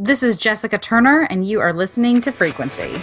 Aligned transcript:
This 0.00 0.22
is 0.22 0.36
Jessica 0.36 0.78
Turner, 0.78 1.22
and 1.22 1.44
you 1.44 1.58
are 1.58 1.72
listening 1.72 2.20
to 2.20 2.30
Frequency. 2.30 2.98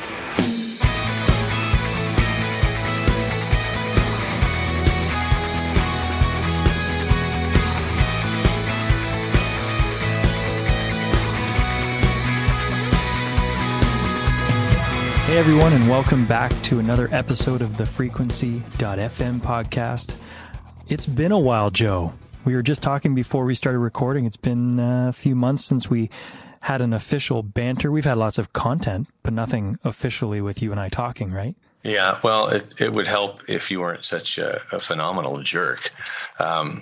Hey 15.25 15.38
everyone, 15.38 15.73
and 15.73 15.89
welcome 15.89 16.25
back 16.25 16.54
to 16.62 16.80
another 16.80 17.09
episode 17.12 17.62
of 17.62 17.75
the 17.75 17.86
Frequency.fm 17.86 19.41
podcast. 19.41 20.16
It's 20.88 21.05
been 21.05 21.34
a 21.34 21.39
while, 21.39 21.71
Joe. 21.71 22.14
We 22.46 22.55
were 22.55 22.64
just 22.64 22.82
talking 22.82 23.14
before 23.14 23.43
we 23.43 23.54
started 23.54 23.80
recording. 23.80 24.23
It's 24.23 24.38
been 24.38 24.80
uh, 24.80 25.09
a 25.09 25.12
few 25.12 25.36
months 25.36 25.66
since 25.66 25.89
we 25.89 26.09
had 26.66 26.82
an 26.82 26.93
official 26.93 27.43
banter. 27.43 27.91
We've 27.91 28.05
had 28.05 28.18
lots 28.18 28.39
of 28.39 28.52
content, 28.52 29.07
but 29.21 29.33
nothing 29.33 29.78
officially 29.83 30.42
with 30.42 30.64
you 30.64 30.71
and 30.71 30.79
I 30.79 30.89
talking, 30.89 31.32
right? 31.32 31.55
Yeah, 31.83 32.20
well, 32.24 32.48
it, 32.48 32.66
it 32.80 32.91
would 32.91 33.05
help 33.05 33.40
if 33.48 33.70
you 33.70 33.82
weren't 33.82 34.04
such 34.04 34.40
a, 34.40 34.60
a 34.72 34.80
phenomenal 34.80 35.44
jerk. 35.44 35.91
Um, 36.40 36.82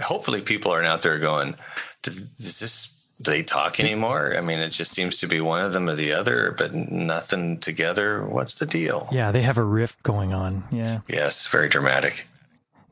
hopefully, 0.00 0.40
people 0.40 0.70
aren't 0.70 0.86
out 0.86 1.02
there 1.02 1.18
going, 1.18 1.56
"Does 2.02 2.60
this 2.60 3.10
do 3.20 3.32
they 3.32 3.42
talk 3.42 3.80
anymore? 3.80 4.34
I 4.36 4.40
mean, 4.40 4.60
it 4.60 4.70
just 4.70 4.92
seems 4.92 5.16
to 5.16 5.26
be 5.26 5.40
one 5.40 5.64
of 5.64 5.72
them 5.72 5.88
or 5.88 5.96
the 5.96 6.12
other, 6.12 6.54
but 6.56 6.72
nothing 6.74 7.58
together. 7.58 8.24
What's 8.24 8.56
the 8.60 8.66
deal? 8.66 9.08
Yeah, 9.10 9.32
they 9.32 9.42
have 9.42 9.58
a 9.58 9.64
rift 9.64 10.00
going 10.04 10.32
on. 10.32 10.62
Yeah. 10.70 11.00
Yes, 11.08 11.48
very 11.48 11.68
dramatic. 11.68 12.28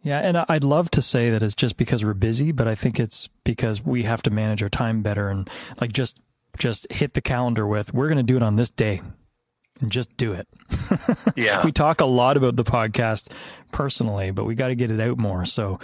Yeah, 0.03 0.19
and 0.19 0.37
I'd 0.49 0.65
love 0.65 0.91
to 0.93 1.03
say 1.03 1.31
that 1.31 1.43
it's 1.43 1.55
just 1.55 1.77
because 1.77 2.05
we're 2.05 2.15
busy, 2.15 2.51
but 2.51 2.67
I 2.67 2.75
think 2.75 2.99
it's 2.99 3.29
because 3.45 3.85
we 3.85 4.03
have 4.03 4.23
to 4.23 4.31
manage 4.31 4.63
our 4.63 4.69
time 4.69 5.03
better 5.03 5.29
and 5.29 5.49
like 5.81 5.93
just 5.93 6.19
just 6.59 6.91
hit 6.93 7.15
the 7.15 7.21
calendar 7.21 7.67
with 7.67 7.95
we're 7.95 8.09
going 8.09 8.19
to 8.19 8.23
do 8.23 8.37
it 8.37 8.43
on 8.43 8.57
this 8.57 8.69
day 8.71 9.01
and 9.81 9.91
just 9.91 10.15
do 10.17 10.33
it. 10.33 10.47
Yeah. 11.37 11.65
we 11.65 11.73
talk 11.73 12.01
a 12.01 12.05
lot 12.07 12.37
about 12.37 12.57
the 12.57 12.65
podcast 12.65 13.33
personally, 13.73 14.31
but 14.33 14.45
we 14.45 14.55
got 14.55 14.69
to 14.69 14.75
get 14.75 14.91
it 14.91 15.01
out 15.01 15.19
more. 15.19 15.47
So 15.47 15.79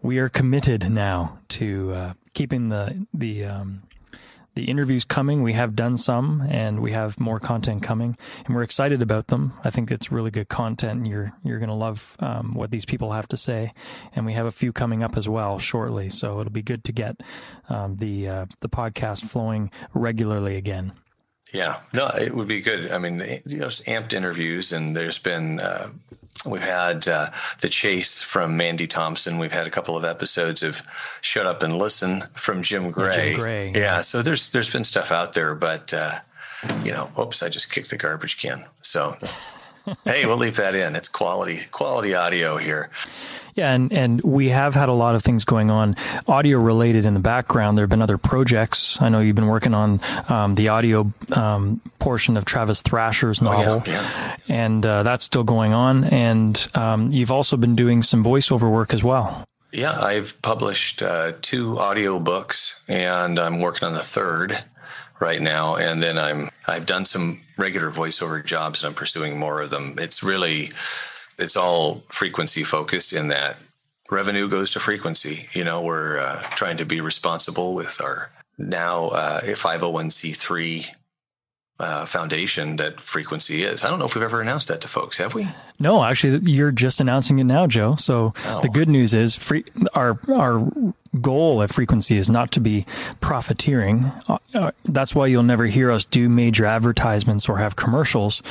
we 0.00 0.18
are 0.18 0.28
committed 0.28 0.90
now 0.90 1.38
to 1.50 1.92
uh, 1.92 2.12
keeping 2.32 2.68
the 2.70 3.06
the 3.12 3.44
um, 3.44 3.82
the 4.56 4.64
interviews 4.64 5.04
coming. 5.04 5.42
We 5.42 5.52
have 5.52 5.76
done 5.76 5.96
some, 5.96 6.44
and 6.50 6.80
we 6.80 6.90
have 6.92 7.20
more 7.20 7.38
content 7.38 7.82
coming, 7.82 8.16
and 8.44 8.56
we're 8.56 8.62
excited 8.62 9.02
about 9.02 9.28
them. 9.28 9.52
I 9.62 9.70
think 9.70 9.92
it's 9.92 10.10
really 10.10 10.32
good 10.32 10.48
content. 10.48 10.98
And 10.98 11.08
you're 11.08 11.32
you're 11.44 11.58
going 11.58 11.68
to 11.68 11.74
love 11.74 12.16
um, 12.18 12.54
what 12.54 12.70
these 12.72 12.84
people 12.84 13.12
have 13.12 13.28
to 13.28 13.36
say, 13.36 13.72
and 14.14 14.26
we 14.26 14.32
have 14.32 14.46
a 14.46 14.50
few 14.50 14.72
coming 14.72 15.04
up 15.04 15.16
as 15.16 15.28
well 15.28 15.58
shortly. 15.58 16.08
So 16.08 16.40
it'll 16.40 16.52
be 16.52 16.62
good 16.62 16.82
to 16.84 16.92
get 16.92 17.20
um, 17.68 17.96
the 17.96 18.28
uh, 18.28 18.46
the 18.60 18.68
podcast 18.68 19.28
flowing 19.28 19.70
regularly 19.94 20.56
again. 20.56 20.92
Yeah, 21.56 21.80
no, 21.94 22.08
it 22.08 22.34
would 22.34 22.48
be 22.48 22.60
good. 22.60 22.90
I 22.90 22.98
mean, 22.98 23.22
you 23.46 23.60
know, 23.60 23.68
amped 23.68 24.12
interviews, 24.12 24.72
and 24.72 24.94
there's 24.94 25.18
been 25.18 25.58
uh, 25.58 25.88
we've 26.44 26.60
had 26.60 27.08
uh, 27.08 27.30
the 27.62 27.70
chase 27.70 28.20
from 28.20 28.58
Mandy 28.58 28.86
Thompson. 28.86 29.38
We've 29.38 29.52
had 29.52 29.66
a 29.66 29.70
couple 29.70 29.96
of 29.96 30.04
episodes 30.04 30.62
of 30.62 30.82
Shut 31.22 31.46
Up 31.46 31.62
and 31.62 31.78
Listen 31.78 32.24
from 32.34 32.62
Jim 32.62 32.90
Gray. 32.90 33.30
Jim 33.30 33.40
Gray. 33.40 33.70
Yeah, 33.70 33.78
yeah, 33.78 34.00
so 34.02 34.20
there's 34.20 34.50
there's 34.50 34.70
been 34.70 34.84
stuff 34.84 35.10
out 35.10 35.32
there, 35.32 35.54
but 35.54 35.94
uh, 35.94 36.18
you 36.84 36.92
know, 36.92 37.08
oops, 37.18 37.42
I 37.42 37.48
just 37.48 37.72
kicked 37.72 37.88
the 37.88 37.96
garbage 37.96 38.36
can. 38.36 38.62
So 38.82 39.14
hey, 40.04 40.26
we'll 40.26 40.36
leave 40.36 40.56
that 40.56 40.74
in. 40.74 40.94
It's 40.94 41.08
quality 41.08 41.60
quality 41.70 42.14
audio 42.14 42.58
here. 42.58 42.90
Yeah, 43.56 43.72
and, 43.72 43.90
and 43.90 44.20
we 44.20 44.50
have 44.50 44.74
had 44.74 44.90
a 44.90 44.92
lot 44.92 45.14
of 45.14 45.22
things 45.22 45.46
going 45.46 45.70
on, 45.70 45.96
audio 46.28 46.58
related 46.58 47.06
in 47.06 47.14
the 47.14 47.20
background. 47.20 47.78
There 47.78 47.84
have 47.84 47.90
been 47.90 48.02
other 48.02 48.18
projects. 48.18 49.00
I 49.00 49.08
know 49.08 49.20
you've 49.20 49.34
been 49.34 49.46
working 49.46 49.72
on 49.72 49.98
um, 50.28 50.56
the 50.56 50.68
audio 50.68 51.10
um, 51.32 51.80
portion 51.98 52.36
of 52.36 52.44
Travis 52.44 52.82
Thrasher's 52.82 53.40
novel, 53.40 53.82
oh, 53.86 53.90
yeah, 53.90 53.92
yeah. 53.92 54.36
and 54.66 54.84
uh, 54.84 55.02
that's 55.04 55.24
still 55.24 55.42
going 55.42 55.72
on. 55.72 56.04
And 56.04 56.68
um, 56.74 57.10
you've 57.10 57.30
also 57.30 57.56
been 57.56 57.74
doing 57.74 58.02
some 58.02 58.22
voiceover 58.22 58.70
work 58.70 58.92
as 58.92 59.02
well. 59.02 59.42
Yeah, 59.72 59.98
I've 59.98 60.40
published 60.42 61.00
uh, 61.00 61.32
two 61.40 61.78
audio 61.78 62.20
books, 62.20 62.82
and 62.88 63.38
I'm 63.38 63.60
working 63.60 63.88
on 63.88 63.94
the 63.94 64.00
third 64.00 64.52
right 65.18 65.40
now. 65.40 65.76
And 65.76 66.02
then 66.02 66.18
I'm 66.18 66.50
I've 66.68 66.84
done 66.84 67.06
some 67.06 67.40
regular 67.56 67.90
voiceover 67.90 68.44
jobs, 68.44 68.82
and 68.82 68.90
I'm 68.90 68.94
pursuing 68.94 69.40
more 69.40 69.62
of 69.62 69.70
them. 69.70 69.94
It's 69.98 70.22
really 70.22 70.72
it's 71.38 71.56
all 71.56 72.02
frequency 72.08 72.64
focused 72.64 73.12
in 73.12 73.28
that 73.28 73.56
revenue 74.10 74.48
goes 74.48 74.72
to 74.72 74.80
frequency. 74.80 75.48
You 75.52 75.64
know, 75.64 75.82
we're 75.82 76.18
uh, 76.18 76.42
trying 76.50 76.76
to 76.78 76.86
be 76.86 77.00
responsible 77.00 77.74
with 77.74 78.00
our 78.02 78.30
now 78.58 79.08
uh, 79.08 79.40
501c3 79.42 80.86
uh, 81.78 82.06
foundation 82.06 82.76
that 82.76 83.00
frequency 83.00 83.62
is. 83.62 83.84
I 83.84 83.90
don't 83.90 83.98
know 83.98 84.06
if 84.06 84.14
we've 84.14 84.24
ever 84.24 84.40
announced 84.40 84.68
that 84.68 84.80
to 84.80 84.88
folks, 84.88 85.18
have 85.18 85.34
we? 85.34 85.46
No, 85.78 86.02
actually, 86.02 86.50
you're 86.50 86.72
just 86.72 87.00
announcing 87.00 87.38
it 87.38 87.44
now, 87.44 87.66
Joe. 87.66 87.96
So 87.96 88.32
oh. 88.46 88.60
the 88.62 88.68
good 88.68 88.88
news 88.88 89.12
is, 89.12 89.34
free, 89.34 89.64
our 89.94 90.18
our 90.32 90.66
goal 91.16 91.62
at 91.62 91.72
frequency 91.72 92.16
is 92.16 92.30
not 92.30 92.50
to 92.52 92.60
be 92.60 92.86
profiteering. 93.20 94.12
Uh, 94.28 94.38
uh, 94.54 94.70
that's 94.84 95.14
why 95.14 95.26
you'll 95.26 95.42
never 95.42 95.66
hear 95.66 95.90
us 95.90 96.04
do 96.04 96.28
major 96.28 96.64
advertisements 96.64 97.48
or 97.48 97.58
have 97.58 97.76
commercials 97.76 98.42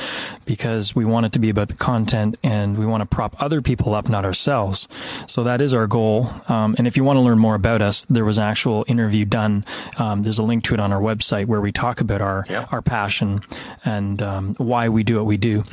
because 0.44 0.94
we 0.94 1.04
want 1.04 1.26
it 1.26 1.32
to 1.32 1.38
be 1.38 1.50
about 1.50 1.68
the 1.68 1.74
content 1.74 2.36
and 2.42 2.76
we 2.78 2.86
want 2.86 3.00
to 3.00 3.06
prop 3.06 3.40
other 3.40 3.62
people 3.62 3.94
up, 3.94 4.08
not 4.08 4.24
ourselves. 4.24 4.88
So 5.26 5.44
that 5.44 5.60
is 5.60 5.74
our 5.74 5.86
goal. 5.86 6.30
Um, 6.48 6.74
and 6.78 6.86
if 6.86 6.96
you 6.96 7.04
want 7.04 7.16
to 7.16 7.20
learn 7.20 7.38
more 7.38 7.54
about 7.54 7.82
us, 7.82 8.04
there 8.06 8.24
was 8.24 8.38
an 8.38 8.44
actual 8.44 8.84
interview 8.88 9.24
done. 9.24 9.64
Um, 9.98 10.22
there's 10.22 10.38
a 10.38 10.42
link 10.44 10.64
to 10.64 10.74
it 10.74 10.80
on 10.80 10.92
our 10.92 11.00
website 11.00 11.46
where 11.46 11.60
we 11.60 11.72
talk 11.72 12.00
about 12.00 12.20
our, 12.20 12.44
yeah. 12.48 12.66
our 12.70 12.82
passion 12.82 13.40
and 13.84 14.22
um, 14.22 14.54
why 14.56 14.88
we 14.88 15.02
do 15.02 15.16
what 15.16 15.26
we 15.26 15.36
do. 15.36 15.64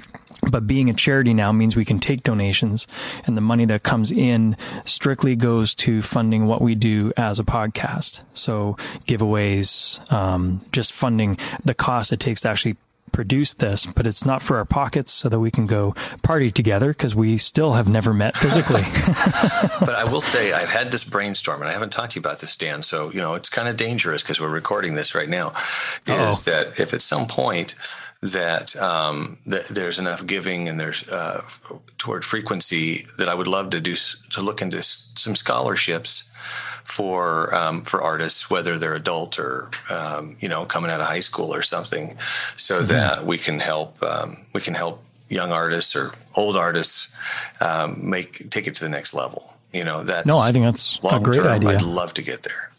But 0.50 0.68
being 0.68 0.90
a 0.90 0.94
charity 0.94 1.34
now 1.34 1.52
means 1.52 1.76
we 1.76 1.86
can 1.86 2.00
take 2.00 2.24
donations 2.24 2.88
and 3.26 3.38
the 3.38 3.42
money 3.42 3.66
that 3.66 3.84
comes 3.84 4.12
in 4.12 4.58
strictly 4.86 5.36
goes 5.36 5.74
to 5.76 6.02
funding 6.02 6.46
what 6.46 6.62
we 6.62 6.76
do 6.76 7.14
as 7.18 7.40
a 7.40 7.44
podcast. 7.44 8.24
So 8.34 8.78
giveaways, 9.08 10.12
um, 10.12 10.62
just 10.72 10.94
funding 10.94 11.38
the 11.64 11.74
cost 11.74 12.12
it 12.12 12.20
takes 12.20 12.42
to 12.42 12.50
actually 12.50 12.78
produce 13.14 13.54
this, 13.54 13.86
but 13.86 14.06
it's 14.06 14.26
not 14.26 14.42
for 14.42 14.58
our 14.58 14.66
pockets 14.66 15.14
so 15.14 15.30
that 15.30 15.40
we 15.40 15.52
can 15.52 15.66
go 15.66 15.96
party 16.24 16.52
together 16.52 16.90
because 16.90 17.16
we 17.16 17.38
still 17.38 17.74
have 17.74 17.88
never 17.88 18.14
met 18.14 18.36
physically. 18.36 18.81
but 19.80 19.96
I 19.96 20.04
will 20.04 20.20
say 20.20 20.52
I've 20.52 20.70
had 20.70 20.92
this 20.92 21.06
brainstorm 21.06 21.62
and 21.62 21.70
I 21.70 21.74
haven't 21.74 21.92
talked 21.92 22.14
to 22.14 22.16
you 22.18 22.22
about 22.22 22.40
this, 22.40 22.58
Dan. 22.58 22.84
So, 22.84 23.12
you 23.12 23.22
know, 23.22 23.36
it's 23.36 23.50
kind 23.50 23.70
of 23.70 23.78
dangerous 23.78 24.22
because 24.22 24.42
we're 24.42 24.50
recording 24.50 24.96
this 24.96 25.16
right 25.16 25.30
now. 25.30 25.50
Uh-oh. 26.08 26.31
Is 26.31 26.46
that 26.46 26.80
if 26.80 26.94
at 26.94 27.02
some 27.02 27.28
point 27.28 27.75
that, 28.31 28.75
um, 28.78 29.38
that 29.45 29.67
there's 29.67 30.00
enough 30.00 30.25
giving 30.25 30.69
and 30.69 30.79
there's 30.79 31.07
uh, 31.09 31.41
toward 31.97 32.23
frequency 32.23 33.06
that 33.17 33.29
I 33.29 33.35
would 33.35 33.47
love 33.47 33.69
to 33.72 33.81
do 33.81 33.95
to 34.31 34.41
look 34.41 34.61
into 34.61 34.81
some 34.81 35.35
scholarships 35.35 36.29
for 36.83 37.53
um, 37.56 37.81
for 37.81 38.01
artists, 38.01 38.50
whether 38.50 38.78
they're 38.78 38.95
adult 38.95 39.39
or 39.39 39.69
um, 39.89 40.35
you 40.39 40.50
know 40.50 40.66
coming 40.66 40.91
out 40.91 41.00
of 41.00 41.07
high 41.07 41.22
school 41.22 41.53
or 41.53 41.62
something, 41.62 42.17
so 42.57 42.79
mm-hmm. 42.79 42.88
that 42.88 43.25
we 43.25 43.38
can 43.38 43.59
help 43.59 44.01
um, 44.03 44.35
we 44.53 44.62
can 44.62 44.73
help 44.73 45.03
young 45.29 45.51
artists 45.51 45.95
or 45.95 46.13
old 46.35 46.57
artists 46.57 47.13
um, 47.62 47.97
make 48.09 48.50
take 48.50 48.67
it 48.67 48.75
to 48.75 48.83
the 48.83 48.89
next 48.89 49.13
level. 49.13 49.44
You 49.72 49.83
know, 49.83 50.03
that's 50.03 50.25
no, 50.25 50.38
I 50.38 50.51
think 50.51 50.66
that's 50.66 51.00
a 51.12 51.19
great 51.19 51.35
term, 51.35 51.47
idea. 51.47 51.69
I'd 51.69 51.81
love 51.81 52.13
to 52.16 52.22
get 52.22 52.44
there. 52.44 52.69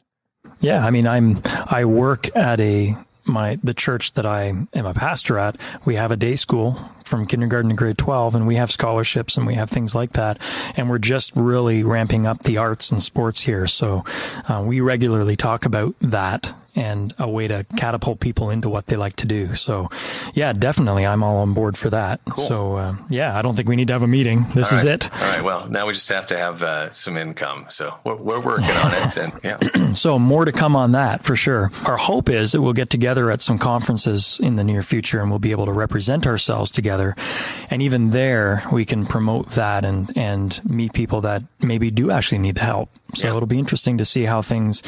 Yeah, 0.61 0.85
I 0.85 0.91
mean, 0.91 1.07
I'm 1.07 1.39
I 1.67 1.85
work 1.85 2.35
at 2.37 2.61
a 2.61 2.95
my 3.27 3.59
the 3.63 3.75
church 3.75 4.13
that 4.13 4.27
I 4.27 4.45
am 4.45 4.69
a 4.75 4.95
pastor 4.95 5.39
at, 5.39 5.57
we 5.85 5.97
have 5.97 6.11
a 6.11 6.17
day 6.17 6.37
school 6.37 6.79
from 7.05 7.27
kindergarten 7.27 7.71
to 7.71 7.77
grade 7.77 7.99
12 7.99 8.35
and 8.35 8.47
we 8.47 8.57
have 8.57 8.71
scholarships 8.71 9.37
and 9.37 9.47
we 9.47 9.55
have 9.55 9.71
things 9.71 9.95
like 9.95 10.13
that. 10.13 10.39
And 10.77 10.89
we're 10.89 10.99
just 10.99 11.35
really 11.37 11.83
ramping 11.83 12.27
up 12.27 12.43
the 12.43 12.59
arts 12.59 12.91
and 12.91 13.03
sports 13.03 13.43
here. 13.43 13.67
So 13.67 14.05
uh, 14.49 14.63
we 14.65 14.81
regularly 14.81 15.37
talk 15.37 15.65
about 15.65 15.95
that 16.01 16.55
and 16.75 17.15
a 17.19 17.29
way 17.29 17.49
to 17.49 17.65
catapult 17.77 18.21
people 18.21 18.51
into 18.51 18.69
what 18.69 18.87
they 18.87 18.97
like 18.97 19.17
to 19.17 19.27
do. 19.27 19.55
So, 19.55 19.89
yeah, 20.35 20.53
definitely, 20.53 21.07
I'm 21.07 21.23
all 21.23 21.39
on 21.39 21.55
board 21.55 21.77
for 21.77 21.91
that. 21.91 22.21
Cool. 22.29 22.45
So, 22.45 22.77
uh, 22.77 22.97
yeah, 23.09 23.39
I 23.39 23.43
don't 23.43 23.57
think 23.57 23.69
we 23.69 23.77
need 23.77 23.89
to 23.89 23.93
have 23.93 24.03
a 24.03 24.09
meeting. 24.09 24.47
This 24.55 24.73
is 24.73 24.85
it. 24.85 25.13
All 25.13 25.21
right. 25.21 25.43
Well, 25.43 25.69
now 25.69 25.87
we 25.87 25.93
just 25.93 26.09
have 26.09 26.27
to 26.29 26.37
have 26.37 26.63
uh, 26.63 26.91
some 26.91 27.17
income. 27.17 27.67
So 27.71 27.99
we're, 28.05 28.17
we're 28.17 28.41
working 28.41 28.65
on 28.65 28.95
it. 28.95 29.17
And 29.17 29.33
yeah. 29.45 29.93
so 29.95 30.19
more 30.19 30.45
to 30.45 30.53
come 30.53 30.77
on 30.77 30.93
that 30.93 31.25
for 31.25 31.37
sure. 31.37 31.71
Our 31.87 31.97
hope 31.97 32.29
is 32.29 32.53
that 32.53 32.63
we'll 32.63 32.73
get 32.73 32.91
together 32.91 33.31
at 33.31 33.41
some 33.41 33.59
conferences 33.59 34.39
in 34.43 34.57
the 34.57 34.65
near 34.65 34.83
future 34.83 35.21
and 35.21 35.31
we'll 35.31 35.39
be 35.39 35.53
able 35.53 35.67
to 35.67 35.73
represent 35.73 36.27
ourselves 36.27 36.71
together. 36.71 37.15
And 37.71 37.83
even 37.83 38.11
there, 38.11 38.65
we 38.73 38.85
can 38.85 39.07
promote 39.07 39.51
that 39.51 39.85
and 39.85 40.17
and 40.17 40.61
meet 40.65 40.93
people 40.93 41.21
that 41.23 41.43
maybe 41.61 41.91
do 41.91 42.11
actually 42.11 42.39
need 42.39 42.57
the 42.57 42.63
help 42.63 42.89
So 43.15 43.29
Yeah. 43.29 43.37
it'll 43.37 43.47
be 43.47 43.59
interesting 43.59 43.99
to 43.99 44.05
see 44.05 44.25
how 44.25 44.43
things 44.43 44.83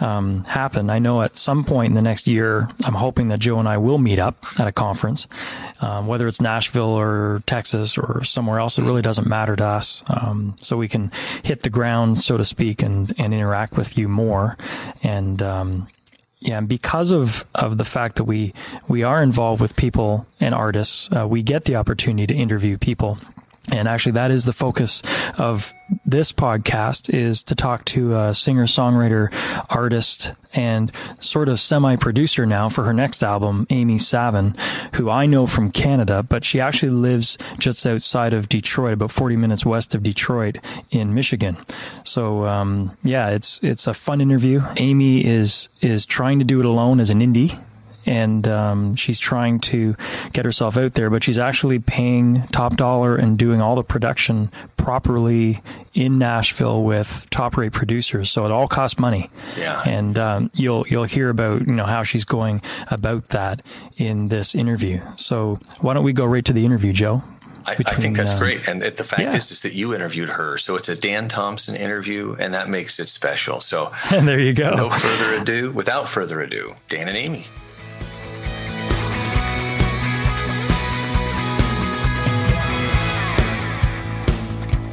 um, 0.00 0.44
happen. 0.44 0.90
I 0.90 0.98
know 0.98 1.22
at 1.22 1.36
some 1.36 1.64
point 1.64 1.90
in 1.90 1.94
the 1.94 2.02
next 2.02 2.26
year, 2.28 2.68
I'm 2.84 2.94
hoping 2.94 3.28
that 3.28 3.38
Joe 3.40 3.58
and 3.58 3.68
I 3.68 3.78
will 3.78 3.98
meet 3.98 4.18
up 4.18 4.36
at 4.58 4.66
a 4.66 4.72
conference, 4.72 5.26
um, 5.80 6.06
whether 6.06 6.26
it's 6.26 6.40
Nashville 6.40 6.84
or 6.98 7.42
Texas 7.46 7.96
or 7.98 8.22
somewhere 8.24 8.58
else. 8.58 8.78
It 8.78 8.82
really 8.84 9.02
doesn't 9.02 9.26
matter 9.26 9.56
to 9.56 9.64
us. 9.64 10.02
Um, 10.08 10.54
so 10.60 10.76
we 10.76 10.88
can 10.88 11.10
hit 11.42 11.62
the 11.62 11.70
ground, 11.70 12.18
so 12.18 12.36
to 12.36 12.44
speak, 12.44 12.82
and, 12.82 13.14
and 13.18 13.32
interact 13.32 13.76
with 13.76 13.96
you 13.98 14.08
more. 14.08 14.56
And, 15.02 15.42
um, 15.42 15.88
yeah, 16.38 16.58
and 16.58 16.68
because 16.68 17.10
of, 17.10 17.44
of 17.54 17.78
the 17.78 17.84
fact 17.84 18.16
that 18.16 18.24
we, 18.24 18.52
we 18.88 19.02
are 19.02 19.22
involved 19.22 19.60
with 19.60 19.74
people 19.74 20.26
and 20.38 20.54
artists, 20.54 21.08
uh, 21.16 21.26
we 21.26 21.42
get 21.42 21.64
the 21.64 21.76
opportunity 21.76 22.26
to 22.26 22.34
interview 22.34 22.76
people. 22.76 23.18
And 23.72 23.88
actually, 23.88 24.12
that 24.12 24.30
is 24.30 24.44
the 24.44 24.52
focus 24.52 25.02
of 25.38 25.72
this 26.04 26.32
podcast 26.32 27.12
is 27.12 27.42
to 27.44 27.54
talk 27.54 27.84
to 27.86 28.16
a 28.16 28.34
singer, 28.34 28.66
songwriter, 28.66 29.32
artist, 29.68 30.32
and 30.54 30.90
sort 31.20 31.48
of 31.48 31.60
semi 31.60 31.96
producer 31.96 32.46
now 32.46 32.68
for 32.68 32.84
her 32.84 32.92
next 32.92 33.22
album, 33.22 33.66
Amy 33.70 33.98
Savin, 33.98 34.54
who 34.94 35.10
I 35.10 35.26
know 35.26 35.46
from 35.46 35.70
Canada, 35.70 36.22
but 36.22 36.44
she 36.44 36.60
actually 36.60 36.90
lives 36.90 37.38
just 37.58 37.84
outside 37.86 38.32
of 38.32 38.48
Detroit, 38.48 38.94
about 38.94 39.10
40 39.10 39.36
minutes 39.36 39.66
west 39.66 39.94
of 39.94 40.02
Detroit 40.02 40.58
in 40.90 41.14
Michigan. 41.14 41.56
So, 42.04 42.46
um, 42.46 42.96
yeah, 43.02 43.30
it's, 43.30 43.62
it's 43.62 43.86
a 43.86 43.94
fun 43.94 44.20
interview. 44.20 44.62
Amy 44.76 45.24
is, 45.24 45.68
is 45.80 46.06
trying 46.06 46.38
to 46.38 46.44
do 46.44 46.60
it 46.60 46.66
alone 46.66 47.00
as 47.00 47.10
an 47.10 47.20
indie 47.20 47.58
and 48.06 48.46
um, 48.48 48.94
she's 48.94 49.18
trying 49.18 49.60
to 49.60 49.96
get 50.32 50.44
herself 50.44 50.76
out 50.76 50.94
there, 50.94 51.10
but 51.10 51.24
she's 51.24 51.38
actually 51.38 51.78
paying 51.78 52.46
top 52.48 52.76
dollar 52.76 53.16
and 53.16 53.38
doing 53.38 53.60
all 53.60 53.74
the 53.74 53.82
production 53.82 54.50
properly 54.76 55.60
in 55.94 56.18
Nashville 56.18 56.82
with 56.84 57.26
top 57.30 57.56
rate 57.56 57.72
producers. 57.72 58.30
So 58.30 58.44
it 58.44 58.52
all 58.52 58.68
costs 58.68 58.98
money. 58.98 59.30
Yeah. 59.58 59.82
And 59.84 60.18
um, 60.18 60.50
you'll 60.54 60.86
you'll 60.88 61.04
hear 61.04 61.28
about 61.28 61.66
you 61.66 61.74
know 61.74 61.86
how 61.86 62.02
she's 62.02 62.24
going 62.24 62.62
about 62.90 63.28
that 63.30 63.62
in 63.96 64.28
this 64.28 64.54
interview. 64.54 65.00
So 65.16 65.58
why 65.80 65.94
don't 65.94 66.04
we 66.04 66.12
go 66.12 66.24
right 66.24 66.44
to 66.44 66.52
the 66.52 66.64
interview, 66.64 66.92
Joe? 66.92 67.22
I, 67.66 67.72
I 67.72 67.94
think 67.94 68.16
that's 68.16 68.32
uh, 68.32 68.38
great. 68.38 68.68
And 68.68 68.82
it, 68.82 68.96
the 68.96 69.02
fact 69.02 69.22
yeah. 69.22 69.34
is, 69.34 69.50
is 69.50 69.62
that 69.62 69.74
you 69.74 69.92
interviewed 69.92 70.28
her. 70.28 70.56
So 70.56 70.76
it's 70.76 70.88
a 70.88 70.96
Dan 70.96 71.26
Thompson 71.26 71.74
interview, 71.74 72.36
and 72.38 72.54
that 72.54 72.68
makes 72.68 73.00
it 73.00 73.08
special. 73.08 73.60
So 73.60 73.92
And 74.12 74.28
there 74.28 74.38
you 74.38 74.52
go. 74.52 74.74
no 74.76 74.88
further 74.88 75.40
ado, 75.40 75.72
without 75.72 76.08
further 76.08 76.40
ado, 76.40 76.72
Dan 76.88 77.08
and 77.08 77.16
Amy. 77.16 77.46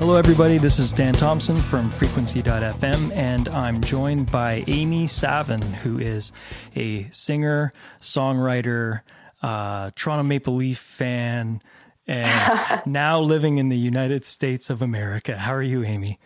Hello, 0.04 0.18
everybody. 0.18 0.58
This 0.58 0.80
is 0.80 0.92
Dan 0.92 1.14
Thompson 1.14 1.56
from 1.56 1.90
Frequency.fm, 1.90 3.16
and 3.16 3.48
I'm 3.48 3.80
joined 3.80 4.30
by 4.30 4.66
Amy 4.68 5.08
Savin, 5.08 5.62
who 5.62 5.98
is 5.98 6.34
a 6.76 7.10
singer, 7.12 7.72
songwriter, 8.02 9.00
uh, 9.42 9.92
Toronto 9.96 10.24
Maple 10.24 10.56
Leaf 10.56 10.78
fan, 10.78 11.62
and 12.06 12.86
now 12.86 13.22
living 13.22 13.60
in 13.60 13.70
the 13.70 13.78
United 13.78 14.26
States 14.26 14.70
of 14.70 14.82
America. 14.82 15.38
How 15.38 15.54
are 15.54 15.64
you, 15.64 15.86
Amy? 15.86 16.20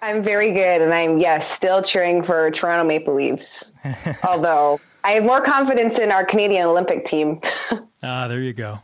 I'm 0.00 0.22
very 0.22 0.52
good, 0.52 0.80
and 0.80 0.94
I'm 0.94 1.18
yes, 1.18 1.50
still 1.50 1.82
cheering 1.82 2.22
for 2.22 2.52
Toronto 2.52 2.86
Maple 2.86 3.14
Leafs. 3.14 3.74
Although 4.28 4.80
I 5.02 5.10
have 5.10 5.24
more 5.24 5.40
confidence 5.40 5.98
in 5.98 6.12
our 6.12 6.24
Canadian 6.24 6.68
Olympic 6.68 7.04
team. 7.04 7.40
Ah, 8.06 8.28
there 8.28 8.40
you 8.40 8.52
go. 8.52 8.80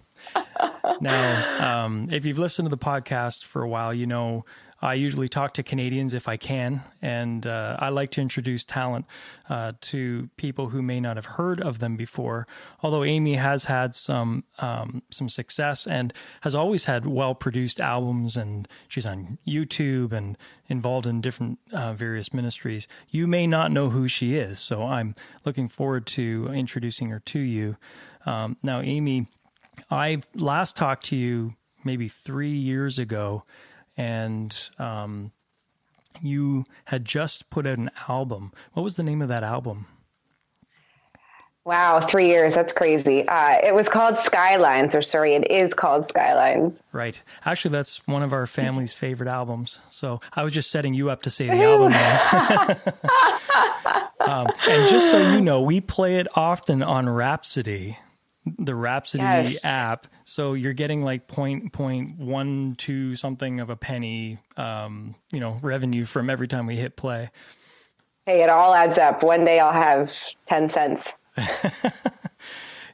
Now, 1.01 1.85
um, 1.85 2.09
if 2.11 2.25
you've 2.25 2.39
listened 2.39 2.67
to 2.67 2.71
the 2.71 2.83
podcast 2.83 3.45
for 3.45 3.63
a 3.63 3.69
while, 3.69 3.93
you 3.95 4.07
know 4.07 4.45
I 4.83 4.95
usually 4.95 5.29
talk 5.29 5.55
to 5.55 5.63
Canadians 5.63 6.15
if 6.15 6.27
I 6.27 6.39
can, 6.39 6.83
and 7.03 7.47
uh, 7.47 7.77
I 7.79 7.91
like 7.91 8.13
to 8.13 8.23
introduce 8.23 8.65
talent 8.65 9.05
uh, 9.49 9.73
to 9.83 10.31
people 10.37 10.69
who 10.69 10.81
may 10.81 11.01
not 11.01 11.17
have 11.17 11.27
heard 11.27 11.61
of 11.61 11.81
them 11.81 11.97
before. 11.97 12.47
Although 12.83 13.05
Amy 13.05 13.35
has 13.35 13.65
had 13.65 13.95
some 13.95 14.45
um, 14.59 15.03
some 15.11 15.29
success 15.29 15.87
and 15.87 16.15
has 16.41 16.55
always 16.55 16.85
had 16.85 17.05
well 17.05 17.35
produced 17.35 17.79
albums, 17.79 18.39
and 18.39 18.67
she's 18.89 19.05
on 19.05 19.37
YouTube 19.47 20.13
and 20.13 20.39
involved 20.69 21.07
in 21.07 21.21
different 21.21 21.59
uh, 21.73 21.93
various 21.93 22.33
ministries. 22.33 22.89
You 23.11 23.27
may 23.27 23.47
not 23.47 23.73
know 23.73 23.91
who 23.91 24.09
she 24.09 24.37
is, 24.37 24.59
so 24.61 24.85
I'm 24.85 25.15
looking 25.45 25.69
forward 25.69 26.07
to 26.07 26.49
introducing 26.55 27.11
her 27.11 27.21
to 27.21 27.39
you. 27.39 27.77
Um, 28.25 28.57
now, 28.63 28.81
Amy, 28.81 29.27
I 29.91 30.21
last 30.35 30.77
talked 30.77 31.07
to 31.07 31.17
you 31.17 31.55
maybe 31.85 32.09
three 32.09 32.53
years 32.53 32.99
ago, 32.99 33.45
and 33.97 34.57
um, 34.79 35.33
you 36.23 36.65
had 36.85 37.05
just 37.05 37.51
put 37.51 37.67
out 37.67 37.79
an 37.79 37.91
album. 38.09 38.53
What 38.73 38.83
was 38.83 38.97
the 38.97 39.03
name 39.03 39.23
of 39.23 39.29
that 39.29 39.43
album? 39.43 39.87
Wow, 41.65 42.01
three 42.01 42.27
years. 42.27 42.55
That's 42.55 42.73
crazy. 42.73 43.29
Uh, 43.29 43.59
it 43.63 43.75
was 43.75 43.89
called 43.89 44.17
Skylines, 44.17 44.95
or 44.95 45.03
sorry, 45.03 45.35
it 45.35 45.51
is 45.51 45.75
called 45.75 46.09
Skylines. 46.09 46.83
Right. 46.91 47.23
Actually, 47.45 47.73
that's 47.73 48.07
one 48.09 48.23
of 48.23 48.33
our 48.33 48.47
family's 48.47 48.95
favorite 48.95 49.29
albums. 49.29 49.79
So 49.91 50.21
I 50.33 50.43
was 50.43 50.53
just 50.53 50.71
setting 50.71 50.95
you 50.95 51.11
up 51.11 51.23
to 51.23 51.31
say 51.31 51.49
the 51.49 51.63
album 51.63 51.93
um, 54.21 54.47
and 54.69 54.89
just 54.89 55.11
so 55.11 55.33
you 55.33 55.43
know, 55.43 55.61
we 55.61 55.81
play 55.81 56.17
it 56.17 56.27
often 56.35 56.83
on 56.83 57.09
Rhapsody, 57.09 57.99
the 58.45 58.75
Rhapsody 58.75 59.23
Yes. 59.25 59.65
app. 59.65 60.07
So 60.25 60.55
you're 60.55 60.73
getting 60.73 61.03
like 61.03 61.27
point 61.27 61.73
point 61.73 62.19
one 62.19 62.75
two 62.77 63.15
something 63.17 63.61
of 63.61 63.71
a 63.71 63.77
penny, 63.77 64.39
um, 64.57 65.15
you 65.33 65.41
know, 65.41 65.59
revenue 65.63 66.05
from 66.05 66.31
every 66.31 66.49
time 66.49 66.67
we 66.67 66.77
hit 66.77 66.97
play. 66.97 67.31
Hey, 68.27 68.43
it 68.43 68.51
all 68.51 68.75
adds 68.75 68.99
up. 68.99 69.23
One 69.23 69.45
day 69.45 69.59
I'll 69.61 69.73
have 69.73 70.15
10 70.47 70.69
cents. 70.69 71.15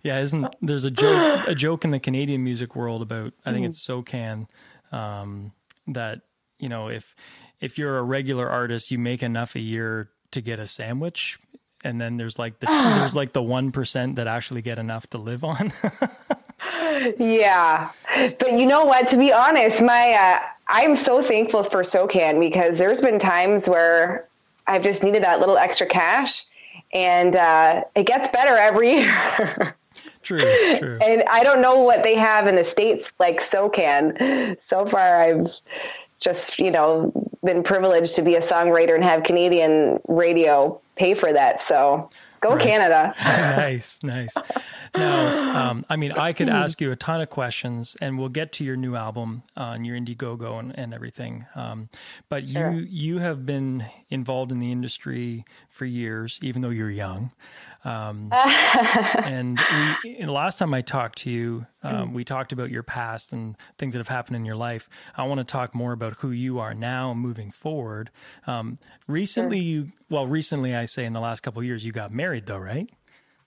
Yeah, 0.03 0.21
isn't 0.21 0.55
there's 0.63 0.85
a 0.85 0.91
joke 0.91 1.49
a 1.49 1.55
joke 1.55 1.85
in 1.85 1.91
the 1.91 1.99
Canadian 1.99 2.45
music 2.45 2.77
world 2.77 3.03
about 3.03 3.33
I 3.45 3.53
think 3.53 3.67
it's 3.67 3.85
SOCAN 3.85 4.47
um, 4.93 5.51
that 5.89 6.21
you 6.61 6.69
know 6.69 6.89
if 6.89 7.17
if 7.61 7.77
you're 7.77 7.99
a 7.99 8.03
regular 8.05 8.49
artist 8.49 8.93
you 8.93 9.01
make 9.01 9.25
enough 9.25 9.57
a 9.57 9.61
year 9.61 10.11
to 10.31 10.41
get 10.41 10.61
a 10.61 10.67
sandwich 10.69 11.41
and 11.87 12.01
then 12.01 12.17
there's 12.17 12.39
like 12.39 12.59
the 12.61 12.67
there's 12.99 13.17
like 13.17 13.33
the 13.33 13.43
one 13.43 13.73
percent 13.73 14.17
that 14.17 14.27
actually 14.27 14.63
get 14.63 14.79
enough 14.79 15.09
to 15.11 15.19
live 15.19 15.45
on. 15.45 15.73
Yeah. 17.19 17.91
But 18.39 18.53
you 18.59 18.67
know 18.67 18.85
what? 18.85 19.09
To 19.09 19.17
be 19.17 19.33
honest, 19.33 19.83
my 19.83 20.13
uh, 20.13 20.41
I'm 20.69 20.97
so 20.97 21.23
thankful 21.23 21.63
for 21.63 21.83
SOCAN 21.83 22.41
because 22.41 22.79
there's 22.79 23.01
been 23.01 23.19
times 23.19 23.69
where 23.69 24.27
I've 24.67 24.83
just 24.83 25.03
needed 25.03 25.23
that 25.23 25.39
little 25.41 25.59
extra 25.59 25.87
cash 25.87 26.45
and 26.93 27.37
uh, 27.37 27.85
it 27.95 28.07
gets 28.07 28.29
better 28.29 28.57
every 28.57 28.93
year. 29.01 29.77
true, 30.23 30.41
true. 30.79 30.99
and 31.03 31.23
I 31.31 31.45
don't 31.45 31.61
know 31.61 31.81
what 31.81 32.03
they 32.03 32.17
have 32.17 32.47
in 32.47 32.57
the 32.57 32.65
States 32.65 33.13
like 33.19 33.41
SOCAN. 33.41 34.61
So 34.61 34.87
far, 34.87 35.21
I've 35.21 35.49
just, 36.19 36.59
you 36.59 36.71
know, 36.71 37.13
been 37.45 37.63
privileged 37.63 38.17
to 38.17 38.23
be 38.23 38.35
a 38.35 38.41
songwriter 38.41 38.95
and 38.95 39.05
have 39.05 39.23
Canadian 39.23 40.01
radio 40.09 40.81
pay 40.97 41.15
for 41.15 41.33
that. 41.33 41.61
So 41.61 42.11
go 42.41 42.51
Right. 42.55 42.61
Canada. 42.61 43.15
nice, 43.25 44.03
nice. 44.03 44.35
Now, 44.95 45.71
um, 45.71 45.85
I 45.91 45.97
mean, 45.97 46.13
I 46.13 46.33
could 46.33 46.49
ask 46.49 46.81
you 46.81 46.91
a 46.91 46.97
ton 46.97 47.21
of 47.21 47.29
questions, 47.29 47.97
and 48.01 48.19
we'll 48.19 48.31
get 48.31 48.53
to 48.53 48.65
your 48.65 48.77
new 48.77 48.97
album 48.97 49.43
and 49.57 49.87
your 49.87 49.97
Indiegogo 49.97 50.59
and, 50.59 50.77
and 50.79 50.95
everything. 50.95 51.45
Um, 51.55 51.89
but 52.29 52.47
Sure. 52.47 52.73
you 52.73 52.87
you 52.89 53.19
have 53.19 53.45
been 53.45 53.85
involved 54.09 54.53
in 54.53 54.59
the 54.59 54.73
industry 54.73 55.45
for 55.69 55.85
years, 55.85 56.39
even 56.43 56.63
though 56.63 56.71
you're 56.71 56.91
young. 56.91 57.33
Um, 57.87 58.31
and 59.25 59.59
we, 60.03 60.17
and 60.17 60.29
the 60.29 60.33
last 60.33 60.59
time 60.59 60.75
I 60.75 60.83
talked 60.83 61.19
to 61.19 61.31
you, 61.31 61.67
um, 61.85 62.13
we 62.13 62.25
talked 62.25 62.53
about 62.53 62.71
your 62.71 62.83
past 62.83 63.33
and 63.33 63.57
things 63.79 63.93
that 63.95 64.01
have 64.01 64.09
happened 64.09 64.37
in 64.37 64.45
your 64.45 64.57
life. 64.57 64.89
I 65.17 65.25
want 65.25 65.39
to 65.39 65.45
talk 65.45 65.73
more 65.73 65.93
about 65.93 66.17
who 66.17 66.33
you 66.33 66.59
are 66.59 66.75
now 66.75 67.15
moving 67.15 67.53
forward. 67.53 68.11
Um, 68.49 68.79
recently, 69.07 69.61
you 69.61 69.93
well, 70.11 70.27
recently 70.27 70.75
I 70.75 70.87
say 70.87 71.05
in 71.05 71.13
the 71.13 71.21
last 71.21 71.41
couple 71.41 71.61
of 71.61 71.67
years, 71.67 71.87
you 71.87 71.93
got 71.93 72.13
married, 72.13 72.47
though, 72.47 72.59
right? 72.59 72.91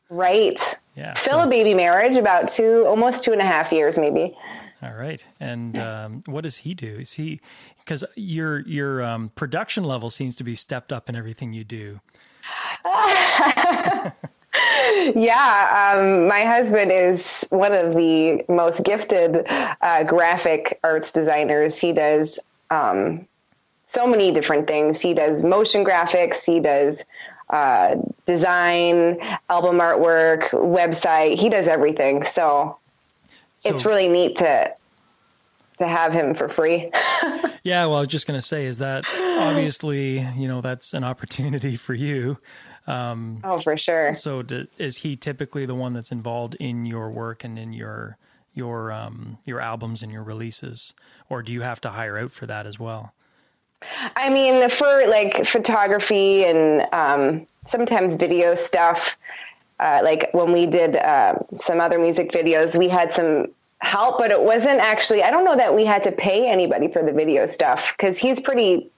Right. 0.09 0.59
Yeah. 0.95 1.13
Still 1.13 1.41
so- 1.41 1.47
a 1.47 1.47
baby 1.47 1.73
marriage, 1.73 2.15
about 2.15 2.47
two, 2.47 2.85
almost 2.87 3.23
two 3.23 3.33
and 3.33 3.41
a 3.41 3.45
half 3.45 3.73
years, 3.73 3.97
maybe. 3.97 4.37
All 4.81 4.93
right. 4.93 5.21
And 5.41 5.77
um, 5.77 6.23
what 6.25 6.45
does 6.45 6.55
he 6.55 6.73
do? 6.73 6.99
Is 6.99 7.11
he 7.11 7.41
because 7.79 8.05
your 8.15 8.59
your 8.61 9.03
um, 9.03 9.29
production 9.35 9.83
level 9.83 10.09
seems 10.09 10.37
to 10.37 10.45
be 10.45 10.55
stepped 10.55 10.93
up 10.93 11.09
in 11.09 11.15
everything 11.17 11.51
you 11.51 11.65
do. 11.65 11.99
Yeah, 15.15 15.95
um, 15.95 16.27
my 16.27 16.41
husband 16.41 16.91
is 16.91 17.45
one 17.49 17.73
of 17.73 17.93
the 17.95 18.43
most 18.49 18.83
gifted 18.83 19.45
uh, 19.47 20.03
graphic 20.03 20.79
arts 20.83 21.11
designers. 21.11 21.77
He 21.77 21.93
does 21.93 22.39
um, 22.69 23.27
so 23.85 24.07
many 24.07 24.31
different 24.31 24.67
things. 24.67 24.99
He 24.99 25.13
does 25.13 25.43
motion 25.43 25.85
graphics. 25.85 26.43
He 26.43 26.59
does 26.59 27.05
uh, 27.49 27.95
design, 28.25 29.19
album 29.49 29.77
artwork, 29.77 30.49
website. 30.49 31.39
He 31.39 31.49
does 31.49 31.67
everything. 31.67 32.23
So, 32.23 32.77
it's 33.65 33.85
really 33.85 34.07
neat 34.07 34.37
to 34.37 34.73
to 35.79 35.87
have 35.87 36.13
him 36.13 36.33
for 36.33 36.47
free. 36.47 36.91
yeah, 37.63 37.85
well, 37.85 37.95
I 37.95 37.99
was 38.01 38.09
just 38.09 38.27
going 38.27 38.39
to 38.39 38.45
say, 38.45 38.65
is 38.65 38.77
that 38.77 39.05
obviously, 39.39 40.19
you 40.37 40.47
know, 40.47 40.61
that's 40.61 40.93
an 40.93 41.03
opportunity 41.03 41.75
for 41.75 41.93
you. 41.93 42.37
Um, 42.87 43.39
oh, 43.43 43.57
for 43.59 43.77
sure. 43.77 44.13
So, 44.13 44.41
do, 44.41 44.67
is 44.77 44.97
he 44.97 45.15
typically 45.15 45.65
the 45.65 45.75
one 45.75 45.93
that's 45.93 46.11
involved 46.11 46.55
in 46.55 46.85
your 46.85 47.11
work 47.11 47.43
and 47.43 47.57
in 47.57 47.73
your 47.73 48.17
your 48.53 48.91
um, 48.91 49.37
your 49.45 49.59
albums 49.59 50.01
and 50.01 50.11
your 50.11 50.23
releases, 50.23 50.93
or 51.29 51.43
do 51.43 51.53
you 51.53 51.61
have 51.61 51.79
to 51.81 51.89
hire 51.89 52.17
out 52.17 52.31
for 52.31 52.47
that 52.47 52.65
as 52.65 52.79
well? 52.79 53.13
I 54.15 54.29
mean, 54.29 54.69
for 54.69 55.07
like 55.07 55.45
photography 55.45 56.45
and 56.45 56.85
um, 56.91 57.47
sometimes 57.65 58.15
video 58.15 58.55
stuff, 58.55 59.17
uh, 59.79 60.01
like 60.03 60.29
when 60.33 60.51
we 60.51 60.65
did 60.65 60.97
uh, 60.97 61.35
some 61.55 61.79
other 61.79 61.99
music 61.99 62.31
videos, 62.31 62.77
we 62.77 62.89
had 62.89 63.13
some 63.13 63.47
help, 63.81 64.17
but 64.17 64.31
it 64.31 64.41
wasn't 64.41 64.79
actually, 64.79 65.23
I 65.23 65.31
don't 65.31 65.45
know 65.45 65.55
that 65.55 65.75
we 65.75 65.85
had 65.85 66.03
to 66.03 66.11
pay 66.11 66.49
anybody 66.49 66.87
for 66.87 67.03
the 67.03 67.13
video 67.13 67.45
stuff 67.45 67.95
because 67.97 68.17
he's 68.17 68.39
pretty. 68.39 68.89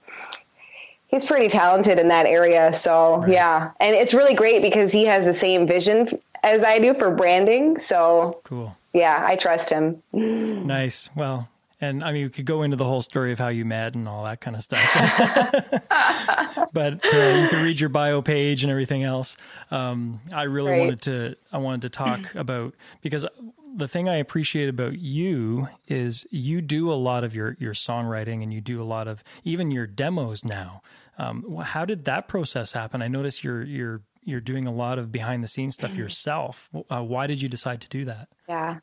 He's 1.08 1.26
pretty 1.26 1.48
talented 1.48 1.98
in 1.98 2.08
that 2.08 2.24
area. 2.24 2.72
So, 2.72 3.18
right. 3.18 3.32
yeah. 3.32 3.72
And 3.80 3.94
it's 3.94 4.14
really 4.14 4.32
great 4.32 4.62
because 4.62 4.94
he 4.94 5.04
has 5.04 5.26
the 5.26 5.34
same 5.34 5.66
vision 5.66 6.08
as 6.42 6.64
I 6.64 6.78
do 6.78 6.94
for 6.94 7.14
branding. 7.14 7.76
So, 7.76 8.40
cool. 8.44 8.74
Yeah, 8.94 9.22
I 9.26 9.36
trust 9.36 9.68
him. 9.68 10.02
Nice. 10.12 11.10
Well, 11.14 11.48
and 11.82 12.04
I 12.04 12.12
mean, 12.12 12.22
we 12.22 12.30
could 12.30 12.44
go 12.44 12.62
into 12.62 12.76
the 12.76 12.84
whole 12.84 13.02
story 13.02 13.32
of 13.32 13.40
how 13.40 13.48
you 13.48 13.64
met 13.64 13.94
and 13.94 14.08
all 14.08 14.24
that 14.24 14.40
kind 14.40 14.54
of 14.54 14.62
stuff. 14.62 14.80
but 16.72 17.04
uh, 17.12 17.40
you 17.42 17.48
can 17.48 17.62
read 17.62 17.80
your 17.80 17.88
bio 17.88 18.22
page 18.22 18.62
and 18.62 18.70
everything 18.70 19.02
else. 19.02 19.36
Um, 19.72 20.20
I 20.32 20.44
really 20.44 20.70
right. 20.70 20.80
wanted 20.80 21.02
to 21.02 21.34
I 21.52 21.58
wanted 21.58 21.82
to 21.82 21.88
talk 21.88 22.34
about 22.36 22.74
because 23.02 23.26
the 23.74 23.88
thing 23.88 24.08
I 24.08 24.16
appreciate 24.16 24.68
about 24.68 24.98
you 24.98 25.68
is 25.88 26.26
you 26.30 26.60
do 26.60 26.92
a 26.92 26.94
lot 26.94 27.24
of 27.24 27.34
your 27.34 27.56
your 27.58 27.74
songwriting 27.74 28.42
and 28.42 28.52
you 28.52 28.60
do 28.60 28.82
a 28.82 28.84
lot 28.84 29.08
of 29.08 29.22
even 29.44 29.70
your 29.70 29.86
demos 29.86 30.44
now. 30.44 30.82
Um, 31.18 31.56
how 31.62 31.84
did 31.84 32.04
that 32.06 32.28
process 32.28 32.72
happen? 32.72 33.02
I 33.02 33.08
notice 33.08 33.42
you're 33.42 33.62
you're 33.62 34.00
you're 34.24 34.40
doing 34.40 34.66
a 34.66 34.72
lot 34.72 34.98
of 34.98 35.10
behind 35.10 35.42
the 35.42 35.48
scenes 35.48 35.74
stuff 35.74 35.96
yourself. 35.96 36.70
Uh, 36.90 37.02
why 37.02 37.26
did 37.26 37.42
you 37.42 37.48
decide 37.48 37.80
to 37.82 37.88
do 37.88 38.04
that? 38.06 38.28
Yeah. 38.48 38.78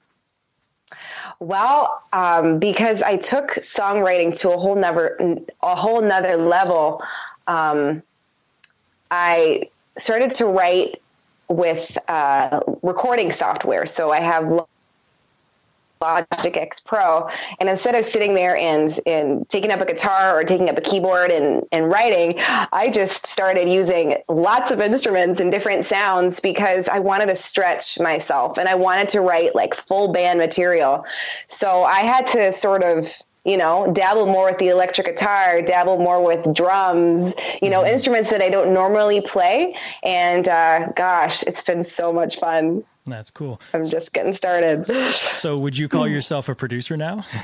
Well, 1.39 2.03
um, 2.11 2.59
because 2.59 3.01
I 3.01 3.17
took 3.17 3.51
songwriting 3.51 4.37
to 4.39 4.51
a 4.51 4.57
whole 4.57 4.75
nother 4.75 5.17
a 5.61 5.75
whole 5.75 6.01
nother 6.01 6.35
level. 6.35 7.03
Um, 7.47 8.03
I 9.11 9.69
started 9.97 10.31
to 10.31 10.45
write 10.45 11.01
with 11.47 11.97
uh, 12.07 12.61
recording 12.83 13.31
software. 13.31 13.85
So 13.85 14.11
I 14.11 14.19
have 14.19 14.67
Logic 16.01 16.55
X 16.55 16.79
Pro. 16.79 17.27
And 17.59 17.67
instead 17.67 17.93
of 17.93 18.05
sitting 18.05 18.33
there 18.33 18.55
and, 18.55 18.89
and 19.05 19.47
taking 19.49 19.71
up 19.71 19.81
a 19.81 19.85
guitar 19.85 20.39
or 20.39 20.43
taking 20.43 20.69
up 20.69 20.77
a 20.77 20.81
keyboard 20.81 21.29
and, 21.29 21.65
and 21.73 21.91
writing, 21.91 22.35
I 22.39 22.89
just 22.93 23.25
started 23.25 23.67
using 23.67 24.15
lots 24.29 24.71
of 24.71 24.79
instruments 24.79 25.41
and 25.41 25.51
different 25.51 25.85
sounds 25.85 26.39
because 26.39 26.87
I 26.87 26.99
wanted 26.99 27.27
to 27.27 27.35
stretch 27.35 27.99
myself 27.99 28.57
and 28.57 28.69
I 28.69 28.75
wanted 28.75 29.09
to 29.09 29.21
write 29.21 29.55
like 29.55 29.75
full 29.75 30.13
band 30.13 30.39
material. 30.39 31.05
So 31.47 31.83
I 31.83 31.99
had 31.99 32.27
to 32.27 32.51
sort 32.53 32.83
of 32.83 33.13
you 33.45 33.57
know, 33.57 33.91
dabble 33.93 34.25
more 34.25 34.45
with 34.45 34.57
the 34.57 34.67
electric 34.67 35.07
guitar, 35.07 35.61
dabble 35.61 35.97
more 35.97 36.23
with 36.23 36.53
drums, 36.53 37.33
you 37.61 37.69
know, 37.69 37.81
mm-hmm. 37.81 37.93
instruments 37.93 38.29
that 38.29 38.41
I 38.41 38.49
don't 38.49 38.73
normally 38.73 39.21
play. 39.21 39.75
And 40.03 40.47
uh, 40.47 40.91
gosh, 40.95 41.43
it's 41.43 41.63
been 41.63 41.83
so 41.83 42.11
much 42.11 42.37
fun. 42.37 42.83
That's 43.05 43.31
cool. 43.31 43.61
I'm 43.73 43.85
just 43.85 44.13
getting 44.13 44.33
started. 44.33 44.85
So, 45.13 45.57
would 45.57 45.77
you 45.77 45.87
call 45.89 46.07
yourself 46.15 46.49
a 46.49 46.55
producer 46.55 46.97
now? 46.97 47.25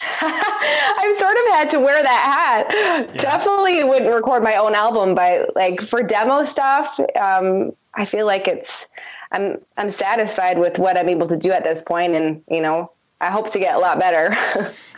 I've 0.20 1.18
sort 1.18 1.36
of 1.36 1.44
had 1.48 1.70
to 1.70 1.80
wear 1.80 2.02
that 2.02 2.66
hat. 2.66 2.66
Yeah. 3.14 3.20
Definitely 3.20 3.82
wouldn't 3.84 4.12
record 4.12 4.42
my 4.42 4.56
own 4.56 4.74
album, 4.74 5.14
but 5.14 5.54
like 5.56 5.80
for 5.80 6.02
demo 6.02 6.44
stuff, 6.44 7.00
um, 7.20 7.72
I 7.94 8.04
feel 8.04 8.26
like 8.26 8.46
it's 8.46 8.86
I'm 9.32 9.58
I'm 9.76 9.90
satisfied 9.90 10.58
with 10.58 10.78
what 10.78 10.96
I'm 10.96 11.08
able 11.08 11.26
to 11.26 11.36
do 11.36 11.50
at 11.50 11.64
this 11.64 11.82
point, 11.82 12.14
and 12.14 12.42
you 12.48 12.60
know, 12.60 12.92
I 13.20 13.30
hope 13.30 13.50
to 13.50 13.58
get 13.58 13.74
a 13.74 13.78
lot 13.78 13.98
better. 13.98 14.34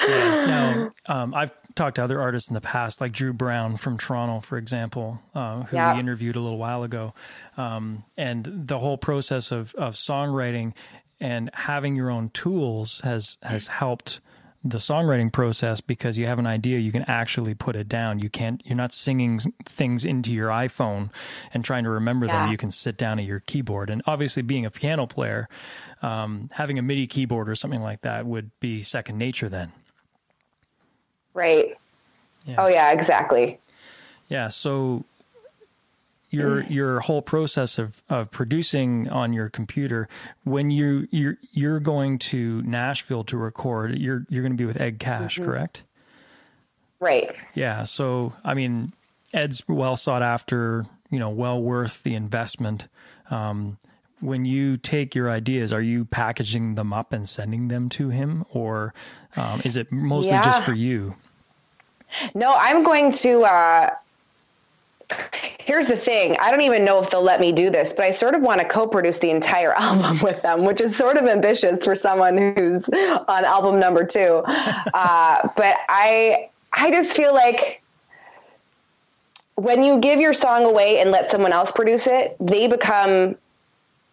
yeah. 0.07 0.47
Now, 0.47 0.93
um, 1.09 1.35
I've 1.35 1.53
talked 1.81 1.97
to 1.97 2.05
other 2.05 2.21
artists 2.21 2.51
in 2.51 2.55
the 2.55 2.61
past, 2.61 3.01
like 3.01 3.11
Drew 3.11 3.33
Brown 3.33 3.79
from 3.79 3.97
Toronto, 3.97 4.41
for 4.41 4.59
example, 4.59 5.19
uh, 5.35 5.63
who 5.63 5.77
yeah. 5.77 5.95
we 5.95 6.01
interviewed 6.01 6.37
a 6.37 6.41
little 6.41 6.59
while 6.59 6.83
ago. 6.83 7.15
Um, 7.57 8.05
and 8.19 8.45
the 8.45 8.79
whole 8.79 8.99
process 8.99 9.51
of, 9.51 9.75
of 9.77 9.95
songwriting 9.95 10.75
and 11.21 11.51
having 11.55 11.97
your 11.97 12.11
own 12.11 12.29
tools 12.31 13.01
has 13.03 13.39
has 13.43 13.67
helped 13.67 14.21
the 14.63 14.77
songwriting 14.77 15.33
process 15.33 15.81
because 15.81 16.19
you 16.19 16.27
have 16.27 16.39
an 16.39 16.47
idea 16.47 16.79
you 16.79 16.93
can 16.93 17.05
actually 17.05 17.55
put 17.55 17.77
it 17.77 17.89
down 17.89 18.19
you 18.19 18.29
can't 18.29 18.61
you're 18.65 18.77
not 18.77 18.93
singing 18.93 19.39
things 19.65 20.05
into 20.05 20.33
your 20.33 20.49
iphone 20.49 21.11
and 21.55 21.65
trying 21.65 21.85
to 21.85 21.91
remember 21.91 22.27
yeah. 22.27 22.43
them 22.43 22.51
you 22.51 22.59
can 22.59 22.71
sit 22.71 22.99
down 22.99 23.19
at 23.19 23.25
your 23.25 23.41
keyboard 23.41 23.89
and 23.89 24.03
obviously 24.07 24.43
being 24.43 24.67
a 24.67 24.71
piano 24.71 25.07
player 25.07 25.49
um, 26.03 26.51
having 26.53 26.79
a 26.79 26.83
midi 26.83 27.07
keyboard 27.07 27.49
or 27.49 27.55
something 27.55 27.81
like 27.81 28.03
that 28.03 28.27
would 28.27 28.51
be 28.61 28.83
second 28.83 29.17
nature 29.17 29.49
then 29.49 29.73
Right. 31.35 31.77
Yeah. 32.47 32.57
Oh 32.59 32.69
yeah, 32.69 32.93
exactly. 32.93 33.59
Yeah. 34.29 34.49
So 34.49 35.05
your 36.31 36.63
mm. 36.63 36.71
your 36.71 37.01
whole 37.01 37.23
process 37.23 37.79
of, 37.79 38.03
of 38.09 38.31
producing 38.31 39.09
on 39.09 39.33
your 39.33 39.49
computer 39.49 40.09
when 40.45 40.71
you 40.71 41.09
you're 41.11 41.37
you're 41.53 41.81
going 41.81 42.19
to 42.19 42.63
Nashville 42.63 43.25
to 43.25 43.37
record 43.37 43.99
you're 43.99 44.25
you're 44.29 44.43
going 44.43 44.53
to 44.53 44.59
be 44.59 44.65
with 44.65 44.81
Ed 44.81 44.99
Cash 44.99 45.37
mm-hmm. 45.37 45.45
correct 45.45 45.83
right 47.01 47.35
yeah 47.55 47.83
so 47.83 48.33
I 48.45 48.55
mean 48.55 48.93
Ed's 49.35 49.67
well 49.69 49.97
sought 49.97 50.23
after 50.23 50.87
you 51.11 51.19
know 51.19 51.31
well 51.31 51.61
worth 51.61 52.03
the 52.05 52.15
investment 52.15 52.87
um, 53.31 53.77
when 54.21 54.45
you 54.45 54.77
take 54.77 55.15
your 55.15 55.31
ideas 55.31 55.73
are 55.73 55.83
you 55.83 56.05
packaging 56.05 56.75
them 56.75 56.93
up 56.93 57.13
and 57.13 57.29
sending 57.29 57.69
them 57.69 57.89
to 57.89 58.09
him 58.11 58.45
or 58.51 58.93
um, 59.37 59.61
is 59.65 59.77
it 59.77 59.91
mostly 59.91 60.31
yeah. 60.31 60.43
just 60.43 60.65
for 60.65 60.75
you 60.75 61.15
no, 62.35 62.55
I'm 62.57 62.83
going 62.83 63.13
to. 63.13 63.43
Uh, 63.43 63.91
here's 65.59 65.89
the 65.89 65.97
thing 65.97 66.37
I 66.41 66.51
don't 66.51 66.61
even 66.61 66.85
know 66.85 67.03
if 67.03 67.11
they'll 67.11 67.23
let 67.23 67.41
me 67.41 67.53
do 67.53 67.71
this, 67.71 67.93
but 67.93 68.05
I 68.05 68.11
sort 68.11 68.35
of 68.35 68.43
want 68.43 68.61
to 68.61 68.67
co 68.67 68.87
produce 68.87 69.19
the 69.19 69.31
entire 69.31 69.73
album 69.77 70.19
with 70.23 70.43
them, 70.43 70.65
which 70.65 70.81
is 70.81 70.97
sort 70.97 71.17
of 71.17 71.27
ambitious 71.27 71.85
for 71.85 71.95
someone 71.95 72.55
who's 72.57 72.89
on 72.89 73.45
album 73.45 73.79
number 73.79 74.05
two. 74.05 74.43
Uh, 74.93 75.49
but 75.57 75.77
I, 75.89 76.51
I 76.73 76.91
just 76.91 77.17
feel 77.17 77.33
like 77.33 77.83
when 79.55 79.83
you 79.83 79.99
give 80.01 80.21
your 80.21 80.33
song 80.33 80.65
away 80.65 81.01
and 81.01 81.11
let 81.11 81.31
someone 81.31 81.53
else 81.53 81.71
produce 81.71 82.07
it, 82.07 82.37
they 82.41 82.67
become 82.67 83.37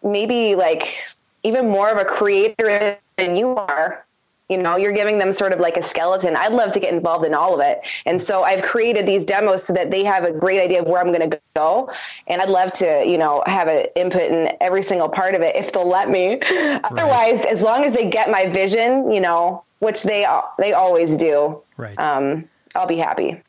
maybe 0.02 0.54
like 0.54 1.02
even 1.42 1.68
more 1.68 1.90
of 1.90 1.98
a 1.98 2.04
creator 2.04 2.98
than 3.16 3.36
you 3.36 3.56
are 3.56 4.04
you 4.48 4.56
know 4.56 4.76
you're 4.76 4.92
giving 4.92 5.18
them 5.18 5.32
sort 5.32 5.52
of 5.52 5.60
like 5.60 5.76
a 5.76 5.82
skeleton. 5.82 6.34
I'd 6.36 6.52
love 6.52 6.72
to 6.72 6.80
get 6.80 6.92
involved 6.92 7.24
in 7.26 7.34
all 7.34 7.54
of 7.54 7.60
it. 7.60 7.86
And 8.06 8.20
so 8.20 8.42
i've 8.42 8.62
created 8.62 9.06
these 9.06 9.24
demos 9.24 9.64
so 9.64 9.72
that 9.74 9.90
they 9.90 10.04
have 10.04 10.24
a 10.24 10.32
great 10.32 10.60
idea 10.60 10.80
of 10.80 10.88
where 10.88 11.00
i'm 11.00 11.12
going 11.12 11.30
to 11.30 11.40
go. 11.54 11.90
And 12.26 12.40
i'd 12.40 12.48
love 12.48 12.72
to 12.74 13.04
you 13.06 13.18
know 13.18 13.42
have 13.46 13.68
an 13.68 13.86
input 13.94 14.22
in 14.22 14.56
every 14.60 14.82
single 14.82 15.08
part 15.08 15.34
of 15.34 15.42
it 15.42 15.56
if 15.56 15.72
they'll 15.72 15.88
let 15.88 16.08
me. 16.08 16.38
Right. 16.38 16.80
otherwise 16.84 17.44
as 17.44 17.62
long 17.62 17.84
as 17.84 17.92
they 17.92 18.08
get 18.08 18.30
my 18.30 18.46
vision 18.46 19.12
you 19.12 19.20
know 19.20 19.64
which 19.80 20.02
they 20.02 20.26
they 20.58 20.72
always 20.72 21.16
do 21.16 21.62
right. 21.76 21.98
um, 21.98 22.48
i'll 22.74 22.86
be 22.86 22.96
happy. 22.96 23.42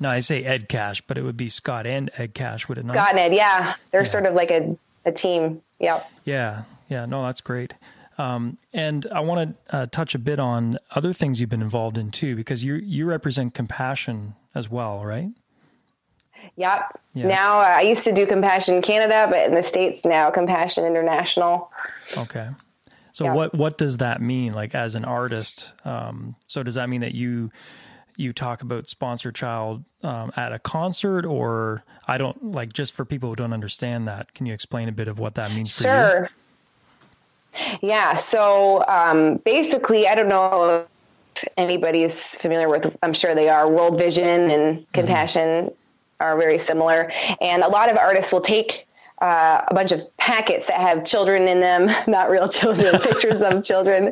No 0.00 0.10
i 0.10 0.20
say 0.20 0.44
ed 0.44 0.68
cash 0.68 1.00
but 1.06 1.16
it 1.16 1.22
would 1.22 1.36
be 1.36 1.48
scott 1.48 1.86
and 1.86 2.10
ed 2.18 2.34
cash 2.34 2.68
would 2.68 2.78
it 2.78 2.84
not? 2.84 2.94
Scott 2.94 3.10
and 3.10 3.18
ed 3.18 3.34
yeah. 3.34 3.74
They're 3.90 4.02
yeah. 4.02 4.06
sort 4.06 4.26
of 4.26 4.34
like 4.34 4.50
a, 4.50 4.76
a 5.04 5.12
team 5.12 5.60
yeah 5.78 6.02
yeah 6.24 6.62
yeah 6.88 7.06
no 7.06 7.22
that's 7.24 7.40
great 7.40 7.74
um, 8.18 8.58
and 8.72 9.06
I 9.12 9.20
want 9.20 9.56
to 9.68 9.76
uh, 9.76 9.86
touch 9.86 10.14
a 10.14 10.18
bit 10.18 10.38
on 10.38 10.78
other 10.90 11.12
things 11.12 11.40
you've 11.40 11.50
been 11.50 11.62
involved 11.62 11.96
in 11.96 12.10
too, 12.10 12.36
because 12.36 12.62
you 12.62 12.74
you 12.74 13.06
represent 13.06 13.54
compassion 13.54 14.34
as 14.54 14.70
well, 14.70 15.04
right? 15.04 15.30
Yep. 16.56 17.00
Yeah. 17.14 17.26
Now 17.28 17.58
uh, 17.58 17.74
I 17.76 17.80
used 17.82 18.04
to 18.04 18.12
do 18.12 18.26
Compassion 18.26 18.82
Canada, 18.82 19.26
but 19.30 19.46
in 19.46 19.54
the 19.54 19.62
states 19.62 20.04
now 20.04 20.30
Compassion 20.30 20.84
International. 20.84 21.70
Okay. 22.18 22.48
So 23.12 23.24
yeah. 23.24 23.34
what 23.34 23.54
what 23.54 23.78
does 23.78 23.98
that 23.98 24.20
mean? 24.20 24.52
Like 24.52 24.74
as 24.74 24.94
an 24.94 25.04
artist, 25.04 25.72
um, 25.84 26.34
so 26.46 26.62
does 26.62 26.74
that 26.74 26.88
mean 26.88 27.02
that 27.02 27.14
you 27.14 27.50
you 28.22 28.32
talk 28.32 28.62
about 28.62 28.86
sponsor 28.86 29.30
child 29.32 29.84
um, 30.02 30.32
at 30.36 30.52
a 30.52 30.58
concert, 30.58 31.26
or 31.26 31.84
I 32.06 32.16
don't 32.16 32.52
like 32.52 32.72
just 32.72 32.92
for 32.92 33.04
people 33.04 33.28
who 33.28 33.36
don't 33.36 33.52
understand 33.52 34.08
that? 34.08 34.32
Can 34.32 34.46
you 34.46 34.54
explain 34.54 34.88
a 34.88 34.92
bit 34.92 35.08
of 35.08 35.18
what 35.18 35.34
that 35.34 35.52
means 35.52 35.76
for 35.76 35.82
sure. 35.82 36.30
you? 37.52 37.78
Yeah. 37.82 38.14
So 38.14 38.84
um, 38.88 39.36
basically, 39.44 40.08
I 40.08 40.14
don't 40.14 40.28
know 40.28 40.86
if 41.36 41.44
anybody's 41.56 42.36
familiar 42.36 42.68
with, 42.68 42.96
I'm 43.02 43.12
sure 43.12 43.34
they 43.34 43.48
are, 43.48 43.68
World 43.68 43.98
Vision 43.98 44.50
and 44.50 44.78
mm-hmm. 44.78 44.92
Compassion 44.92 45.66
mm-hmm. 45.66 45.74
are 46.20 46.36
very 46.38 46.58
similar. 46.58 47.12
And 47.40 47.62
a 47.62 47.68
lot 47.68 47.90
of 47.90 47.98
artists 47.98 48.32
will 48.32 48.40
take 48.40 48.86
uh, 49.20 49.64
a 49.68 49.74
bunch 49.74 49.92
of 49.92 50.16
packets 50.16 50.66
that 50.66 50.80
have 50.80 51.04
children 51.04 51.46
in 51.46 51.60
them, 51.60 51.88
not 52.06 52.30
real 52.30 52.48
children, 52.48 52.98
pictures 53.00 53.40
of 53.40 53.64
children, 53.64 54.06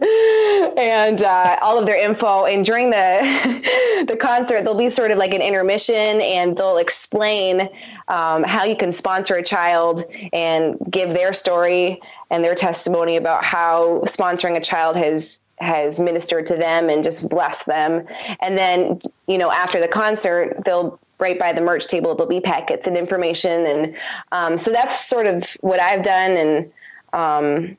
and 0.76 1.22
uh, 1.22 1.58
all 1.62 1.78
of 1.78 1.86
their 1.86 2.02
info. 2.02 2.44
And 2.44 2.64
during 2.64 2.90
the 2.90 4.04
the 4.08 4.16
concert, 4.16 4.62
there'll 4.62 4.78
be 4.78 4.90
sort 4.90 5.10
of 5.10 5.18
like 5.18 5.34
an 5.34 5.42
intermission, 5.42 6.20
and 6.20 6.56
they'll 6.56 6.78
explain 6.78 7.68
um, 8.08 8.44
how 8.44 8.64
you 8.64 8.76
can 8.76 8.92
sponsor 8.92 9.34
a 9.34 9.42
child 9.42 10.02
and 10.32 10.78
give 10.88 11.10
their 11.10 11.32
story 11.32 12.00
and 12.30 12.44
their 12.44 12.54
testimony 12.54 13.16
about 13.16 13.44
how 13.44 14.00
sponsoring 14.06 14.56
a 14.56 14.60
child 14.60 14.96
has 14.96 15.40
has 15.60 16.00
ministered 16.00 16.46
to 16.46 16.56
them 16.56 16.88
and 16.88 17.04
just 17.04 17.28
blessed 17.28 17.66
them. 17.66 18.06
And 18.40 18.56
then, 18.56 19.00
you 19.26 19.36
know, 19.36 19.50
after 19.50 19.78
the 19.78 19.88
concert, 19.88 20.64
they'll 20.64 20.98
right 21.20 21.38
by 21.38 21.52
the 21.52 21.60
merch 21.60 21.86
table 21.86 22.14
there'll 22.14 22.28
be 22.28 22.40
packets 22.40 22.86
and 22.86 22.96
information. 22.96 23.66
And 23.66 23.96
um, 24.32 24.58
so 24.58 24.70
that's 24.70 25.06
sort 25.08 25.26
of 25.26 25.44
what 25.60 25.80
i've 25.80 26.02
done. 26.02 26.32
And 26.32 26.72
um, 27.12 27.76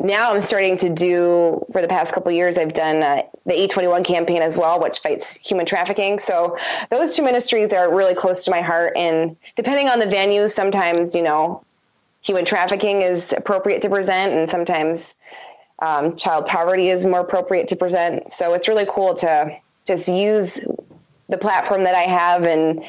now 0.00 0.32
i'm 0.32 0.40
starting 0.40 0.76
to 0.78 0.88
do 0.88 1.64
for 1.72 1.80
the 1.80 1.88
past 1.88 2.12
couple 2.12 2.32
years 2.32 2.58
i've 2.58 2.74
done 2.74 3.02
uh, 3.02 3.22
the 3.46 3.54
A21 3.54 4.04
campaign 4.04 4.42
as 4.42 4.58
well 4.58 4.80
which 4.80 4.98
fights 4.98 5.36
human 5.36 5.66
trafficking. 5.66 6.18
So 6.18 6.56
those 6.90 7.16
two 7.16 7.22
ministries 7.22 7.72
are 7.72 7.94
really 7.94 8.14
close 8.14 8.44
to 8.44 8.50
my 8.50 8.60
heart. 8.60 8.96
And 8.96 9.36
depending 9.56 9.88
on 9.88 9.98
the 9.98 10.06
venue 10.06 10.48
sometimes 10.48 11.14
you 11.14 11.22
know 11.22 11.64
human 12.22 12.44
trafficking 12.44 13.02
is 13.02 13.32
appropriate 13.32 13.82
to 13.82 13.88
present 13.88 14.32
and 14.32 14.48
sometimes 14.48 15.16
um, 15.80 16.16
child 16.16 16.46
poverty 16.46 16.88
is 16.88 17.04
more 17.06 17.20
appropriate 17.20 17.68
to 17.68 17.76
present. 17.76 18.30
So 18.30 18.54
it's 18.54 18.68
really 18.68 18.86
cool 18.88 19.14
to 19.16 19.56
just 19.84 20.08
use 20.08 20.64
the 21.32 21.38
platform 21.38 21.82
that 21.84 21.94
I 21.94 22.02
have 22.02 22.44
and, 22.44 22.84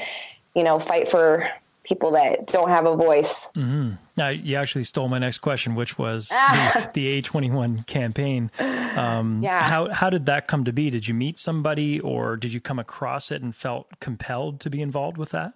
you 0.53 0.63
know, 0.63 0.77
fight 0.77 1.07
for 1.09 1.49
people 1.83 2.11
that 2.11 2.45
don't 2.47 2.69
have 2.69 2.85
a 2.85 2.95
voice. 2.95 3.49
Mm-hmm. 3.55 3.93
Now, 4.15 4.29
you 4.29 4.57
actually 4.57 4.83
stole 4.83 5.07
my 5.07 5.17
next 5.17 5.39
question, 5.39 5.75
which 5.75 5.97
was 5.97 6.27
the, 6.29 6.89
the, 6.93 7.21
A21 7.21 7.87
campaign. 7.87 8.51
Um, 8.59 9.41
yeah. 9.41 9.63
How, 9.63 9.91
how 9.91 10.09
did 10.09 10.25
that 10.27 10.47
come 10.47 10.65
to 10.65 10.73
be? 10.73 10.89
Did 10.89 11.07
you 11.07 11.13
meet 11.13 11.37
somebody 11.37 11.99
or 12.01 12.37
did 12.37 12.53
you 12.53 12.59
come 12.59 12.79
across 12.79 13.31
it 13.31 13.41
and 13.41 13.55
felt 13.55 13.87
compelled 13.99 14.59
to 14.61 14.69
be 14.69 14.81
involved 14.81 15.17
with 15.17 15.29
that? 15.29 15.53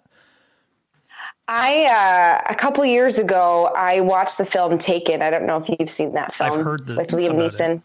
I 1.46 1.86
uh, 1.86 2.52
a 2.52 2.54
couple 2.54 2.84
years 2.84 3.18
ago, 3.18 3.72
I 3.74 4.00
watched 4.00 4.38
the 4.38 4.44
film 4.44 4.76
Taken. 4.78 5.22
I 5.22 5.30
don't 5.30 5.46
know 5.46 5.56
if 5.56 5.68
you've 5.68 5.88
seen 5.88 6.12
that 6.12 6.32
film 6.32 6.52
I've 6.52 6.64
heard 6.64 6.86
the, 6.86 6.96
with 6.96 7.08
Liam 7.08 7.36
Neeson. 7.36 7.76
It. 7.76 7.82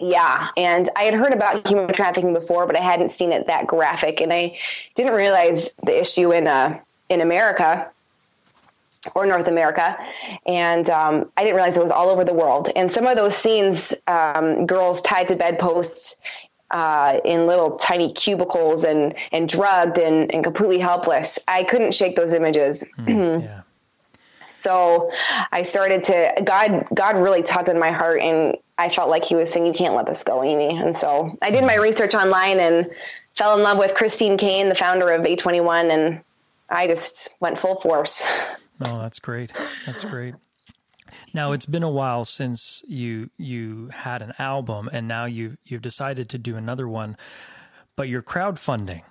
Yeah. 0.00 0.48
And 0.56 0.88
I 0.96 1.04
had 1.04 1.14
heard 1.14 1.34
about 1.34 1.66
human 1.66 1.92
trafficking 1.92 2.32
before, 2.32 2.66
but 2.66 2.76
I 2.76 2.80
hadn't 2.80 3.10
seen 3.10 3.32
it 3.32 3.46
that 3.46 3.66
graphic, 3.66 4.20
and 4.20 4.32
I 4.32 4.56
didn't 4.94 5.14
realize 5.14 5.74
the 5.84 5.98
issue 5.98 6.32
in 6.32 6.46
uh, 6.46 6.78
in 7.08 7.20
America 7.20 7.90
or 9.14 9.26
North 9.26 9.48
America, 9.48 9.98
and 10.46 10.88
um, 10.90 11.30
I 11.36 11.42
didn't 11.42 11.56
realize 11.56 11.76
it 11.76 11.82
was 11.82 11.90
all 11.90 12.08
over 12.08 12.24
the 12.24 12.34
world. 12.34 12.70
And 12.76 12.90
some 12.92 13.06
of 13.06 13.16
those 13.16 13.36
scenes, 13.36 13.94
um, 14.06 14.66
girls 14.66 15.00
tied 15.02 15.28
to 15.28 15.36
bedposts 15.36 16.16
uh, 16.70 17.20
in 17.24 17.46
little 17.46 17.76
tiny 17.76 18.12
cubicles 18.12 18.84
and 18.84 19.14
and 19.32 19.48
drugged 19.48 19.98
and, 19.98 20.32
and 20.32 20.44
completely 20.44 20.78
helpless. 20.78 21.38
I 21.48 21.64
couldn't 21.64 21.94
shake 21.94 22.16
those 22.16 22.32
images. 22.32 22.84
Mm, 22.98 23.42
yeah. 23.44 23.62
So 24.50 25.10
I 25.52 25.62
started 25.62 26.04
to 26.04 26.42
God 26.44 26.86
God 26.94 27.16
really 27.16 27.42
tugged 27.42 27.68
on 27.68 27.78
my 27.78 27.90
heart 27.90 28.20
and 28.20 28.56
I 28.80 28.88
felt 28.88 29.10
like 29.10 29.24
he 29.24 29.34
was 29.34 29.52
saying, 29.52 29.66
You 29.66 29.72
can't 29.72 29.94
let 29.94 30.06
this 30.06 30.24
go, 30.24 30.42
Amy. 30.42 30.76
And 30.78 30.96
so 30.96 31.36
I 31.42 31.50
did 31.50 31.64
my 31.64 31.76
research 31.76 32.14
online 32.14 32.58
and 32.58 32.90
fell 33.34 33.56
in 33.56 33.62
love 33.62 33.78
with 33.78 33.94
Christine 33.94 34.38
Caine, 34.38 34.70
the 34.70 34.74
founder 34.74 35.10
of 35.10 35.22
A21, 35.22 35.90
and 35.90 36.20
I 36.70 36.86
just 36.86 37.36
went 37.40 37.58
full 37.58 37.76
force. 37.76 38.26
Oh, 38.82 38.98
that's 38.98 39.18
great. 39.18 39.52
That's 39.84 40.06
great. 40.06 40.34
Now 41.34 41.52
it's 41.52 41.66
been 41.66 41.82
a 41.82 41.90
while 41.90 42.24
since 42.24 42.82
you 42.88 43.28
you 43.36 43.88
had 43.88 44.22
an 44.22 44.32
album 44.38 44.88
and 44.90 45.06
now 45.06 45.26
you've 45.26 45.58
you've 45.64 45.82
decided 45.82 46.30
to 46.30 46.38
do 46.38 46.56
another 46.56 46.88
one, 46.88 47.18
but 47.94 48.08
you're 48.08 48.22
crowdfunding. 48.22 49.02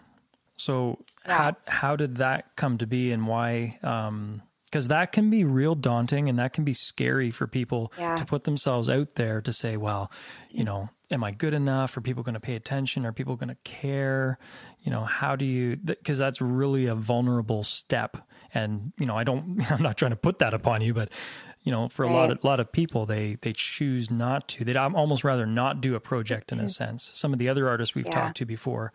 So 0.56 0.98
yeah. 1.28 1.38
how 1.38 1.56
how 1.68 1.96
did 1.96 2.18
that 2.18 2.56
come 2.56 2.80
to 2.80 2.88
be 2.88 3.12
and 3.12 3.28
why 3.28 3.78
um, 3.84 4.42
because 4.70 4.88
that 4.90 5.12
can 5.12 5.30
be 5.30 5.44
real 5.44 5.74
daunting 5.74 6.30
and 6.30 6.38
that 6.38 6.54
can 6.54 6.64
be 6.64 6.74
scary 6.74 7.32
for 7.32 7.48
people 7.48 7.92
yeah. 7.98 8.16
to 8.16 8.26
put 8.26 8.44
themselves 8.44 8.90
out 8.90 9.16
there 9.16 9.42
to 9.42 9.52
say, 9.52 9.78
well, 9.78 10.12
you 10.52 10.64
know, 10.64 10.90
am 11.10 11.24
I 11.24 11.32
good 11.32 11.56
enough? 11.56 11.98
Are 11.98 12.02
people 12.02 12.22
going 12.22 12.36
to 12.36 12.40
pay 12.40 12.56
attention? 12.56 13.06
Are 13.06 13.12
people 13.12 13.36
going 13.36 13.50
to 13.50 13.58
care? 13.64 14.38
You 14.82 14.92
know, 14.92 15.06
how 15.06 15.36
do 15.36 15.46
you, 15.46 15.76
because 15.76 16.20
that's 16.20 16.40
really 16.40 16.86
a 16.86 16.94
vulnerable 16.94 17.64
step. 17.64 18.18
And, 18.54 18.94
you 19.00 19.08
know, 19.08 19.18
I 19.18 19.24
don't, 19.24 19.60
I'm 19.72 19.82
not 19.82 19.98
trying 19.98 20.12
to 20.12 20.18
put 20.18 20.40
that 20.40 20.54
upon 20.54 20.82
you, 20.82 20.94
but, 20.94 21.12
you 21.64 21.72
know, 21.72 21.90
for 21.90 22.04
a 22.04 22.12
lot 22.12 22.32
of, 22.32 22.44
lot 22.44 22.60
of 22.60 22.72
people, 22.72 23.06
they, 23.06 23.38
they 23.42 23.54
choose 23.54 24.10
not 24.10 24.48
to. 24.50 24.64
They'd 24.64 24.78
almost 24.78 25.24
rather 25.24 25.46
not 25.46 25.82
do 25.82 25.96
a 25.96 26.00
project 26.00 26.52
in 26.52 26.60
a 26.60 26.70
sense. 26.70 27.10
Some 27.14 27.34
of 27.34 27.40
the 27.40 27.50
other 27.50 27.68
artists 27.68 27.94
we've 27.94 28.06
yeah. 28.06 28.12
talked 28.12 28.38
to 28.38 28.46
before, 28.46 28.94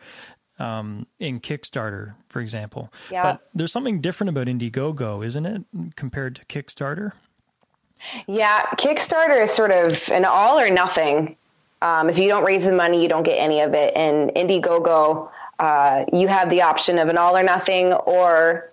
um, 0.59 1.07
in 1.19 1.41
Kickstarter, 1.41 2.15
for 2.29 2.41
example. 2.41 2.93
Yeah. 3.11 3.23
But 3.23 3.49
there's 3.55 3.73
something 3.73 4.01
different 4.01 4.31
about 4.31 4.47
Indiegogo, 4.47 5.25
isn't 5.25 5.47
it, 5.47 5.63
compared 5.97 6.37
to 6.37 6.45
Kickstarter? 6.47 7.13
Yeah, 8.27 8.63
Kickstarter 8.77 9.43
is 9.43 9.51
sort 9.51 9.71
of 9.71 10.09
an 10.11 10.25
all 10.25 10.59
or 10.59 10.71
nothing. 10.71 11.37
Um, 11.83 12.09
if 12.09 12.19
you 12.19 12.29
don't 12.29 12.45
raise 12.45 12.65
the 12.65 12.73
money, 12.73 13.03
you 13.03 13.09
don't 13.09 13.23
get 13.23 13.37
any 13.37 13.61
of 13.61 13.75
it. 13.75 13.93
And 13.97 14.31
Indiegogo, 14.31 15.31
uh, 15.59 16.05
you 16.13 16.29
have 16.29 16.51
the 16.51 16.63
option 16.63 16.99
of 16.99 17.09
an 17.09 17.19
all 17.19 17.37
or 17.37 17.43
nothing, 17.43 17.93
or 17.93 18.71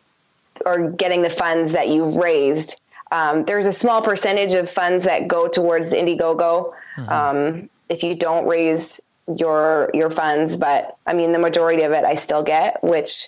or 0.65 0.91
getting 0.91 1.21
the 1.21 1.29
funds 1.29 1.71
that 1.71 1.87
you've 1.87 2.15
raised. 2.15 2.79
Um, 3.11 3.43
there's 3.45 3.65
a 3.65 3.71
small 3.71 4.01
percentage 4.01 4.53
of 4.53 4.69
funds 4.69 5.03
that 5.03 5.27
go 5.27 5.47
towards 5.47 5.91
Indiegogo. 5.91 6.73
Mm-hmm. 6.95 7.09
Um, 7.09 7.69
if 7.89 8.03
you 8.03 8.15
don't 8.15 8.47
raise 8.47 9.01
your 9.37 9.89
your 9.93 10.09
funds 10.09 10.57
but 10.57 10.97
i 11.05 11.13
mean 11.13 11.31
the 11.31 11.39
majority 11.39 11.83
of 11.83 11.91
it 11.91 12.03
i 12.03 12.15
still 12.15 12.43
get 12.43 12.83
which 12.83 13.27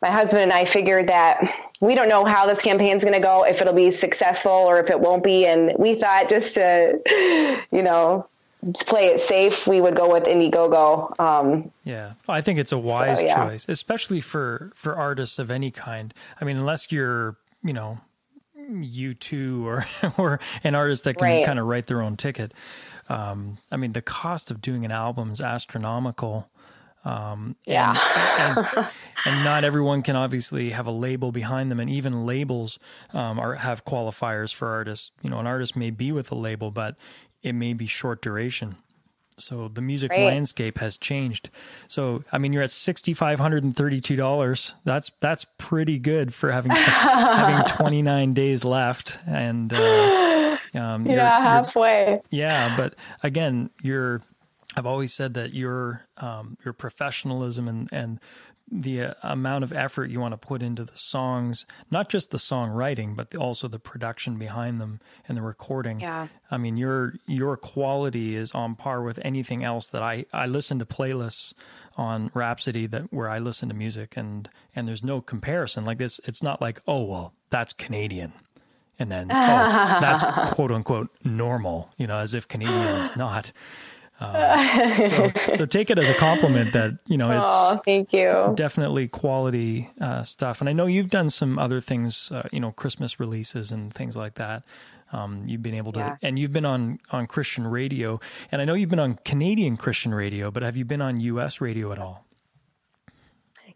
my 0.00 0.10
husband 0.10 0.42
and 0.42 0.52
i 0.52 0.64
figured 0.64 1.08
that 1.08 1.52
we 1.80 1.94
don't 1.94 2.08
know 2.08 2.24
how 2.24 2.46
this 2.46 2.62
campaign 2.62 2.96
is 2.96 3.04
going 3.04 3.14
to 3.14 3.20
go 3.20 3.44
if 3.44 3.60
it'll 3.60 3.74
be 3.74 3.90
successful 3.90 4.52
or 4.52 4.80
if 4.80 4.90
it 4.90 5.00
won't 5.00 5.24
be 5.24 5.46
and 5.46 5.72
we 5.78 5.94
thought 5.94 6.28
just 6.28 6.54
to 6.54 7.00
you 7.72 7.82
know 7.82 8.26
play 8.86 9.06
it 9.06 9.20
safe 9.20 9.66
we 9.66 9.80
would 9.80 9.94
go 9.94 10.10
with 10.12 10.24
indiegogo 10.24 11.18
um, 11.20 11.70
yeah 11.84 12.12
i 12.28 12.40
think 12.40 12.58
it's 12.58 12.72
a 12.72 12.78
wise 12.78 13.20
so, 13.20 13.26
yeah. 13.26 13.48
choice 13.48 13.66
especially 13.68 14.20
for 14.20 14.72
for 14.74 14.96
artists 14.96 15.38
of 15.38 15.50
any 15.50 15.70
kind 15.70 16.14
i 16.40 16.44
mean 16.44 16.56
unless 16.56 16.90
you're 16.90 17.36
you 17.62 17.72
know 17.72 18.00
U2 18.70 19.64
or 19.64 19.86
or 20.18 20.40
an 20.64 20.74
artist 20.74 21.04
that 21.04 21.16
can 21.16 21.26
right. 21.26 21.46
kind 21.46 21.58
of 21.58 21.66
write 21.66 21.86
their 21.86 22.02
own 22.02 22.16
ticket 22.16 22.52
um, 23.08 23.58
I 23.70 23.76
mean, 23.76 23.92
the 23.92 24.02
cost 24.02 24.50
of 24.50 24.60
doing 24.60 24.84
an 24.84 24.90
album 24.90 25.30
is 25.32 25.40
astronomical. 25.40 26.48
Um, 27.04 27.56
yeah. 27.64 27.96
And, 28.38 28.66
and, 28.76 28.88
and, 29.24 29.44
not 29.44 29.64
everyone 29.64 30.02
can 30.02 30.16
obviously 30.16 30.70
have 30.70 30.86
a 30.86 30.90
label 30.90 31.32
behind 31.32 31.70
them. 31.70 31.80
And 31.80 31.88
even 31.88 32.26
labels 32.26 32.78
um, 33.14 33.38
are, 33.38 33.54
have 33.54 33.84
qualifiers 33.84 34.52
for 34.52 34.68
artists. 34.68 35.12
You 35.22 35.30
know, 35.30 35.38
an 35.38 35.46
artist 35.46 35.76
may 35.76 35.90
be 35.90 36.12
with 36.12 36.30
a 36.32 36.34
label, 36.34 36.70
but 36.70 36.96
it 37.42 37.54
may 37.54 37.72
be 37.72 37.86
short 37.86 38.20
duration. 38.20 38.76
So 39.40 39.68
the 39.68 39.82
music 39.82 40.10
right. 40.10 40.24
landscape 40.24 40.78
has 40.78 40.96
changed. 40.96 41.50
So 41.86 42.24
I 42.32 42.38
mean, 42.38 42.52
you're 42.52 42.62
at 42.62 42.70
sixty 42.70 43.14
five 43.14 43.38
hundred 43.38 43.64
and 43.64 43.74
thirty 43.74 44.00
two 44.00 44.16
dollars. 44.16 44.74
That's 44.84 45.10
that's 45.20 45.46
pretty 45.58 45.98
good 45.98 46.34
for 46.34 46.50
having 46.50 46.72
having 46.74 47.64
twenty 47.76 48.02
nine 48.02 48.34
days 48.34 48.64
left, 48.64 49.18
and 49.26 49.72
uh, 49.72 50.57
um, 50.74 51.06
yeah, 51.06 51.40
halfway. 51.40 52.20
yeah, 52.30 52.74
but 52.76 52.94
again, 53.22 53.70
you're. 53.82 54.22
I've 54.76 54.86
always 54.86 55.14
said 55.14 55.34
that 55.34 55.54
your 55.54 56.04
um, 56.18 56.56
your 56.64 56.72
professionalism 56.72 57.68
and 57.68 57.88
and 57.90 58.20
the 58.70 59.02
uh, 59.02 59.14
amount 59.22 59.64
of 59.64 59.72
effort 59.72 60.10
you 60.10 60.20
want 60.20 60.32
to 60.32 60.38
put 60.38 60.62
into 60.62 60.84
the 60.84 60.96
songs, 60.96 61.64
not 61.90 62.08
just 62.08 62.30
the 62.30 62.38
songwriting, 62.38 63.16
but 63.16 63.30
the, 63.30 63.38
also 63.38 63.68
the 63.68 63.78
production 63.78 64.36
behind 64.36 64.80
them 64.80 65.00
and 65.26 65.36
the 65.36 65.42
recording. 65.42 66.00
Yeah. 66.00 66.28
I 66.50 66.58
mean, 66.58 66.76
your 66.76 67.14
your 67.26 67.56
quality 67.56 68.36
is 68.36 68.52
on 68.52 68.74
par 68.74 69.02
with 69.02 69.18
anything 69.22 69.64
else 69.64 69.88
that 69.88 70.02
I 70.02 70.26
I 70.32 70.46
listen 70.46 70.78
to 70.80 70.86
playlists 70.86 71.54
on 71.96 72.30
Rhapsody 72.34 72.86
that 72.88 73.12
where 73.12 73.28
I 73.28 73.38
listen 73.38 73.68
to 73.68 73.74
music 73.74 74.16
and 74.16 74.48
and 74.74 74.86
there's 74.86 75.04
no 75.04 75.20
comparison. 75.20 75.84
Like 75.84 75.98
this, 75.98 76.20
it's 76.24 76.42
not 76.42 76.60
like 76.60 76.80
oh 76.86 77.04
well 77.04 77.32
that's 77.50 77.72
Canadian 77.72 78.32
and 78.98 79.10
then 79.10 79.28
oh, 79.30 79.98
that's 80.00 80.24
quote 80.52 80.70
unquote 80.70 81.10
normal, 81.24 81.90
you 81.96 82.06
know, 82.06 82.18
as 82.18 82.34
if 82.34 82.48
Canadian 82.48 82.96
is 83.00 83.16
not. 83.16 83.52
Uh, 84.20 84.94
so, 84.94 85.30
so 85.52 85.66
take 85.66 85.90
it 85.90 85.98
as 85.98 86.08
a 86.08 86.14
compliment 86.14 86.72
that 86.72 86.98
you 87.06 87.16
know 87.16 87.30
it's 87.30 87.52
oh, 87.54 87.80
thank 87.84 88.12
you. 88.12 88.52
definitely 88.56 89.06
quality 89.06 89.88
uh, 90.00 90.24
stuff. 90.24 90.60
And 90.60 90.68
i 90.68 90.72
know 90.72 90.86
you've 90.86 91.10
done 91.10 91.30
some 91.30 91.58
other 91.58 91.80
things 91.80 92.32
uh, 92.32 92.48
you 92.50 92.58
know 92.58 92.72
christmas 92.72 93.20
releases 93.20 93.70
and 93.70 93.94
things 93.94 94.16
like 94.16 94.34
that. 94.34 94.64
Um, 95.12 95.44
you've 95.46 95.62
been 95.62 95.74
able 95.74 95.92
to 95.92 96.00
yeah. 96.00 96.16
and 96.20 96.38
you've 96.38 96.52
been 96.52 96.64
on 96.64 96.98
on 97.12 97.28
christian 97.28 97.66
radio. 97.66 98.18
And 98.50 98.60
i 98.60 98.64
know 98.64 98.74
you've 98.74 98.90
been 98.90 98.98
on 98.98 99.20
canadian 99.24 99.76
christian 99.76 100.12
radio 100.12 100.50
but 100.50 100.64
have 100.64 100.76
you 100.76 100.84
been 100.84 101.00
on 101.00 101.18
us 101.18 101.60
radio 101.60 101.92
at 101.92 101.98
all? 102.00 102.26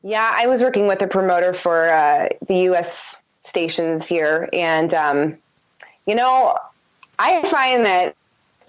Yeah 0.02 0.28
i 0.34 0.48
was 0.48 0.60
working 0.60 0.88
with 0.88 1.00
a 1.02 1.06
promoter 1.06 1.54
for 1.54 1.88
uh, 1.88 2.28
the 2.48 2.66
us 2.66 3.22
stations 3.42 4.06
here, 4.06 4.48
and 4.52 4.94
um, 4.94 5.36
you 6.06 6.14
know, 6.14 6.56
I 7.18 7.42
find 7.42 7.84
that 7.84 8.16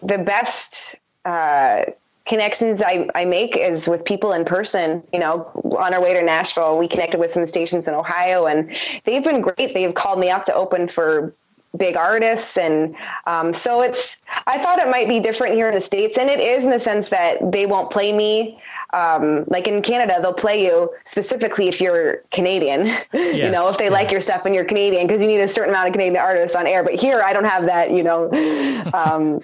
the 0.01 0.17
best 0.17 0.95
uh, 1.25 1.85
connections 2.25 2.81
I, 2.81 3.09
I 3.15 3.25
make 3.25 3.55
is 3.55 3.87
with 3.87 4.03
people 4.03 4.33
in 4.33 4.45
person. 4.45 5.03
You 5.13 5.19
know, 5.19 5.51
on 5.79 5.93
our 5.93 6.01
way 6.01 6.13
to 6.13 6.21
Nashville, 6.21 6.77
we 6.77 6.87
connected 6.87 7.19
with 7.19 7.31
some 7.31 7.45
stations 7.45 7.87
in 7.87 7.93
Ohio, 7.93 8.47
and 8.47 8.75
they've 9.05 9.23
been 9.23 9.41
great. 9.41 9.73
They've 9.73 9.93
called 9.93 10.19
me 10.19 10.29
up 10.29 10.43
to 10.45 10.53
open 10.53 10.87
for 10.87 11.33
big 11.75 11.95
artists 11.97 12.55
and 12.55 12.95
um, 13.25 13.51
so 13.51 13.81
it's 13.81 14.21
i 14.45 14.61
thought 14.61 14.77
it 14.77 14.87
might 14.89 15.07
be 15.07 15.19
different 15.19 15.55
here 15.55 15.67
in 15.67 15.73
the 15.73 15.81
states 15.81 16.19
and 16.19 16.29
it 16.29 16.39
is 16.39 16.63
in 16.63 16.69
the 16.69 16.79
sense 16.79 17.09
that 17.09 17.51
they 17.51 17.65
won't 17.65 17.89
play 17.89 18.13
me 18.13 18.61
um, 18.93 19.43
like 19.47 19.67
in 19.67 19.81
canada 19.81 20.19
they'll 20.21 20.33
play 20.33 20.63
you 20.63 20.89
specifically 21.03 21.67
if 21.67 21.81
you're 21.81 22.17
canadian 22.31 22.85
yes, 23.13 23.35
you 23.35 23.49
know 23.51 23.69
if 23.69 23.77
they 23.77 23.85
yeah. 23.85 23.91
like 23.91 24.11
your 24.11 24.21
stuff 24.21 24.45
and 24.45 24.55
you're 24.55 24.65
canadian 24.65 25.07
because 25.07 25.21
you 25.21 25.27
need 25.27 25.39
a 25.39 25.47
certain 25.47 25.71
amount 25.71 25.87
of 25.87 25.93
canadian 25.93 26.21
artists 26.21 26.55
on 26.55 26.67
air 26.67 26.83
but 26.83 26.93
here 26.93 27.21
i 27.23 27.33
don't 27.33 27.45
have 27.45 27.65
that 27.65 27.91
you 27.91 28.03
know 28.03 28.29
um, 28.93 29.41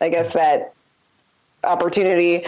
i 0.00 0.08
guess 0.08 0.32
that 0.32 0.72
opportunity 1.64 2.38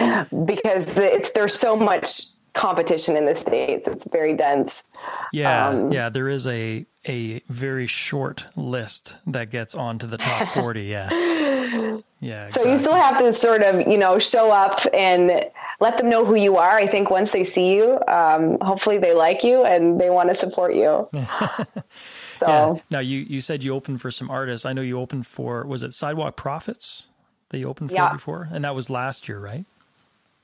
because 0.45 0.85
it's 0.97 1.31
there's 1.31 1.53
so 1.53 1.75
much 1.75 2.21
competition 2.57 3.15
in 3.15 3.25
the 3.25 3.35
states. 3.35 3.87
It's 3.87 4.05
very 4.07 4.33
dense. 4.33 4.83
Yeah, 5.31 5.69
um, 5.69 5.93
yeah. 5.93 6.09
There 6.09 6.27
is 6.27 6.47
a 6.47 6.85
a 7.05 7.39
very 7.47 7.87
short 7.87 8.45
list 8.57 9.15
that 9.27 9.49
gets 9.49 9.75
onto 9.75 10.07
the 10.07 10.17
top 10.17 10.49
forty. 10.49 10.85
Yeah, 10.85 11.09
yeah. 12.19 12.47
Exactly. 12.47 12.51
So 12.51 12.69
you 12.69 12.77
still 12.77 12.95
have 12.95 13.17
to 13.19 13.31
sort 13.31 13.61
of 13.61 13.87
you 13.87 13.97
know 13.97 14.19
show 14.19 14.51
up 14.51 14.79
and 14.93 15.45
let 15.79 15.97
them 15.97 16.09
know 16.09 16.25
who 16.25 16.35
you 16.35 16.57
are. 16.57 16.75
I 16.75 16.87
think 16.87 17.09
once 17.09 17.31
they 17.31 17.43
see 17.43 17.75
you, 17.75 17.99
um, 18.07 18.57
hopefully 18.61 18.97
they 18.97 19.13
like 19.13 19.43
you 19.43 19.63
and 19.63 19.99
they 19.99 20.09
want 20.09 20.29
to 20.29 20.35
support 20.35 20.75
you. 20.75 21.07
so 22.39 22.47
yeah. 22.47 22.73
now 22.89 22.99
you 22.99 23.19
you 23.19 23.41
said 23.41 23.63
you 23.63 23.73
opened 23.73 24.01
for 24.01 24.11
some 24.11 24.29
artists. 24.29 24.65
I 24.65 24.73
know 24.73 24.81
you 24.81 24.99
opened 24.99 25.27
for 25.27 25.65
was 25.65 25.83
it 25.83 25.93
Sidewalk 25.93 26.35
Prophets 26.35 27.07
that 27.49 27.59
you 27.59 27.67
opened 27.67 27.91
for 27.91 27.95
yeah. 27.95 28.11
before, 28.11 28.49
and 28.51 28.63
that 28.63 28.75
was 28.75 28.89
last 28.89 29.29
year, 29.29 29.39
right? 29.39 29.65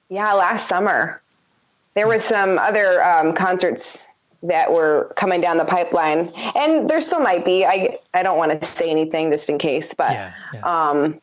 Yeah, 0.09 0.33
last 0.33 0.67
summer. 0.67 1.21
There 1.95 2.07
were 2.07 2.19
some 2.19 2.57
other 2.57 3.03
um, 3.03 3.33
concerts 3.33 4.07
that 4.43 4.71
were 4.71 5.13
coming 5.15 5.41
down 5.41 5.57
the 5.57 5.65
pipeline, 5.65 6.29
and 6.55 6.89
there 6.89 7.01
still 7.01 7.19
might 7.19 7.45
be. 7.45 7.65
I 7.65 7.97
I 8.13 8.21
don't 8.23 8.37
want 8.37 8.59
to 8.59 8.67
say 8.67 8.89
anything 8.91 9.31
just 9.31 9.49
in 9.49 9.57
case, 9.57 9.93
but 9.95 10.11
yeah, 10.11 10.33
yeah. 10.53 10.61
Um, 10.61 11.21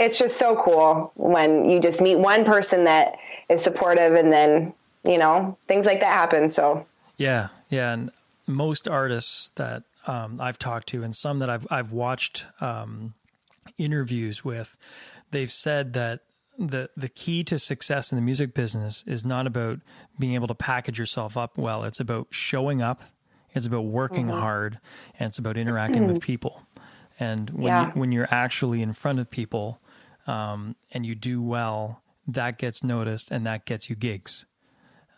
it's 0.00 0.18
just 0.18 0.38
so 0.38 0.60
cool 0.64 1.12
when 1.14 1.68
you 1.68 1.78
just 1.78 2.00
meet 2.00 2.16
one 2.16 2.44
person 2.44 2.84
that 2.84 3.18
is 3.48 3.62
supportive, 3.62 4.14
and 4.14 4.32
then 4.32 4.72
you 5.04 5.18
know 5.18 5.56
things 5.68 5.86
like 5.86 6.00
that 6.00 6.12
happen. 6.12 6.48
So 6.48 6.86
yeah, 7.18 7.48
yeah, 7.68 7.92
and 7.92 8.10
most 8.46 8.88
artists 8.88 9.50
that 9.56 9.84
um, 10.06 10.40
I've 10.40 10.58
talked 10.58 10.88
to, 10.88 11.02
and 11.04 11.14
some 11.14 11.40
that 11.40 11.50
I've 11.50 11.66
I've 11.70 11.92
watched 11.92 12.46
um, 12.60 13.14
interviews 13.76 14.42
with, 14.42 14.76
they've 15.30 15.52
said 15.52 15.92
that 15.92 16.20
the 16.58 16.88
the 16.96 17.08
key 17.10 17.44
to 17.44 17.58
success 17.58 18.10
in 18.10 18.16
the 18.16 18.22
music 18.22 18.54
business 18.54 19.04
is 19.06 19.24
not 19.24 19.46
about 19.46 19.80
being 20.18 20.34
able 20.34 20.48
to 20.48 20.54
package 20.54 20.98
yourself 20.98 21.36
up 21.36 21.58
well. 21.58 21.84
It's 21.84 22.00
about 22.00 22.28
showing 22.30 22.80
up. 22.80 23.02
It's 23.52 23.66
about 23.66 23.84
working 23.84 24.28
mm-hmm. 24.28 24.40
hard, 24.40 24.78
and 25.18 25.28
it's 25.28 25.38
about 25.38 25.58
interacting 25.58 26.06
with 26.06 26.20
people. 26.22 26.62
And 27.18 27.50
when 27.50 27.66
yeah. 27.66 27.86
you, 27.86 27.92
when 27.92 28.12
you're 28.12 28.28
actually 28.30 28.80
in 28.80 28.94
front 28.94 29.18
of 29.18 29.30
people, 29.30 29.78
um, 30.26 30.76
and 30.92 31.04
you 31.04 31.14
do 31.14 31.42
well, 31.42 32.02
that 32.26 32.58
gets 32.58 32.82
noticed, 32.82 33.30
and 33.30 33.46
that 33.46 33.64
gets 33.64 33.90
you 33.90 33.96
gigs. 33.96 34.46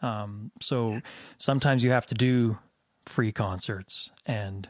Um, 0.01 0.51
so 0.61 1.01
sometimes 1.37 1.85
you 1.85 1.91
have 1.91 2.07
to 2.09 2.15
do 2.15 2.59
free 3.07 3.33
concerts 3.33 4.11
and 4.27 4.69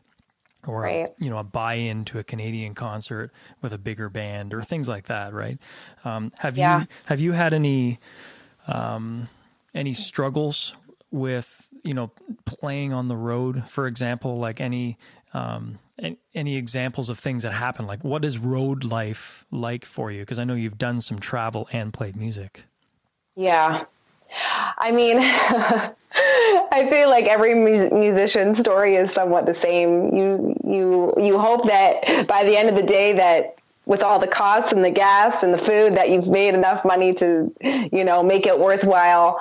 or 0.66 0.82
right. 0.82 1.12
a, 1.18 1.24
you 1.24 1.30
know 1.30 1.38
a 1.38 1.44
buy-in 1.44 2.04
to 2.06 2.18
a 2.18 2.24
Canadian 2.24 2.74
concert 2.74 3.32
with 3.60 3.72
a 3.72 3.78
bigger 3.78 4.08
band 4.08 4.54
or 4.54 4.62
things 4.62 4.88
like 4.88 5.06
that, 5.06 5.32
right? 5.32 5.58
Um, 6.04 6.32
have 6.38 6.56
yeah. 6.56 6.80
you 6.80 6.86
have 7.06 7.20
you 7.20 7.32
had 7.32 7.54
any 7.54 7.98
um, 8.68 9.28
any 9.74 9.94
struggles 9.94 10.74
with 11.10 11.68
you 11.82 11.94
know 11.94 12.10
playing 12.44 12.92
on 12.92 13.08
the 13.08 13.16
road, 13.16 13.64
for 13.68 13.86
example, 13.86 14.36
like 14.36 14.60
any 14.60 14.98
um, 15.34 15.78
any 16.34 16.56
examples 16.56 17.08
of 17.08 17.18
things 17.18 17.42
that 17.42 17.52
happen? 17.52 17.86
Like 17.86 18.02
what 18.04 18.24
is 18.24 18.38
road 18.38 18.84
life 18.84 19.44
like 19.50 19.84
for 19.84 20.10
you? 20.10 20.20
Because 20.20 20.38
I 20.38 20.44
know 20.44 20.54
you've 20.54 20.78
done 20.78 21.00
some 21.00 21.18
travel 21.18 21.68
and 21.72 21.92
played 21.92 22.16
music. 22.16 22.64
Yeah, 23.36 23.84
I 24.78 24.92
mean. 24.92 25.18
I 26.72 26.88
feel 26.88 27.08
like 27.08 27.26
every 27.26 27.54
mu- 27.54 27.90
musician 27.90 28.54
story 28.54 28.96
is 28.96 29.12
somewhat 29.12 29.46
the 29.46 29.54
same. 29.54 30.08
You 30.14 30.56
you 30.64 31.14
you 31.18 31.38
hope 31.38 31.66
that 31.66 32.26
by 32.26 32.44
the 32.44 32.56
end 32.56 32.68
of 32.68 32.76
the 32.76 32.82
day 32.82 33.12
that 33.14 33.56
with 33.86 34.02
all 34.02 34.18
the 34.18 34.28
costs 34.28 34.72
and 34.72 34.84
the 34.84 34.90
gas 34.90 35.42
and 35.42 35.52
the 35.52 35.58
food 35.58 35.96
that 35.96 36.10
you've 36.10 36.28
made 36.28 36.54
enough 36.54 36.84
money 36.84 37.14
to 37.14 37.50
you 37.92 38.04
know 38.04 38.22
make 38.22 38.46
it 38.46 38.58
worthwhile. 38.58 39.38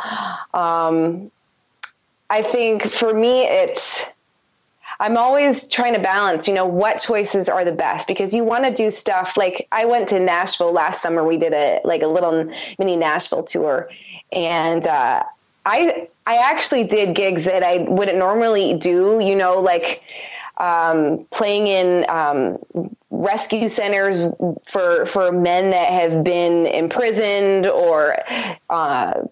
Um, 0.54 1.32
I 2.30 2.42
think 2.42 2.84
for 2.84 3.14
me 3.14 3.44
it's 3.44 4.12
I'm 5.02 5.18
always 5.18 5.68
trying 5.68 5.96
to 5.96 6.00
balance, 6.00 6.48
you 6.48 6.54
know, 6.54 6.66
what 6.66 7.02
choices 7.02 7.50
are 7.50 7.66
the 7.66 7.72
best 7.72 8.08
because 8.08 8.36
you 8.36 8.44
want 8.44 8.66
to 8.66 8.72
do 8.72 8.92
stuff 8.92 9.36
like 9.36 9.68
I 9.72 9.86
went 9.86 10.08
to 10.10 10.20
Nashville 10.20 10.72
last 10.72 11.02
summer. 11.02 11.26
We 11.26 11.38
did 11.38 11.54
a 11.54 11.82
like 11.84 12.04
a 12.04 12.08
little 12.08 12.46
mini 12.78 12.96
Nashville 12.96 13.42
tour, 13.42 13.90
and 14.32 14.86
uh, 14.86 15.24
I 15.66 16.08
I 16.28 16.36
actually 16.36 16.84
did 16.84 17.16
gigs 17.16 17.46
that 17.46 17.64
I 17.64 17.80
wouldn't 17.80 18.20
normally 18.20 18.76
do. 18.76 19.20
You 19.20 19.36
know, 19.36 19.60
like 19.60 20.04
um, 20.58 21.26
playing 21.32 21.66
in 21.66 22.06
um, 22.08 22.60
rescue 23.10 23.70
centers 23.70 24.28
for 24.66 25.08
for 25.08 25.32
men 25.32 25.72
that 25.72 25.92
have 25.92 26.24
been 26.24 26.68
imprisoned 26.68 27.66
or 27.66 28.20
uh, 28.70 29.24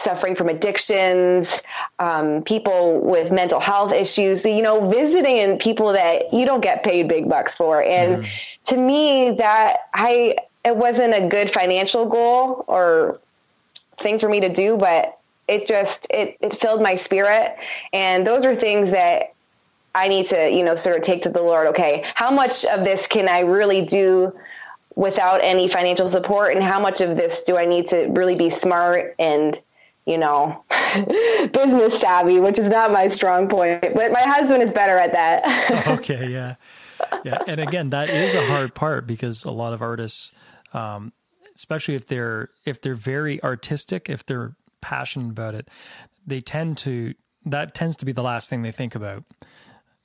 suffering 0.00 0.34
from 0.34 0.48
addictions, 0.48 1.62
um, 1.98 2.42
people 2.42 3.00
with 3.00 3.30
mental 3.30 3.60
health 3.60 3.92
issues. 3.92 4.44
You 4.44 4.62
know, 4.62 4.88
visiting 4.88 5.58
people 5.58 5.92
that 5.92 6.32
you 6.32 6.46
don't 6.46 6.60
get 6.60 6.82
paid 6.82 7.08
big 7.08 7.28
bucks 7.28 7.54
for, 7.56 7.82
and 7.82 8.24
mm. 8.24 8.56
to 8.66 8.76
me, 8.76 9.32
that 9.32 9.88
I 9.94 10.36
it 10.64 10.76
wasn't 10.76 11.14
a 11.14 11.28
good 11.28 11.50
financial 11.50 12.06
goal 12.06 12.64
or 12.66 13.20
thing 13.98 14.18
for 14.18 14.28
me 14.28 14.40
to 14.40 14.48
do, 14.48 14.76
but 14.76 15.18
it 15.48 15.66
just 15.66 16.06
it 16.10 16.36
it 16.40 16.54
filled 16.54 16.82
my 16.82 16.94
spirit 16.94 17.56
and 17.92 18.26
those 18.26 18.44
are 18.44 18.54
things 18.54 18.90
that 18.90 19.34
I 19.94 20.08
need 20.08 20.26
to, 20.26 20.48
you 20.48 20.62
know, 20.62 20.76
sort 20.76 20.96
of 20.96 21.02
take 21.02 21.22
to 21.22 21.28
the 21.28 21.42
Lord, 21.42 21.68
okay, 21.68 22.04
how 22.14 22.30
much 22.30 22.64
of 22.64 22.84
this 22.84 23.06
can 23.06 23.28
I 23.28 23.40
really 23.40 23.84
do 23.84 24.32
without 24.94 25.40
any 25.42 25.66
financial 25.66 26.08
support 26.08 26.54
and 26.54 26.62
how 26.62 26.78
much 26.78 27.00
of 27.00 27.16
this 27.16 27.42
do 27.42 27.56
I 27.56 27.64
need 27.64 27.86
to 27.88 28.06
really 28.14 28.36
be 28.36 28.50
smart 28.50 29.14
and 29.18 29.60
you 30.06 30.18
know, 30.18 30.64
business 31.52 31.98
savvy, 31.98 32.40
which 32.40 32.58
is 32.58 32.70
not 32.70 32.92
my 32.92 33.08
strong 33.08 33.48
point, 33.48 33.80
but 33.94 34.12
my 34.12 34.22
husband 34.22 34.62
is 34.62 34.72
better 34.72 34.96
at 34.96 35.12
that. 35.12 35.86
okay, 35.98 36.28
yeah. 36.28 36.56
Yeah. 37.24 37.38
And 37.46 37.60
again, 37.60 37.90
that 37.90 38.10
is 38.10 38.34
a 38.34 38.46
hard 38.46 38.74
part 38.74 39.06
because 39.06 39.44
a 39.44 39.50
lot 39.50 39.72
of 39.72 39.82
artists 39.82 40.32
um, 40.72 41.12
especially 41.54 41.94
if 41.94 42.06
they're 42.06 42.48
if 42.64 42.80
they're 42.80 42.94
very 42.94 43.42
artistic, 43.42 44.08
if 44.08 44.24
they're 44.24 44.54
passionate 44.80 45.30
about 45.30 45.54
it, 45.54 45.68
they 46.26 46.40
tend 46.40 46.78
to 46.78 47.14
that 47.44 47.74
tends 47.74 47.96
to 47.96 48.06
be 48.06 48.12
the 48.12 48.22
last 48.22 48.48
thing 48.50 48.62
they 48.62 48.72
think 48.72 48.94
about. 48.94 49.24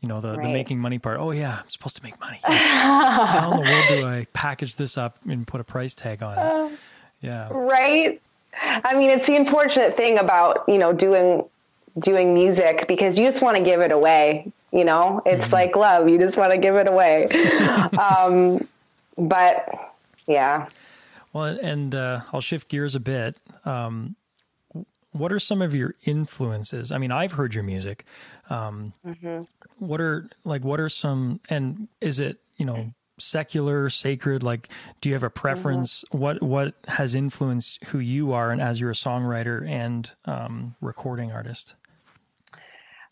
You 0.01 0.09
know, 0.09 0.21
the, 0.21 0.37
right. 0.37 0.43
the 0.43 0.53
making 0.53 0.79
money 0.79 0.99
part. 0.99 1.19
Oh 1.19 1.31
yeah, 1.31 1.59
I'm 1.61 1.69
supposed 1.69 1.95
to 1.97 2.03
make 2.03 2.19
money. 2.19 2.39
How 2.43 3.51
in 3.51 3.63
the 3.63 3.69
world 3.69 3.85
do 3.87 4.07
I 4.07 4.27
package 4.33 4.75
this 4.75 4.97
up 4.97 5.17
and 5.27 5.47
put 5.47 5.61
a 5.61 5.63
price 5.63 5.93
tag 5.93 6.21
on 6.21 6.37
it? 6.37 6.79
Yeah. 7.21 7.47
Right. 7.49 8.21
I 8.61 8.95
mean, 8.95 9.09
it's 9.09 9.27
the 9.27 9.35
unfortunate 9.35 9.95
thing 9.95 10.17
about, 10.17 10.63
you 10.67 10.77
know, 10.77 10.93
doing 10.93 11.43
doing 11.99 12.33
music 12.33 12.87
because 12.87 13.17
you 13.17 13.25
just 13.25 13.41
want 13.41 13.57
to 13.57 13.63
give 13.63 13.81
it 13.81 13.91
away. 13.91 14.51
You 14.71 14.83
know, 14.83 15.21
it's 15.25 15.45
mm-hmm. 15.45 15.55
like 15.55 15.75
love. 15.75 16.09
You 16.09 16.19
just 16.19 16.37
want 16.37 16.51
to 16.51 16.57
give 16.57 16.75
it 16.75 16.87
away. 16.87 17.27
um, 17.97 18.67
but 19.17 19.93
yeah. 20.27 20.67
Well, 21.31 21.57
and 21.61 21.95
uh, 21.95 22.21
I'll 22.33 22.41
shift 22.41 22.69
gears 22.69 22.95
a 22.95 22.99
bit. 22.99 23.37
Um, 23.63 24.15
what 25.11 25.31
are 25.31 25.39
some 25.39 25.61
of 25.61 25.73
your 25.73 25.95
influences? 26.03 26.91
I 26.91 26.97
mean, 26.97 27.11
I've 27.11 27.31
heard 27.31 27.53
your 27.53 27.63
music. 27.63 28.05
Um, 28.49 28.93
mm-hmm. 29.05 29.41
What 29.79 30.01
are 30.01 30.29
like? 30.43 30.63
What 30.63 30.79
are 30.79 30.89
some? 30.89 31.39
And 31.49 31.87
is 32.01 32.19
it 32.19 32.39
you 32.57 32.65
know 32.65 32.93
secular, 33.17 33.89
sacred? 33.89 34.43
Like, 34.43 34.69
do 35.01 35.09
you 35.09 35.15
have 35.15 35.23
a 35.23 35.29
preference? 35.29 36.03
Mm-hmm. 36.05 36.17
What 36.17 36.43
what 36.43 36.73
has 36.87 37.15
influenced 37.15 37.83
who 37.85 37.99
you 37.99 38.33
are, 38.33 38.51
and 38.51 38.61
as 38.61 38.79
you're 38.79 38.91
a 38.91 38.93
songwriter 38.93 39.67
and 39.67 40.09
um, 40.25 40.75
recording 40.81 41.31
artist? 41.31 41.75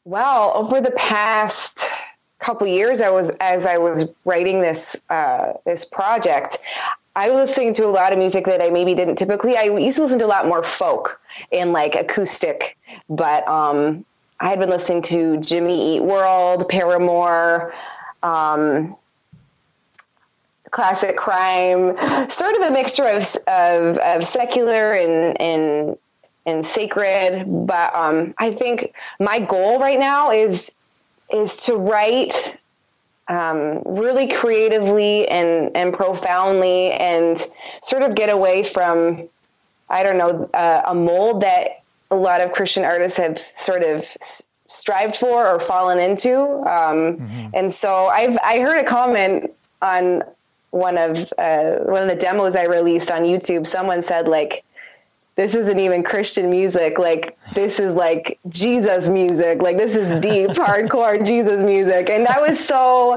Well, 0.06 0.52
over 0.56 0.82
the 0.82 0.92
past 0.92 1.89
couple 2.39 2.68
years, 2.68 3.02
I 3.02 3.10
was 3.10 3.30
as 3.39 3.66
I 3.66 3.78
was 3.78 4.13
writing 4.26 4.62
this 4.62 4.96
uh, 5.10 5.54
this 5.66 5.86
project, 5.86 6.58
I 7.16 7.30
was 7.30 7.50
listening 7.50 7.74
to 7.76 7.86
a 7.86 7.88
lot 7.88 8.12
of 8.12 8.18
music 8.18 8.46
that 8.46 8.62
I 8.62 8.70
maybe 8.70 8.96
didn't 8.96 9.18
typically. 9.18 9.56
I 9.56 9.63
used 9.63 9.98
to 9.98 10.04
listen 10.04 10.20
to 10.20 10.26
a 10.26 10.28
lot 10.28 10.48
more 10.48 10.63
folk 10.63 11.22
and 11.52 11.72
like 11.72 11.96
acoustic, 11.96 12.78
but 13.08 13.48
um, 13.48 14.04
I 14.39 14.50
had 14.50 14.60
been 14.60 14.70
listening 14.70 15.04
to 15.04 15.38
Jimmy 15.38 15.96
Eat 15.96 16.04
World, 16.04 16.68
Paramore, 16.70 17.74
um, 18.24 18.96
classic 20.74 21.16
crime, 21.16 21.96
sort 22.30 22.56
of 22.56 22.62
a 22.64 22.72
mixture 22.72 23.08
of 23.08 23.24
of, 23.48 23.98
of 24.00 24.26
secular 24.26 24.94
and 24.94 25.40
and 25.40 25.98
and 26.46 26.66
sacred. 26.66 27.46
But 27.48 27.96
um, 27.96 28.34
I 28.38 28.52
think 28.52 28.94
my 29.20 29.40
goal 29.40 29.80
right 29.80 30.00
now 30.00 30.32
is 30.32 30.72
is 31.32 31.56
to 31.66 31.76
write 31.76 32.60
um, 33.30 33.82
really 33.86 34.28
creatively 34.28 35.28
and 35.30 35.72
and 35.78 35.94
profoundly, 35.94 36.92
and 36.92 37.38
sort 37.82 38.04
of 38.04 38.16
get 38.16 38.30
away 38.30 38.64
from 38.64 39.30
I 39.90 40.04
don't 40.04 40.18
know 40.18 40.50
uh, 40.54 40.82
a 40.88 40.96
mold 40.96 41.42
that 41.42 41.84
a 42.12 42.16
lot 42.16 42.42
of 42.42 42.52
Christian 42.52 42.84
artists 42.84 43.18
have 43.20 43.38
sort 43.38 43.84
of 43.84 44.06
strived 44.66 45.18
for 45.18 45.48
or 45.48 45.60
fallen 45.60 46.00
into. 46.00 46.36
Um, 46.36 47.18
mm-hmm. 47.18 47.50
And 47.54 47.72
so 47.72 48.08
I've 48.08 48.38
I 48.44 48.60
heard 48.60 48.84
a 48.84 48.88
comment 48.88 49.54
on 49.82 50.24
one 50.74 50.98
of 50.98 51.32
uh, 51.38 51.78
one 51.86 52.04
of 52.04 52.10
the 52.10 52.16
demos 52.16 52.56
I 52.56 52.66
released 52.66 53.12
on 53.12 53.22
YouTube. 53.22 53.68
Someone 53.68 54.02
said 54.02 54.28
like 54.28 54.64
this 55.36 55.56
isn't 55.56 55.80
even 55.80 56.04
Christian 56.04 56.50
music. 56.50 57.00
Like 57.00 57.38
this 57.54 57.80
is 57.80 57.96
like 57.96 58.40
Jesus 58.50 59.10
music. 59.10 59.62
Like 59.62 59.78
this 59.78 59.96
is 59.96 60.12
deep, 60.22 60.50
hardcore 60.52 61.26
Jesus 61.26 61.64
music. 61.64 62.10
And 62.10 62.26
that 62.26 62.40
was 62.40 62.64
so, 62.64 63.14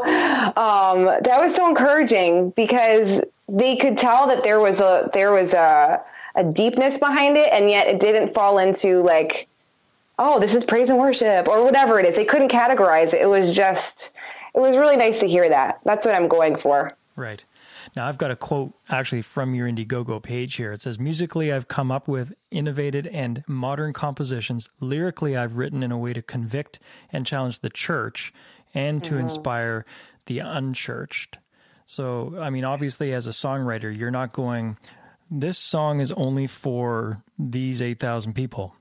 um, 0.56 1.04
that 1.04 1.38
was 1.38 1.54
so 1.54 1.68
encouraging 1.68 2.50
because 2.50 3.20
they 3.48 3.76
could 3.76 3.98
tell 3.98 4.26
that 4.28 4.42
there 4.42 4.60
was 4.60 4.80
a, 4.80 5.10
there 5.12 5.32
was 5.32 5.52
a, 5.52 6.02
a 6.34 6.44
deepness 6.44 6.98
behind 6.98 7.36
it. 7.36 7.52
And 7.52 7.70
yet 7.70 7.86
it 7.86 8.00
didn't 8.00 8.32
fall 8.32 8.58
into 8.58 9.02
like, 9.02 9.46
oh, 10.18 10.40
this 10.40 10.54
is 10.54 10.64
praise 10.64 10.88
and 10.88 10.98
worship 10.98 11.48
or 11.48 11.62
whatever 11.62 12.00
it 12.00 12.06
is. 12.06 12.16
They 12.16 12.24
couldn't 12.24 12.50
categorize 12.50 13.12
it. 13.12 13.20
It 13.20 13.28
was 13.28 13.54
just, 13.54 14.12
it 14.54 14.60
was 14.60 14.76
really 14.78 14.96
nice 14.96 15.20
to 15.20 15.26
hear 15.26 15.46
that. 15.50 15.80
That's 15.84 16.06
what 16.06 16.14
I'm 16.14 16.28
going 16.28 16.56
for. 16.56 16.96
Right. 17.16 17.42
Now, 17.96 18.06
I've 18.06 18.18
got 18.18 18.30
a 18.30 18.36
quote 18.36 18.74
actually 18.90 19.22
from 19.22 19.54
your 19.54 19.66
Indiegogo 19.66 20.22
page 20.22 20.56
here. 20.56 20.72
It 20.72 20.82
says, 20.82 20.98
Musically, 20.98 21.50
I've 21.50 21.66
come 21.66 21.90
up 21.90 22.06
with 22.08 22.34
innovative 22.50 23.06
and 23.10 23.42
modern 23.46 23.94
compositions. 23.94 24.68
Lyrically, 24.80 25.34
I've 25.34 25.56
written 25.56 25.82
in 25.82 25.90
a 25.90 25.98
way 25.98 26.12
to 26.12 26.20
convict 26.20 26.78
and 27.10 27.24
challenge 27.24 27.60
the 27.60 27.70
church 27.70 28.34
and 28.74 29.02
to 29.04 29.12
mm-hmm. 29.12 29.20
inspire 29.20 29.86
the 30.26 30.40
unchurched. 30.40 31.38
So, 31.86 32.34
I 32.38 32.50
mean, 32.50 32.64
obviously, 32.64 33.14
as 33.14 33.26
a 33.26 33.30
songwriter, 33.30 33.96
you're 33.96 34.10
not 34.10 34.32
going, 34.32 34.76
this 35.30 35.56
song 35.56 36.00
is 36.00 36.12
only 36.12 36.46
for 36.46 37.22
these 37.38 37.80
8,000 37.80 38.34
people, 38.34 38.74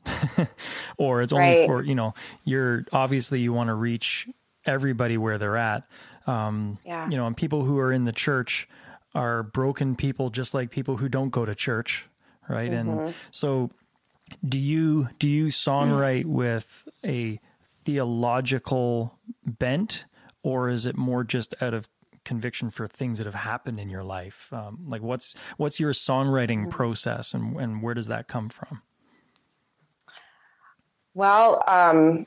or 0.97 1.21
it's 1.21 1.31
only 1.31 1.59
right. 1.59 1.67
for, 1.67 1.83
you 1.83 1.95
know, 1.95 2.13
you're 2.43 2.83
obviously 2.91 3.39
you 3.39 3.53
want 3.53 3.67
to 3.67 3.75
reach 3.75 4.27
everybody 4.65 5.17
where 5.17 5.37
they're 5.37 5.57
at. 5.57 5.83
Um, 6.27 6.79
yeah. 6.85 7.09
You 7.09 7.17
know, 7.17 7.27
and 7.27 7.37
people 7.37 7.63
who 7.63 7.77
are 7.79 7.91
in 7.91 8.03
the 8.03 8.11
church 8.11 8.67
are 9.13 9.43
broken 9.43 9.95
people 9.95 10.29
just 10.29 10.53
like 10.53 10.71
people 10.71 10.97
who 10.97 11.07
don't 11.07 11.29
go 11.29 11.45
to 11.45 11.55
church, 11.55 12.07
right? 12.49 12.71
Mm-hmm. 12.71 12.99
And 12.99 13.13
so 13.31 13.71
do 14.47 14.59
you 14.59 15.09
do 15.19 15.29
you 15.29 15.47
songwrite 15.47 16.25
with 16.25 16.87
a 17.03 17.39
theological 17.83 19.17
bent 19.45 20.05
or 20.43 20.69
is 20.69 20.85
it 20.85 20.97
more 20.97 21.23
just 21.23 21.53
out 21.61 21.73
of 21.73 21.87
conviction 22.23 22.71
for 22.71 22.87
things 22.87 23.19
that 23.19 23.25
have 23.25 23.35
happened 23.35 23.79
in 23.79 23.87
your 23.89 24.03
life 24.03 24.51
um, 24.51 24.79
like 24.87 25.01
what's 25.01 25.35
what's 25.57 25.79
your 25.79 25.91
songwriting 25.91 26.61
mm-hmm. 26.61 26.69
process 26.69 27.33
and, 27.33 27.55
and 27.57 27.83
where 27.83 27.93
does 27.93 28.07
that 28.07 28.27
come 28.27 28.49
from 28.49 28.81
well 31.13 31.63
um, 31.67 32.25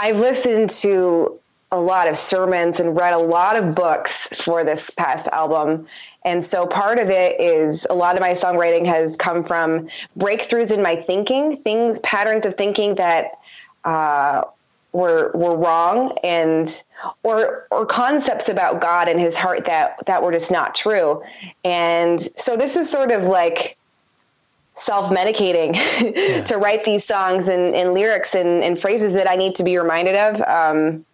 i've 0.00 0.16
listened 0.16 0.68
to 0.68 1.38
a 1.72 1.80
lot 1.80 2.08
of 2.08 2.16
sermons 2.16 2.80
and 2.80 2.96
read 2.96 3.14
a 3.14 3.18
lot 3.18 3.56
of 3.56 3.74
books 3.74 4.26
for 4.42 4.64
this 4.64 4.90
past 4.90 5.28
album 5.28 5.86
and 6.24 6.44
so 6.44 6.66
part 6.66 6.98
of 6.98 7.08
it 7.08 7.40
is 7.40 7.86
a 7.88 7.94
lot 7.94 8.14
of 8.14 8.20
my 8.20 8.32
songwriting 8.32 8.84
has 8.86 9.16
come 9.16 9.42
from 9.42 9.88
breakthroughs 10.18 10.72
in 10.72 10.82
my 10.82 10.96
thinking, 10.96 11.56
things, 11.56 11.98
patterns 12.00 12.44
of 12.44 12.56
thinking 12.56 12.96
that 12.96 13.38
uh, 13.84 14.42
were 14.92 15.30
were 15.34 15.56
wrong, 15.56 16.18
and 16.22 16.82
or 17.22 17.66
or 17.70 17.86
concepts 17.86 18.48
about 18.48 18.80
God 18.80 19.08
and 19.08 19.18
His 19.18 19.36
heart 19.36 19.64
that 19.64 20.04
that 20.06 20.22
were 20.22 20.32
just 20.32 20.50
not 20.50 20.74
true. 20.74 21.22
And 21.64 22.28
so 22.36 22.56
this 22.56 22.76
is 22.76 22.90
sort 22.90 23.12
of 23.12 23.22
like 23.22 23.78
self-medicating 24.74 25.74
yeah. 26.16 26.42
to 26.44 26.56
write 26.56 26.84
these 26.84 27.04
songs 27.04 27.48
and, 27.48 27.74
and 27.74 27.92
lyrics 27.92 28.34
and, 28.34 28.62
and, 28.62 28.78
phrases 28.78 29.12
that 29.12 29.28
I 29.28 29.36
need 29.36 29.54
to 29.56 29.64
be 29.64 29.76
reminded 29.76 30.14
of. 30.14 30.40
Um, 30.42 31.04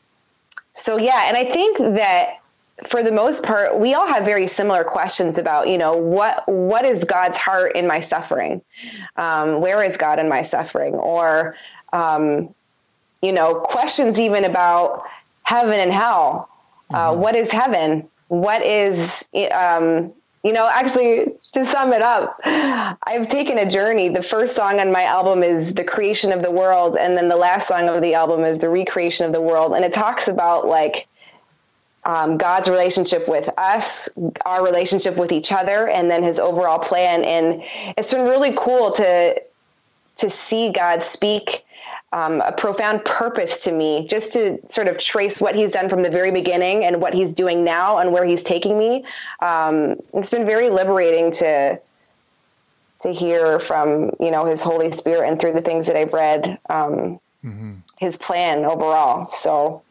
so 0.76 0.98
yeah, 0.98 1.24
and 1.26 1.36
I 1.36 1.44
think 1.44 1.78
that 1.78 2.40
for 2.84 3.02
the 3.02 3.10
most 3.10 3.42
part, 3.42 3.78
we 3.78 3.94
all 3.94 4.06
have 4.06 4.26
very 4.26 4.46
similar 4.46 4.84
questions 4.84 5.38
about, 5.38 5.68
you 5.68 5.78
know, 5.78 5.96
what 5.96 6.46
what 6.46 6.84
is 6.84 7.02
God's 7.02 7.38
heart 7.38 7.74
in 7.74 7.86
my 7.86 8.00
suffering? 8.00 8.60
Um, 9.16 9.62
where 9.62 9.82
is 9.82 9.96
God 9.96 10.18
in 10.18 10.28
my 10.28 10.42
suffering? 10.42 10.94
Or, 10.94 11.56
um, 11.94 12.54
you 13.22 13.32
know, 13.32 13.54
questions 13.54 14.20
even 14.20 14.44
about 14.44 15.04
heaven 15.44 15.80
and 15.80 15.90
hell. 15.90 16.50
Uh, 16.90 17.10
mm-hmm. 17.10 17.20
what 17.20 17.34
is 17.34 17.50
heaven? 17.50 18.06
What 18.28 18.62
is, 18.62 19.26
um, 19.52 20.12
you 20.46 20.52
know, 20.52 20.70
actually, 20.72 21.32
to 21.54 21.64
sum 21.64 21.92
it 21.92 22.02
up, 22.02 22.38
I've 22.44 23.26
taken 23.26 23.59
a 23.59 23.68
journey. 23.68 24.09
The 24.09 24.22
first 24.22 24.54
song 24.54 24.78
on 24.78 24.92
my 24.92 25.02
album 25.02 25.42
is 25.42 25.74
The 25.74 25.82
Creation 25.82 26.30
of 26.30 26.40
the 26.40 26.52
World, 26.52 26.96
and 26.96 27.18
then 27.18 27.26
the 27.26 27.37
last 27.37 27.66
song 27.66 27.88
of 27.88 28.00
the 28.00 28.14
album 28.14 28.44
is 28.44 28.61
The 28.61 28.68
Recreation 28.68 29.26
of 29.26 29.32
the 29.32 29.40
World. 29.40 29.72
And 29.72 29.85
it 29.85 29.92
talks 29.92 30.28
about 30.28 30.68
like 30.68 31.09
um, 32.04 32.38
God's 32.38 32.68
relationship 32.68 33.26
with 33.26 33.50
us, 33.59 34.09
our 34.44 34.64
relationship 34.64 35.16
with 35.16 35.32
each 35.32 35.50
other, 35.50 35.88
and 35.88 36.09
then 36.09 36.22
His 36.22 36.38
overall 36.38 36.78
plan. 36.78 37.24
And 37.24 37.64
it's 37.98 38.12
been 38.12 38.22
really 38.22 38.54
cool 38.56 38.92
to 38.92 39.42
to 40.18 40.30
see 40.30 40.70
God 40.70 41.02
speak 41.02 41.65
um, 42.12 42.40
a 42.40 42.52
profound 42.52 43.04
purpose 43.04 43.64
to 43.64 43.72
me, 43.72 44.06
just 44.06 44.32
to 44.34 44.58
sort 44.68 44.88
of 44.88 44.98
trace 44.98 45.40
what 45.40 45.54
He's 45.54 45.70
done 45.70 45.88
from 45.88 46.02
the 46.02 46.10
very 46.10 46.30
beginning 46.30 46.84
and 46.84 47.00
what 47.00 47.14
He's 47.14 47.32
doing 47.32 47.64
now 47.64 47.98
and 47.98 48.12
where 48.12 48.24
He's 48.24 48.42
taking 48.42 48.78
me. 48.78 49.04
Um, 49.40 49.96
it's 50.14 50.30
been 50.30 50.46
very 50.46 50.70
liberating 50.70 51.32
to 51.32 51.80
to 53.00 53.12
hear 53.12 53.58
from 53.58 54.10
you 54.20 54.30
know 54.30 54.44
His 54.44 54.62
Holy 54.62 54.90
Spirit 54.90 55.28
and 55.28 55.40
through 55.40 55.52
the 55.52 55.62
things 55.62 55.86
that 55.88 55.96
I've 55.96 56.12
read. 56.12 56.58
Um, 56.70 57.20
mm-hmm. 57.44 57.74
His 57.98 58.16
plan 58.16 58.64
overall. 58.64 59.26
So 59.26 59.82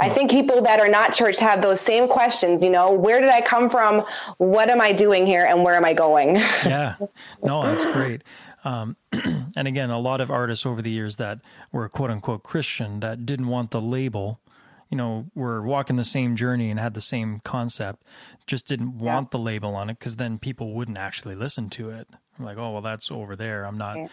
I 0.00 0.08
think 0.08 0.30
people 0.30 0.62
that 0.62 0.80
are 0.80 0.88
not 0.88 1.12
church 1.12 1.38
have 1.40 1.60
those 1.60 1.80
same 1.80 2.08
questions, 2.08 2.64
you 2.64 2.70
know, 2.70 2.90
where 2.90 3.20
did 3.20 3.28
I 3.28 3.42
come 3.42 3.68
from? 3.68 4.00
What 4.38 4.70
am 4.70 4.80
I 4.80 4.92
doing 4.92 5.26
here? 5.26 5.44
And 5.44 5.62
where 5.62 5.74
am 5.74 5.84
I 5.84 5.92
going? 5.92 6.36
yeah. 6.64 6.96
No, 7.42 7.62
that's 7.62 7.84
great. 7.84 8.22
Um, 8.64 8.96
and 9.12 9.68
again, 9.68 9.90
a 9.90 9.98
lot 9.98 10.20
of 10.20 10.30
artists 10.30 10.66
over 10.66 10.82
the 10.82 10.90
years 10.90 11.16
that 11.16 11.40
were 11.72 11.88
quote 11.88 12.10
unquote 12.10 12.42
Christian 12.42 13.00
that 13.00 13.24
didn't 13.26 13.48
want 13.48 13.70
the 13.70 13.80
label, 13.80 14.40
you 14.88 14.96
know, 14.96 15.26
were 15.34 15.62
walking 15.62 15.96
the 15.96 16.04
same 16.04 16.36
journey 16.36 16.70
and 16.70 16.78
had 16.78 16.94
the 16.94 17.00
same 17.00 17.40
concept, 17.44 18.02
just 18.46 18.66
didn't 18.66 18.98
want 18.98 19.26
yeah. 19.26 19.30
the 19.32 19.38
label 19.38 19.74
on 19.74 19.90
it 19.90 19.98
because 19.98 20.16
then 20.16 20.38
people 20.38 20.74
wouldn't 20.74 20.98
actually 20.98 21.34
listen 21.34 21.70
to 21.70 21.90
it. 21.90 22.08
I'm 22.38 22.44
like, 22.44 22.58
oh, 22.58 22.72
well, 22.72 22.82
that's 22.82 23.10
over 23.10 23.36
there. 23.36 23.64
I'm 23.64 23.78
not, 23.78 23.96
yeah. 23.96 24.08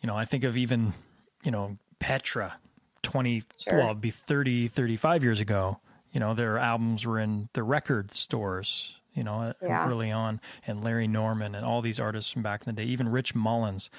you 0.00 0.06
know, 0.06 0.16
I 0.16 0.24
think 0.24 0.44
of 0.44 0.56
even, 0.56 0.92
you 1.44 1.50
know, 1.50 1.78
Petra 1.98 2.58
20 3.02 3.42
sure. 3.68 3.78
well 3.78 3.94
be 3.94 4.10
30 4.10 4.68
35 4.68 5.24
years 5.24 5.40
ago 5.40 5.78
you 6.12 6.20
know 6.20 6.34
their 6.34 6.58
albums 6.58 7.04
were 7.06 7.18
in 7.18 7.48
the 7.52 7.62
record 7.62 8.14
stores 8.14 8.96
you 9.14 9.24
know 9.24 9.52
yeah. 9.62 9.88
early 9.88 10.10
on 10.10 10.40
and 10.66 10.82
larry 10.82 11.08
norman 11.08 11.54
and 11.54 11.64
all 11.64 11.82
these 11.82 12.00
artists 12.00 12.30
from 12.30 12.42
back 12.42 12.62
in 12.66 12.74
the 12.74 12.82
day 12.82 12.88
even 12.88 13.08
rich 13.08 13.34
mullins 13.34 13.90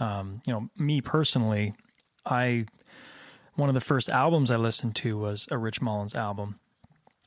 um, 0.00 0.40
you 0.46 0.52
know 0.52 0.68
me 0.76 1.00
personally 1.00 1.74
i 2.26 2.64
one 3.54 3.68
of 3.68 3.74
the 3.74 3.80
first 3.80 4.08
albums 4.08 4.50
i 4.50 4.56
listened 4.56 4.94
to 4.94 5.18
was 5.18 5.48
a 5.50 5.58
rich 5.58 5.80
mullins 5.80 6.14
album 6.14 6.58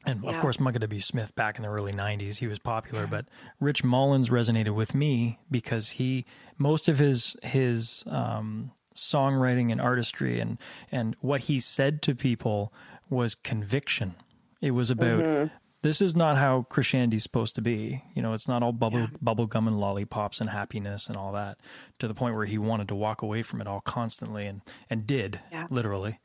and 0.06 0.24
yeah. 0.24 0.32
of 0.32 0.40
course 0.40 0.60
Michael 0.60 0.80
W. 0.80 1.00
Smith 1.00 1.36
back 1.36 1.58
in 1.58 1.64
the 1.64 1.70
early 1.70 1.94
90s 1.94 2.38
he 2.38 2.48
was 2.48 2.60
popular 2.60 3.06
but 3.06 3.26
rich 3.60 3.84
mullins 3.84 4.30
resonated 4.30 4.74
with 4.74 4.96
me 4.96 5.40
because 5.50 5.92
he 5.92 6.26
most 6.58 6.88
of 6.88 6.98
his 6.98 7.36
his 7.44 8.04
um, 8.08 8.72
songwriting 8.96 9.72
and 9.72 9.80
artistry 9.80 10.40
and 10.40 10.58
and 10.92 11.16
what 11.22 11.42
he 11.42 11.60
said 11.60 12.02
to 12.04 12.16
people 12.16 12.74
was 13.10 13.36
conviction. 13.36 14.16
It 14.62 14.72
was 14.72 14.92
about 14.92 15.20
mm-hmm. 15.20 15.54
This 15.82 16.02
is 16.02 16.16
not 16.16 16.38
how 16.38 16.64
Christianity 16.70 17.18
is 17.18 17.24
supposed 17.24 17.56
to 17.56 17.62
be. 17.62 18.04
You 18.14 18.22
know, 18.22 18.34
it's 18.34 18.48
not 18.48 18.62
all 18.64 18.72
bubble 18.72 19.00
yeah. 19.02 19.08
bubble 19.22 19.48
gum 19.48 19.68
and 19.68 19.80
lollipops 19.80 20.40
and 20.40 20.50
happiness 20.50 21.08
and 21.08 21.18
all 21.18 21.32
that. 21.34 21.58
To 22.00 22.08
the 22.08 22.14
point 22.14 22.36
where 22.36 22.46
he 22.46 22.58
wanted 22.58 22.88
to 22.90 22.96
walk 22.96 23.22
away 23.22 23.42
from 23.42 23.62
it 23.62 23.68
all 23.68 23.82
constantly 23.82 24.46
and 24.46 24.62
and 24.90 25.08
did 25.08 25.40
yeah. 25.52 25.68
literally. 25.70 26.20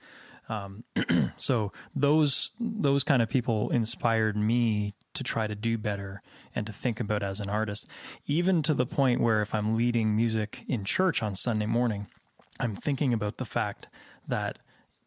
Um, 0.49 0.85
so 1.37 1.73
those 1.95 2.53
those 2.61 3.03
kind 3.03 3.23
of 3.23 3.29
people 3.29 3.71
inspired 3.71 4.37
me 4.37 4.95
to 5.15 5.25
try 5.25 5.47
to 5.47 5.55
do 5.55 5.79
better 5.79 6.23
and 6.55 6.67
to 6.67 6.73
think 6.73 7.01
about 7.01 7.23
as 7.23 7.41
an 7.41 7.49
artist, 7.49 7.89
even 8.27 8.63
to 8.63 8.75
the 8.75 8.87
point 8.87 9.21
where 9.21 9.41
if 9.41 9.55
I'm 9.55 9.73
leading 9.73 10.15
music 10.15 10.65
in 10.69 10.85
church 10.85 11.23
on 11.23 11.35
Sunday 11.35 11.67
morning, 11.67 12.07
I'm 12.61 12.77
thinking 12.77 13.13
about 13.13 13.39
the 13.39 13.45
fact 13.45 13.89
that 14.29 14.59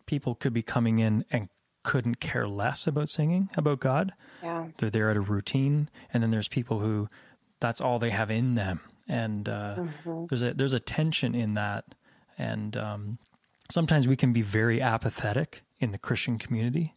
people 0.05 0.35
could 0.35 0.53
be 0.53 0.63
coming 0.63 0.99
in 0.99 1.23
and 1.31 1.49
couldn't 1.83 2.19
care 2.19 2.47
less 2.47 2.87
about 2.87 3.09
singing 3.09 3.49
about 3.57 3.79
God. 3.79 4.13
Yeah. 4.43 4.67
They're 4.77 4.89
there 4.89 5.09
at 5.09 5.17
a 5.17 5.21
routine, 5.21 5.89
and 6.13 6.21
then 6.23 6.31
there's 6.31 6.47
people 6.47 6.79
who 6.79 7.09
that's 7.59 7.81
all 7.81 7.99
they 7.99 8.09
have 8.11 8.31
in 8.31 8.55
them, 8.55 8.79
and 9.07 9.47
uh, 9.49 9.75
Mm-hmm. 9.77 10.25
there's 10.29 10.43
a 10.43 10.53
there's 10.53 10.73
a 10.73 10.79
tension 10.79 11.35
in 11.35 11.53
that, 11.55 11.85
and 12.37 12.75
um, 12.77 13.17
sometimes 13.69 14.07
we 14.07 14.15
can 14.15 14.33
be 14.33 14.41
very 14.41 14.81
apathetic 14.81 15.63
in 15.79 15.91
the 15.91 15.97
Christian 15.97 16.37
community 16.37 16.95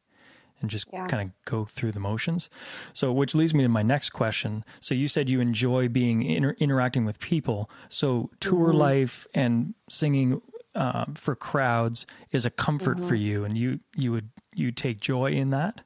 and 0.60 0.70
just 0.70 0.86
Yeah. 0.92 1.06
kind 1.06 1.28
of 1.30 1.44
go 1.44 1.64
through 1.64 1.90
the 1.92 1.98
motions. 2.00 2.48
So, 2.92 3.12
which 3.12 3.34
leads 3.34 3.52
me 3.54 3.62
to 3.64 3.68
my 3.68 3.82
next 3.82 4.10
question. 4.10 4.64
So, 4.80 4.94
you 4.94 5.08
said 5.08 5.28
you 5.28 5.40
enjoy 5.40 5.88
being 5.88 6.22
inter- 6.22 6.56
interacting 6.60 7.04
with 7.04 7.18
people. 7.18 7.68
So, 7.88 8.30
tour 8.40 8.68
Mm-hmm. 8.68 8.78
life 8.78 9.26
and 9.34 9.74
singing 9.88 10.40
uh, 10.74 11.04
for 11.14 11.34
crowds 11.34 12.06
is 12.30 12.46
a 12.46 12.50
comfort 12.50 12.98
for 12.98 13.14
Mm-hmm. 13.14 13.16
you, 13.16 13.44
and 13.44 13.58
you 13.58 13.80
you 13.96 14.12
would 14.12 14.28
you 14.54 14.72
take 14.72 15.00
joy 15.00 15.32
in 15.32 15.50
that. 15.50 15.82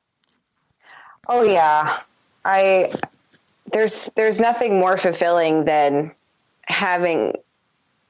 Oh 1.29 1.43
yeah. 1.43 1.99
I 2.45 2.93
there's 3.73 4.11
there's 4.15 4.41
nothing 4.41 4.79
more 4.79 4.97
fulfilling 4.97 5.65
than 5.65 6.13
having 6.67 7.33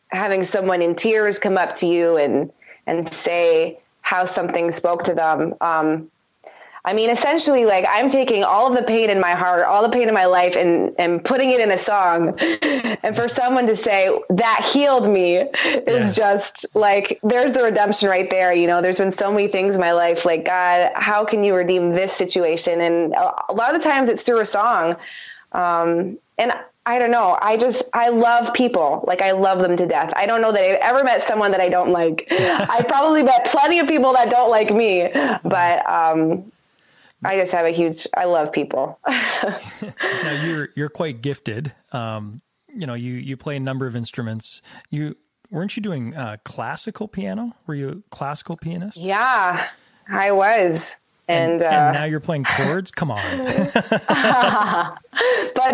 having 0.08 0.44
someone 0.44 0.82
in 0.82 0.94
tears 0.94 1.38
come 1.38 1.56
up 1.56 1.74
to 1.76 1.86
you 1.86 2.16
and 2.16 2.52
and 2.86 3.12
say 3.12 3.78
how 4.02 4.24
something 4.24 4.70
spoke 4.70 5.02
to 5.04 5.14
them. 5.14 5.54
Um, 5.60 6.10
I 6.88 6.92
mean, 6.94 7.10
essentially, 7.10 7.66
like 7.66 7.84
I'm 7.90 8.08
taking 8.08 8.44
all 8.44 8.70
of 8.70 8.76
the 8.78 8.84
pain 8.84 9.10
in 9.10 9.18
my 9.20 9.32
heart, 9.32 9.64
all 9.64 9.82
the 9.82 9.88
pain 9.88 10.06
in 10.08 10.14
my 10.14 10.26
life, 10.26 10.54
and 10.54 10.94
and 10.98 11.22
putting 11.24 11.50
it 11.50 11.60
in 11.60 11.72
a 11.72 11.78
song. 11.78 12.38
And 13.02 13.14
for 13.16 13.28
someone 13.28 13.66
to 13.66 13.74
say 13.74 14.16
that 14.30 14.64
healed 14.72 15.08
me 15.10 15.38
is 15.38 16.16
Yeah. 16.16 16.24
just 16.26 16.64
like 16.76 17.18
there's 17.24 17.50
the 17.52 17.62
redemption 17.64 18.08
right 18.08 18.30
there. 18.30 18.52
You 18.52 18.68
know, 18.68 18.80
there's 18.80 18.98
been 18.98 19.10
so 19.12 19.32
many 19.32 19.48
things 19.48 19.74
in 19.74 19.80
my 19.80 19.92
life, 19.92 20.24
like 20.24 20.44
God, 20.44 20.92
how 20.94 21.24
can 21.24 21.42
you 21.42 21.54
redeem 21.56 21.90
this 21.90 22.12
situation? 22.12 22.80
And 22.80 23.14
a 23.14 23.52
lot 23.52 23.74
of 23.74 23.82
the 23.82 23.88
times 23.88 24.08
it's 24.08 24.22
through 24.22 24.40
a 24.40 24.46
song. 24.46 24.94
Um, 25.52 26.18
and 26.38 26.52
I 26.84 27.00
don't 27.00 27.10
know. 27.10 27.36
I 27.42 27.56
just 27.56 27.82
I 27.94 28.10
love 28.10 28.54
people. 28.54 29.04
Like 29.08 29.22
I 29.22 29.32
love 29.32 29.58
them 29.58 29.76
to 29.76 29.86
death. 29.86 30.12
I 30.14 30.26
don't 30.26 30.40
know 30.40 30.52
that 30.52 30.62
I've 30.62 30.78
ever 30.80 31.02
met 31.02 31.24
someone 31.24 31.50
that 31.50 31.60
I 31.60 31.68
don't 31.68 31.90
like. 31.90 32.26
I 32.30 32.84
probably 32.86 33.24
met 33.24 33.44
plenty 33.46 33.80
of 33.80 33.88
people 33.88 34.12
that 34.12 34.30
don't 34.30 34.50
like 34.50 34.72
me, 34.72 35.10
but 35.42 35.84
um, 35.88 36.52
I 37.26 37.38
just 37.38 37.52
have 37.52 37.66
a 37.66 37.70
huge. 37.70 38.06
I 38.16 38.24
love 38.24 38.52
people. 38.52 38.98
now 39.08 40.42
you're 40.44 40.68
you're 40.74 40.88
quite 40.88 41.22
gifted. 41.22 41.72
Um, 41.92 42.40
you 42.74 42.86
know, 42.86 42.94
you 42.94 43.14
you 43.14 43.36
play 43.36 43.56
a 43.56 43.60
number 43.60 43.86
of 43.86 43.96
instruments. 43.96 44.62
You 44.90 45.16
weren't 45.50 45.76
you 45.76 45.82
doing 45.82 46.14
uh, 46.14 46.36
classical 46.44 47.08
piano? 47.08 47.54
Were 47.66 47.74
you 47.74 47.88
a 47.88 48.14
classical 48.14 48.56
pianist? 48.56 48.98
yeah, 48.98 49.68
I 50.08 50.32
was, 50.32 50.98
and, 51.28 51.62
uh, 51.62 51.66
and 51.66 51.94
now 51.94 52.04
you're 52.04 52.20
playing 52.20 52.44
chords. 52.44 52.90
Come 52.90 53.10
on, 53.10 53.38
but 53.44 54.98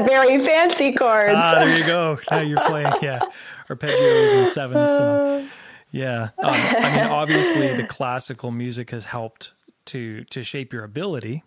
very 0.07 0.38
fancy 0.38 0.93
chords. 0.93 1.35
ah, 1.37 1.57
there 1.59 1.79
you 1.79 1.87
go. 1.87 2.19
Now 2.31 2.41
you're 2.41 2.61
playing, 2.61 2.93
yeah, 3.03 3.21
arpeggios 3.69 4.37
and 4.37 4.49
sevenths. 4.49 4.93
And, 4.93 5.51
yeah, 5.91 6.31
um, 6.38 6.55
I 6.55 6.97
mean, 6.97 7.07
obviously, 7.12 7.75
the 7.77 7.85
classical 7.85 8.51
music 8.51 8.91
has 8.93 9.05
helped 9.05 9.53
to 9.87 10.25
to 10.25 10.42
shape 10.42 10.73
your 10.73 10.85
ability. 10.85 11.42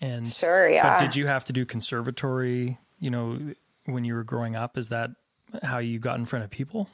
And 0.00 0.26
sure, 0.26 0.68
yeah. 0.68 0.98
But 0.98 1.04
did 1.04 1.16
you 1.16 1.26
have 1.26 1.44
to 1.46 1.52
do 1.52 1.64
conservatory? 1.64 2.78
You 3.00 3.10
know, 3.10 3.38
when 3.86 4.04
you 4.04 4.14
were 4.14 4.24
growing 4.24 4.56
up, 4.56 4.78
is 4.78 4.90
that 4.90 5.10
how 5.62 5.78
you 5.78 5.98
got 5.98 6.18
in 6.18 6.26
front 6.26 6.44
of 6.44 6.50
people? 6.50 6.88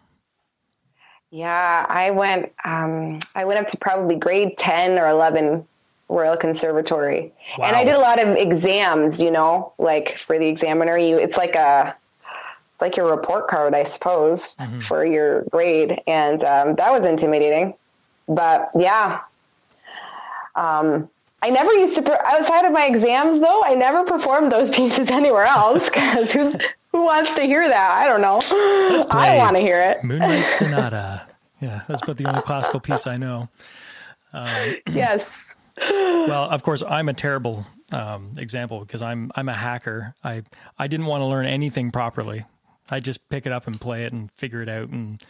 Yeah, 1.30 1.84
I 1.88 2.10
went. 2.12 2.52
Um, 2.64 3.18
I 3.34 3.44
went 3.44 3.58
up 3.58 3.68
to 3.68 3.76
probably 3.76 4.16
grade 4.16 4.56
ten 4.56 4.98
or 4.98 5.08
eleven, 5.08 5.66
Royal 6.08 6.36
Conservatory, 6.36 7.32
and 7.62 7.76
I 7.76 7.84
did 7.84 7.94
a 7.94 7.98
lot 7.98 8.22
of 8.22 8.36
exams. 8.36 9.20
You 9.20 9.30
know, 9.30 9.72
like 9.78 10.16
for 10.16 10.38
the 10.38 10.46
examiner, 10.46 10.96
you 10.96 11.18
it's 11.18 11.36
like 11.36 11.56
a 11.56 11.96
like 12.80 12.96
your 12.96 13.10
report 13.10 13.48
card, 13.48 13.74
I 13.74 13.84
suppose, 13.84 14.54
for 14.80 15.04
your 15.04 15.42
grade, 15.44 16.00
and 16.06 16.42
um, 16.44 16.74
that 16.74 16.90
was 16.92 17.04
intimidating. 17.04 17.74
But 18.28 18.70
yeah, 18.74 19.20
um, 20.56 21.08
I 21.42 21.50
never 21.50 21.72
used 21.72 21.94
to 21.96 22.02
per- 22.02 22.18
outside 22.24 22.64
of 22.64 22.72
my 22.72 22.86
exams 22.86 23.40
though. 23.40 23.62
I 23.64 23.74
never 23.74 24.04
performed 24.04 24.50
those 24.50 24.70
pieces 24.76 25.10
anywhere 25.10 25.44
else 25.44 25.90
because 25.90 26.32
who 26.32 26.52
who 26.92 27.02
wants 27.04 27.34
to 27.34 27.42
hear 27.42 27.68
that? 27.68 27.92
I 27.92 28.06
don't 28.06 28.20
know. 28.20 28.40
I 29.10 29.36
want 29.36 29.56
to 29.56 29.60
hear 29.62 29.78
it. 29.78 30.04
Moonlight 30.04 30.46
Sonata. 30.58 31.26
Yeah, 31.60 31.82
that's 31.88 32.02
about 32.02 32.16
the 32.16 32.26
only 32.26 32.42
classical 32.42 32.80
piece 32.80 33.06
I 33.06 33.16
know. 33.16 33.48
Yes. 34.90 35.54
Well, 35.90 36.48
of 36.50 36.62
course, 36.62 36.84
I'm 36.88 37.08
a 37.08 37.12
terrible 37.12 37.66
um, 37.90 38.34
example 38.36 38.78
because 38.78 39.02
I'm 39.02 39.32
I'm 39.34 39.48
a 39.48 39.54
hacker. 39.54 40.14
I 40.22 40.44
I 40.78 40.86
didn't 40.86 41.06
want 41.06 41.22
to 41.22 41.26
learn 41.26 41.46
anything 41.46 41.90
properly. 41.90 42.44
I 42.90 43.00
just 43.00 43.28
pick 43.28 43.44
it 43.44 43.50
up 43.50 43.66
and 43.66 43.80
play 43.80 44.04
it 44.04 44.12
and 44.12 44.30
figure 44.30 44.62
it 44.62 44.68
out 44.68 44.90
and 44.90 45.20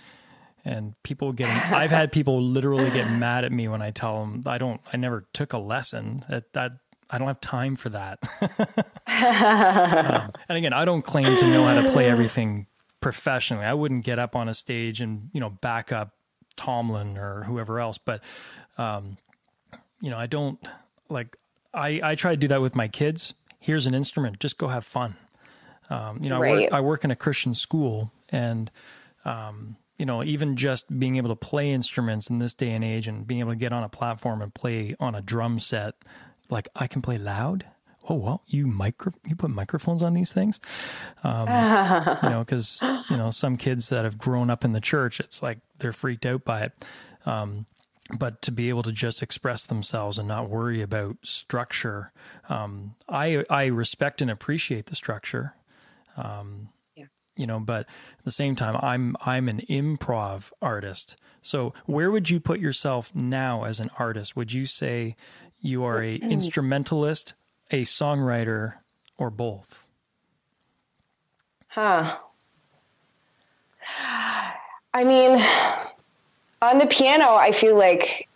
and 0.65 0.95
people 1.03 1.33
get 1.33 1.49
I've 1.73 1.91
had 1.91 2.13
people 2.13 2.43
literally 2.43 2.91
get 2.91 3.11
mad 3.11 3.45
at 3.45 3.53
me 3.53 3.69
when 3.69 3.83
I 3.83 3.91
tell 3.91 4.21
them 4.21 4.43
I 4.47 4.59
don't 4.59 4.81
I 4.93 4.97
never 4.97 5.27
took 5.33 5.53
a 5.53 5.59
lesson. 5.59 6.25
That 6.29 6.53
that 6.55 6.73
I 7.11 7.19
don't 7.19 7.29
have 7.29 7.41
time 7.41 7.77
for 7.77 7.91
that. 7.91 8.19
Um, 9.15 10.33
and 10.49 10.59
again, 10.59 10.73
I 10.73 10.85
don't 10.85 11.03
claim 11.03 11.37
to 11.37 11.47
know 11.47 11.65
how 11.65 11.81
to 11.81 11.93
play 11.93 12.11
everything 12.11 12.67
professionally. 13.01 13.65
I 13.65 13.75
wouldn't 13.75 14.05
get 14.05 14.19
up 14.19 14.35
on 14.35 14.49
a 14.49 14.55
stage 14.55 15.01
and 15.01 15.31
you 15.33 15.39
know 15.39 15.51
back 15.51 15.93
up 15.93 16.15
Tomlin 16.57 17.17
or 17.17 17.45
whoever 17.45 17.79
else, 17.79 17.97
but 17.97 18.23
um, 18.77 19.17
you 20.01 20.11
know, 20.11 20.19
I 20.19 20.27
don't 20.27 20.59
like. 21.09 21.37
I 21.73 22.01
I 22.03 22.15
try 22.15 22.33
to 22.33 22.37
do 22.37 22.49
that 22.49 22.61
with 22.61 22.75
my 22.75 22.89
kids. 22.89 23.35
Here's 23.61 23.87
an 23.87 23.95
instrument. 23.95 24.41
Just 24.41 24.59
go 24.59 24.69
have 24.69 24.85
fun. 24.85 25.17
Um, 25.91 26.23
you 26.23 26.29
know, 26.29 26.43
I 26.43 26.51
work 26.51 26.73
I 26.73 26.81
work 26.81 27.05
in 27.05 27.11
a 27.11 27.17
Christian 27.17 27.55
school, 27.55 28.13
and 28.31 28.71
um, 29.25 29.77
you 29.99 30.07
know, 30.07 30.25
even 30.25 30.57
just 30.57 30.99
being 30.99 31.17
able 31.17 31.29
to 31.29 31.37
play 31.37 31.71
instruments 31.71 32.29
in 32.29 32.39
this 32.39 32.55
day 32.55 32.71
and 32.71 32.85
age, 32.85 33.07
and 33.07 33.27
being 33.27 33.41
able 33.41 33.53
to 33.53 33.57
get 33.57 33.73
on 33.73 33.85
a 33.85 33.89
platform 33.89 34.43
and 34.43 34.53
play 34.53 34.97
on 34.99 35.15
a 35.15 35.23
drum 35.23 35.59
set, 35.59 35.95
like 36.51 36.69
I 36.75 36.87
can 36.87 37.03
play 37.03 37.19
loud. 37.19 37.67
Oh 38.09 38.17
well, 38.17 38.43
you 38.47 38.67
micro 38.67 39.13
you 39.25 39.35
put 39.35 39.51
microphones 39.51 40.03
on 40.03 40.13
these 40.13 40.33
things, 40.33 40.61
um, 41.23 41.49
you 42.23 42.29
know, 42.29 42.41
because 42.41 42.83
you 43.09 43.17
know 43.17 43.31
some 43.31 43.57
kids 43.57 43.89
that 43.91 44.05
have 44.05 44.19
grown 44.19 44.51
up 44.51 44.65
in 44.65 44.73
the 44.73 44.81
church, 44.81 45.21
it's 45.21 45.43
like 45.43 45.59
they're 45.79 45.93
freaked 45.93 46.27
out 46.27 46.45
by 46.45 46.63
it. 46.65 46.73
Um, 47.25 47.67
but 48.19 48.43
to 48.43 48.53
be 48.53 48.69
able 48.69 48.83
to 48.83 48.93
just 48.93 49.23
express 49.23 49.65
themselves 49.65 50.19
and 50.19 50.29
not 50.29 50.51
worry 50.51 50.83
about 50.83 51.17
structure, 51.23 52.13
um, 52.51 52.95
I 53.09 53.45
I 53.49 53.67
respect 53.67 54.21
and 54.21 54.31
appreciate 54.31 54.87
the 54.87 54.97
structure. 54.97 55.55
Um. 56.17 56.69
You 57.37 57.47
know, 57.47 57.59
but 57.59 57.87
at 58.19 58.25
the 58.25 58.31
same 58.31 58.57
time, 58.57 58.79
I'm 58.81 59.17
I'm 59.25 59.49
an 59.49 59.61
improv 59.69 60.53
artist. 60.63 61.17
So 61.43 61.75
where 61.87 62.11
would 62.11 62.31
you 62.31 62.41
put 62.41 62.61
yourself 62.61 63.15
now 63.15 63.65
as 63.65 63.81
an 63.81 63.91
artist? 63.99 64.35
Would 64.37 64.53
you 64.53 64.67
say 64.67 65.17
you 65.61 65.85
are 65.85 66.03
a 66.03 66.19
mm-hmm. 66.19 66.31
instrumentalist, 66.31 67.35
a 67.71 67.83
songwriter, 67.83 68.75
or 69.19 69.31
both? 69.31 69.87
Huh. 71.69 72.17
I 74.95 75.05
mean, 75.05 75.45
on 76.63 76.79
the 76.79 76.87
piano, 76.87 77.35
I 77.35 77.53
feel 77.53 77.77
like 77.77 78.29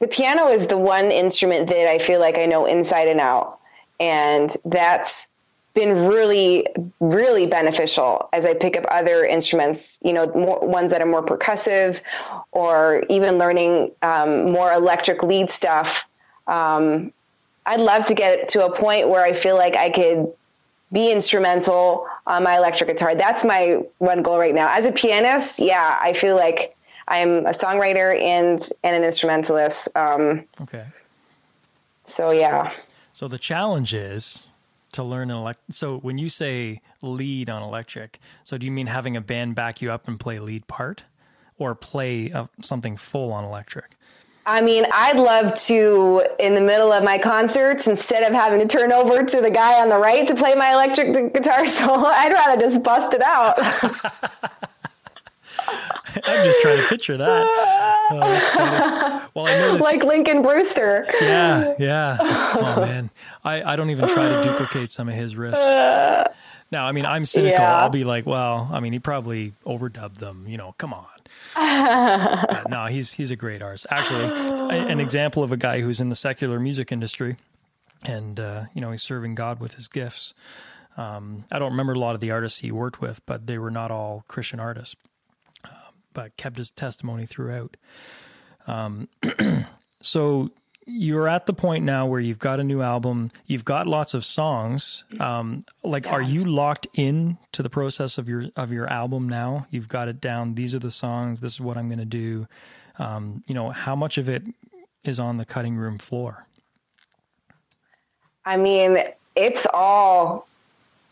the 0.00 0.08
piano 0.08 0.48
is 0.48 0.66
the 0.66 0.76
one 0.76 1.10
instrument 1.10 1.68
that 1.68 1.88
I 1.88 1.98
feel 1.98 2.20
like 2.20 2.36
I 2.36 2.46
know 2.46 2.66
inside 2.66 3.08
and 3.08 3.20
out. 3.20 3.60
And 4.00 4.54
that's 4.64 5.30
been 5.74 6.06
really, 6.06 6.66
really 7.00 7.46
beneficial 7.46 8.28
as 8.32 8.44
I 8.44 8.54
pick 8.54 8.76
up 8.76 8.84
other 8.90 9.24
instruments, 9.24 9.98
you 10.02 10.12
know, 10.12 10.26
more, 10.26 10.60
ones 10.66 10.90
that 10.90 11.00
are 11.00 11.06
more 11.06 11.24
percussive 11.24 12.00
or 12.50 13.04
even 13.08 13.38
learning 13.38 13.92
um, 14.02 14.46
more 14.52 14.70
electric 14.72 15.22
lead 15.22 15.48
stuff. 15.48 16.08
Um, 16.46 17.12
I'd 17.64 17.80
love 17.80 18.04
to 18.06 18.14
get 18.14 18.50
to 18.50 18.66
a 18.66 18.74
point 18.76 19.08
where 19.08 19.24
I 19.24 19.32
feel 19.32 19.56
like 19.56 19.76
I 19.76 19.88
could 19.90 20.32
be 20.92 21.10
instrumental 21.10 22.06
on 22.26 22.42
my 22.42 22.56
electric 22.58 22.90
guitar. 22.90 23.14
That's 23.14 23.44
my 23.44 23.82
one 23.98 24.22
goal 24.22 24.38
right 24.38 24.54
now. 24.54 24.68
As 24.70 24.84
a 24.84 24.92
pianist, 24.92 25.58
yeah, 25.58 25.98
I 26.02 26.12
feel 26.12 26.36
like 26.36 26.76
I'm 27.08 27.46
a 27.46 27.50
songwriter 27.50 28.20
and 28.20 28.60
and 28.84 28.96
an 28.96 29.04
instrumentalist. 29.04 29.88
Um, 29.96 30.44
Okay. 30.60 30.84
so 32.04 32.30
yeah, 32.30 32.72
So 33.14 33.26
the 33.28 33.38
challenge 33.38 33.94
is 33.94 34.46
to 34.92 35.02
learn 35.02 35.30
an 35.30 35.36
elect. 35.36 35.60
So 35.70 35.98
when 35.98 36.18
you 36.18 36.28
say 36.28 36.80
lead 37.02 37.50
on 37.50 37.62
electric, 37.62 38.20
so 38.44 38.58
do 38.58 38.66
you 38.66 38.72
mean 38.72 38.86
having 38.86 39.16
a 39.16 39.20
band 39.20 39.54
back 39.54 39.82
you 39.82 39.90
up 39.90 40.08
and 40.08 40.18
play 40.18 40.38
lead 40.38 40.66
part, 40.66 41.04
or 41.58 41.74
play 41.74 42.32
uh, 42.32 42.46
something 42.60 42.96
full 42.96 43.32
on 43.32 43.44
electric? 43.44 43.96
I 44.44 44.60
mean, 44.60 44.84
I'd 44.92 45.20
love 45.20 45.54
to 45.66 46.24
in 46.40 46.54
the 46.54 46.60
middle 46.60 46.90
of 46.92 47.04
my 47.04 47.18
concerts 47.18 47.86
instead 47.86 48.24
of 48.24 48.32
having 48.32 48.60
to 48.60 48.66
turn 48.66 48.90
over 48.90 49.22
to 49.22 49.40
the 49.40 49.50
guy 49.50 49.80
on 49.80 49.88
the 49.88 49.98
right 49.98 50.26
to 50.26 50.34
play 50.34 50.54
my 50.56 50.72
electric 50.72 51.32
guitar 51.32 51.66
solo, 51.68 52.06
I'd 52.06 52.32
rather 52.32 52.60
just 52.60 52.82
bust 52.82 53.14
it 53.14 53.22
out. 53.22 53.58
I'm 55.68 56.44
just 56.44 56.60
trying 56.60 56.78
to 56.78 56.86
picture 56.88 57.16
that. 57.16 57.46
Oh, 58.14 59.28
well, 59.34 59.46
I 59.46 59.58
noticed. 59.58 59.84
like 59.84 60.04
Lincoln 60.04 60.42
Brewster. 60.42 61.06
Yeah, 61.20 61.74
yeah. 61.78 62.16
Oh 62.54 62.80
man, 62.80 63.10
I 63.44 63.62
I 63.62 63.76
don't 63.76 63.90
even 63.90 64.08
try 64.08 64.28
to 64.28 64.42
duplicate 64.42 64.90
some 64.90 65.08
of 65.08 65.14
his 65.14 65.34
riffs. 65.34 66.26
Now, 66.70 66.86
I 66.86 66.92
mean, 66.92 67.04
I'm 67.06 67.24
cynical. 67.24 67.58
Yeah. 67.58 67.80
I'll 67.82 67.90
be 67.90 68.04
like, 68.04 68.24
well, 68.26 68.68
I 68.72 68.80
mean, 68.80 68.92
he 68.94 68.98
probably 68.98 69.52
overdubbed 69.66 70.16
them. 70.16 70.46
You 70.48 70.56
know, 70.58 70.74
come 70.78 70.92
on. 70.94 71.06
No, 72.70 72.86
he's 72.86 73.12
he's 73.12 73.30
a 73.30 73.36
great 73.36 73.62
artist. 73.62 73.86
Actually, 73.90 74.24
an 74.76 75.00
example 75.00 75.42
of 75.42 75.52
a 75.52 75.56
guy 75.56 75.80
who's 75.80 76.00
in 76.00 76.08
the 76.08 76.16
secular 76.16 76.58
music 76.60 76.92
industry, 76.92 77.36
and 78.04 78.38
uh, 78.38 78.64
you 78.74 78.80
know, 78.80 78.90
he's 78.90 79.02
serving 79.02 79.34
God 79.34 79.60
with 79.60 79.74
his 79.74 79.88
gifts. 79.88 80.34
Um, 80.96 81.44
I 81.50 81.58
don't 81.58 81.70
remember 81.72 81.94
a 81.94 81.98
lot 81.98 82.14
of 82.14 82.20
the 82.20 82.32
artists 82.32 82.58
he 82.58 82.70
worked 82.70 83.00
with, 83.00 83.24
but 83.26 83.46
they 83.46 83.56
were 83.58 83.70
not 83.70 83.90
all 83.90 84.24
Christian 84.28 84.60
artists. 84.60 84.94
But 86.12 86.36
kept 86.36 86.56
his 86.56 86.70
testimony 86.70 87.26
throughout. 87.26 87.76
Um, 88.66 89.08
so 90.00 90.50
you're 90.86 91.28
at 91.28 91.46
the 91.46 91.52
point 91.52 91.84
now 91.84 92.06
where 92.06 92.20
you've 92.20 92.38
got 92.38 92.60
a 92.60 92.64
new 92.64 92.82
album, 92.82 93.30
you've 93.46 93.64
got 93.64 93.86
lots 93.86 94.14
of 94.14 94.24
songs. 94.24 95.04
Um, 95.20 95.64
like, 95.82 96.06
are 96.06 96.22
you 96.22 96.44
locked 96.44 96.86
in 96.94 97.38
to 97.52 97.62
the 97.62 97.70
process 97.70 98.18
of 98.18 98.28
your 98.28 98.46
of 98.56 98.72
your 98.72 98.88
album 98.88 99.28
now? 99.28 99.66
You've 99.70 99.88
got 99.88 100.08
it 100.08 100.20
down. 100.20 100.54
These 100.54 100.74
are 100.74 100.80
the 100.80 100.90
songs. 100.90 101.40
This 101.40 101.52
is 101.52 101.60
what 101.60 101.76
I'm 101.76 101.88
going 101.88 101.98
to 101.98 102.04
do. 102.04 102.46
Um, 102.98 103.42
you 103.46 103.54
know, 103.54 103.70
how 103.70 103.96
much 103.96 104.18
of 104.18 104.28
it 104.28 104.42
is 105.04 105.18
on 105.18 105.36
the 105.36 105.44
cutting 105.44 105.76
room 105.76 105.98
floor? 105.98 106.46
I 108.44 108.56
mean, 108.56 108.98
it's 109.36 109.66
all 109.72 110.48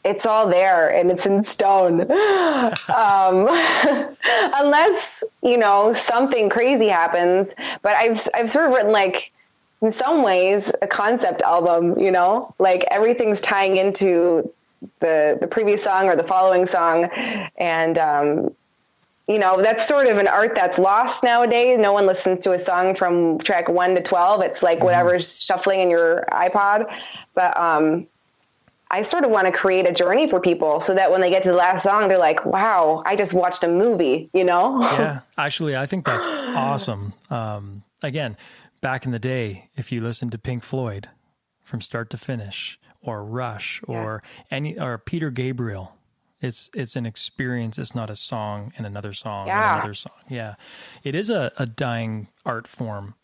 it's 0.04 0.24
all 0.26 0.48
there 0.48 0.88
and 0.94 1.10
it's 1.10 1.26
in 1.26 1.42
stone. 1.42 2.00
um, 2.10 3.48
unless, 4.54 5.24
you 5.42 5.58
know, 5.58 5.92
something 5.92 6.48
crazy 6.48 6.88
happens. 6.88 7.54
But 7.82 7.96
I've 7.96 8.28
I've 8.34 8.50
sort 8.50 8.66
of 8.66 8.74
written 8.74 8.92
like 8.92 9.32
in 9.82 9.92
some 9.92 10.22
ways 10.22 10.72
a 10.82 10.86
concept 10.86 11.42
album, 11.42 11.98
you 11.98 12.10
know? 12.10 12.54
Like 12.58 12.84
everything's 12.90 13.40
tying 13.40 13.76
into 13.76 14.52
the 15.00 15.38
the 15.40 15.46
previous 15.46 15.82
song 15.82 16.08
or 16.08 16.16
the 16.16 16.24
following 16.24 16.66
song. 16.66 17.04
And 17.56 17.98
um 17.98 18.54
you 19.28 19.38
know 19.38 19.62
that's 19.62 19.86
sort 19.86 20.08
of 20.08 20.18
an 20.18 20.26
art 20.26 20.56
that's 20.56 20.76
lost 20.76 21.22
nowadays 21.22 21.78
no 21.78 21.92
one 21.92 22.04
listens 22.04 22.40
to 22.40 22.50
a 22.50 22.58
song 22.58 22.96
from 22.96 23.38
track 23.38 23.68
1 23.68 23.94
to 23.94 24.02
12 24.02 24.42
it's 24.42 24.60
like 24.60 24.82
whatever's 24.82 25.40
shuffling 25.40 25.78
in 25.78 25.88
your 25.88 26.24
ipod 26.32 26.92
but 27.34 27.56
um 27.56 28.08
I 28.90 29.02
sort 29.02 29.24
of 29.24 29.30
want 29.30 29.46
to 29.46 29.52
create 29.52 29.86
a 29.88 29.92
journey 29.92 30.26
for 30.28 30.40
people 30.40 30.80
so 30.80 30.94
that 30.94 31.10
when 31.12 31.20
they 31.20 31.30
get 31.30 31.44
to 31.44 31.50
the 31.50 31.56
last 31.56 31.84
song, 31.84 32.08
they're 32.08 32.18
like, 32.18 32.44
wow, 32.44 33.02
I 33.06 33.14
just 33.14 33.32
watched 33.34 33.62
a 33.62 33.68
movie, 33.68 34.28
you 34.32 34.42
know? 34.44 34.80
yeah, 34.80 35.20
actually, 35.38 35.76
I 35.76 35.86
think 35.86 36.04
that's 36.04 36.26
awesome. 36.28 37.12
Um, 37.30 37.84
again, 38.02 38.36
back 38.80 39.06
in 39.06 39.12
the 39.12 39.18
day, 39.20 39.68
if 39.76 39.92
you 39.92 40.00
listened 40.02 40.32
to 40.32 40.38
Pink 40.38 40.64
Floyd 40.64 41.08
from 41.62 41.80
start 41.80 42.10
to 42.10 42.16
finish, 42.16 42.78
or 43.02 43.24
Rush, 43.24 43.80
or 43.86 44.22
any, 44.50 44.78
or 44.78 44.98
Peter 44.98 45.30
Gabriel, 45.30 45.94
it's 46.42 46.68
it's 46.74 46.96
an 46.96 47.06
experience. 47.06 47.78
It's 47.78 47.94
not 47.94 48.10
a 48.10 48.16
song 48.16 48.72
and 48.76 48.86
another 48.86 49.12
song 49.12 49.46
Yeah. 49.46 49.56
and 49.72 49.78
another 49.78 49.94
song. 49.94 50.12
Yeah, 50.28 50.54
it 51.04 51.14
is 51.14 51.30
a, 51.30 51.52
a 51.58 51.64
dying 51.66 52.28
art 52.44 52.66
form, 52.66 53.14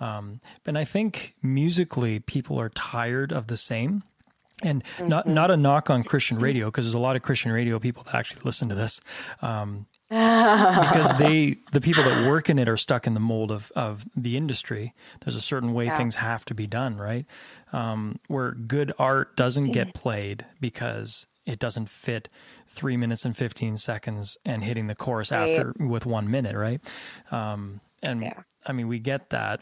um, 0.00 0.40
and 0.64 0.78
I 0.78 0.84
think 0.84 1.34
musically, 1.42 2.20
people 2.20 2.58
are 2.60 2.68
tired 2.68 3.32
of 3.32 3.48
the 3.48 3.56
same. 3.56 4.02
And 4.62 4.82
not 5.00 5.26
not 5.26 5.50
a 5.50 5.56
knock 5.56 5.88
on 5.90 6.02
Christian 6.02 6.38
radio 6.38 6.66
because 6.66 6.84
there's 6.84 6.94
a 6.94 6.98
lot 6.98 7.14
of 7.16 7.22
Christian 7.22 7.52
radio 7.52 7.78
people 7.78 8.02
that 8.04 8.14
actually 8.14 8.40
listen 8.44 8.68
to 8.70 8.74
this. 8.74 9.00
Um, 9.42 9.86
because 10.10 11.12
they 11.18 11.58
the 11.72 11.80
people 11.82 12.02
that 12.02 12.24
work 12.26 12.48
in 12.48 12.58
it 12.58 12.66
are 12.68 12.78
stuck 12.78 13.06
in 13.06 13.12
the 13.12 13.20
mold 13.20 13.52
of 13.52 13.70
of 13.76 14.06
the 14.16 14.38
industry 14.38 14.94
there's 15.20 15.34
a 15.36 15.40
certain 15.40 15.74
way 15.74 15.90
things 15.90 16.14
have 16.14 16.46
to 16.46 16.54
be 16.54 16.66
done 16.66 16.96
right 16.96 17.26
um, 17.74 18.18
where 18.28 18.52
good 18.52 18.90
art 18.98 19.36
doesn't 19.36 19.72
get 19.72 19.92
played 19.92 20.46
because 20.62 21.26
it 21.44 21.58
doesn't 21.58 21.90
fit 21.90 22.30
three 22.68 22.96
minutes 22.96 23.26
and 23.26 23.36
15 23.36 23.76
seconds 23.76 24.38
and 24.46 24.64
hitting 24.64 24.86
the 24.86 24.94
chorus 24.94 25.30
Right. 25.30 25.50
after 25.50 25.74
with 25.78 26.06
one 26.06 26.30
minute 26.30 26.56
right 26.56 26.80
um, 27.30 27.80
and 28.02 28.22
Yeah. 28.22 28.32
i 28.66 28.72
mean 28.72 28.88
we 28.88 28.98
get 29.00 29.28
that 29.28 29.60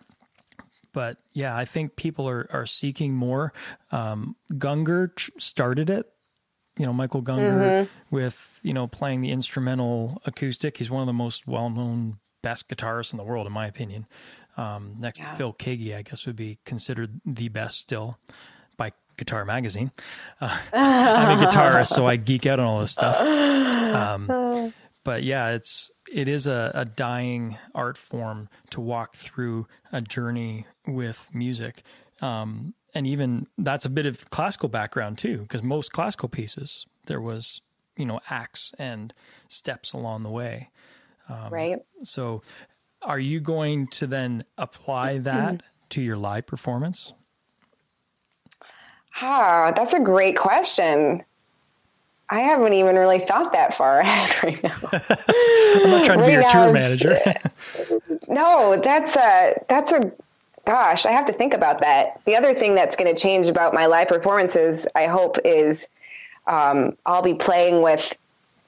but 0.97 1.19
yeah 1.35 1.55
i 1.55 1.67
think 1.67 1.95
people 1.95 2.27
are 2.27 2.49
are 2.51 2.65
seeking 2.65 3.13
more 3.13 3.53
um, 3.93 4.35
Gungor 4.51 5.11
started 5.39 5.91
it 5.91 6.11
you 6.79 6.87
know 6.87 6.93
Michael 6.93 7.23
Gungor 7.23 7.89
with 8.11 8.61
you 8.63 8.73
know 8.73 8.87
playing 8.87 9.21
the 9.21 9.31
instrumental 9.31 10.21
acoustic. 10.27 10.77
He's 10.77 10.91
one 10.91 11.01
of 11.03 11.07
the 11.07 11.13
most 11.13 11.47
well-known, 11.47 12.19
best 12.43 12.69
guitarists 12.69 13.13
in 13.13 13.17
the 13.17 13.25
world, 13.25 13.47
in 13.47 13.53
my 13.53 13.67
opinion. 13.67 14.07
Um, 14.57 14.97
next 14.99 15.21
to 15.21 15.27
Phil 15.37 15.53
Keaggy, 15.53 15.95
I 15.95 16.03
guess 16.03 16.27
would 16.27 16.37
be 16.37 16.59
considered 16.65 17.21
the 17.25 17.49
best 17.49 17.79
still 17.79 18.19
by 18.77 18.93
Guitar 19.19 19.45
Magazine. 19.45 19.91
Uh, 20.41 20.59
I'm 20.73 21.39
a 21.39 21.47
guitarist, 21.47 21.89
so 21.89 22.07
I 22.07 22.17
geek 22.17 22.47
out 22.47 22.61
on 22.61 22.67
all 22.67 22.81
this 22.81 22.93
stuff. 22.93 23.17
Um, 23.87 24.73
but 25.07 25.23
yeah, 25.23 25.51
it's 25.51 25.93
it 26.13 26.27
is 26.27 26.49
a, 26.49 26.73
a 26.75 26.85
dying 26.85 27.57
art 27.77 27.97
form 27.97 28.49
to 28.71 28.81
walk 28.81 29.15
through 29.15 29.69
a 29.93 30.01
journey 30.01 30.67
with 30.85 31.29
music. 31.33 31.85
Um, 32.21 32.75
and 32.93 33.07
even 33.07 33.47
that's 33.57 33.85
a 33.85 33.89
bit 33.89 34.07
of 34.07 34.29
classical 34.31 34.69
background 34.69 35.19
too, 35.19 35.39
because 35.39 35.63
most 35.63 35.93
classical 35.93 36.29
pieces 36.29 36.87
there 37.07 37.21
was 37.21 37.61
you 37.97 38.05
know 38.05 38.19
acts 38.29 38.75
and 38.81 39.15
steps 39.47 39.93
along 39.93 40.25
the 40.25 40.31
way. 40.31 40.71
right. 41.51 41.79
So, 42.03 42.43
are 43.01 43.21
you 43.21 43.39
going 43.39 43.87
to 43.89 44.09
then 44.09 44.45
apply 44.59 45.19
that 45.31 45.63
to 45.91 46.03
your 46.03 46.17
live 46.17 46.47
performance? 46.47 47.13
Ah, 49.23 49.73
that's 49.77 49.95
a 49.95 50.01
great 50.01 50.37
question. 50.37 51.23
I 52.29 52.41
haven't 52.41 52.73
even 52.73 52.97
really 52.97 53.19
thought 53.21 53.53
that 53.53 53.75
far 53.75 54.01
ahead 54.01 54.45
right 54.45 54.63
now. 54.63 54.77
I'm 54.93 55.91
not 55.91 56.05
trying 56.05 56.19
to 56.19 56.27
be 56.27 56.33
Right 56.33 56.33
your 56.33 56.41
now 56.43 56.65
tour 56.65 56.73
manager. 56.73 57.19
No, 58.29 58.81
that's 58.83 59.17
a 59.17 59.65
that's 59.69 59.93
a 59.93 60.13
gosh, 60.67 61.07
I 61.07 61.13
have 61.13 61.27
to 61.27 61.33
think 61.33 61.55
about 61.55 61.81
that. 61.81 62.21
The 62.25 62.37
other 62.37 62.53
thing 62.53 62.75
that's 62.75 62.97
going 62.97 63.13
to 63.15 63.21
change 63.21 63.47
about 63.47 63.73
my 63.73 63.87
live 63.87 64.09
performances, 64.09 64.87
I 64.95 65.07
hope, 65.07 65.39
is 65.45 65.89
um, 66.47 66.97
I'll 67.07 67.23
be 67.23 67.35
playing 67.35 67.83
with 67.83 68.17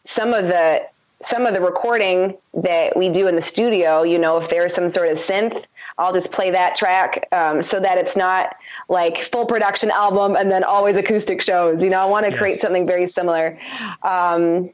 some 0.02 0.32
of 0.32 0.46
the 0.46 0.86
some 1.22 1.46
of 1.46 1.54
the 1.54 1.60
recording 1.60 2.36
that 2.54 2.96
we 2.96 3.08
do 3.08 3.26
in 3.26 3.34
the 3.34 3.42
studio. 3.42 4.02
You 4.02 4.18
know, 4.18 4.38
if 4.38 4.48
there's 4.48 4.72
some 4.74 4.88
sort 4.88 5.08
of 5.08 5.18
synth, 5.18 5.66
I'll 5.98 6.12
just 6.12 6.30
play 6.32 6.50
that 6.52 6.76
track 6.76 7.26
um, 7.32 7.60
so 7.62 7.80
that 7.80 7.98
it's 7.98 8.16
not 8.16 8.54
like 8.88 9.18
full 9.18 9.44
production 9.46 9.90
album 9.90 10.36
and 10.36 10.50
then 10.50 10.62
always 10.62 10.96
acoustic 10.96 11.42
shows. 11.42 11.82
You 11.82 11.90
know, 11.90 12.00
I 12.00 12.06
want 12.06 12.24
to 12.26 12.30
Yes. 12.30 12.38
create 12.38 12.60
something 12.60 12.86
very 12.86 13.06
similar. 13.08 13.58
Um, 14.02 14.70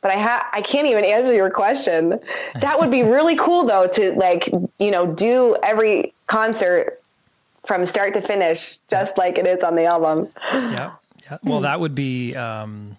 but 0.00 0.10
I 0.10 0.18
ha- 0.18 0.48
I 0.52 0.62
can't 0.62 0.86
even 0.88 1.04
answer 1.04 1.32
your 1.34 1.50
question. 1.50 2.18
That 2.56 2.80
would 2.80 2.90
be 2.90 3.02
really 3.16 3.36
cool 3.36 3.64
though 3.66 3.86
to 3.88 4.12
like, 4.14 4.48
you 4.78 4.90
know, 4.90 5.06
do 5.06 5.56
every 5.62 6.12
concert 6.26 7.00
from 7.66 7.84
start 7.86 8.14
to 8.14 8.20
finish 8.20 8.78
just 8.88 9.16
like 9.18 9.38
it 9.38 9.46
is 9.46 9.62
on 9.62 9.76
the 9.76 9.84
album. 9.84 10.28
yeah, 10.52 10.92
yeah. 11.24 11.38
Well, 11.44 11.60
that 11.60 11.78
would 11.78 11.94
be 11.94 12.34
um, 12.34 12.96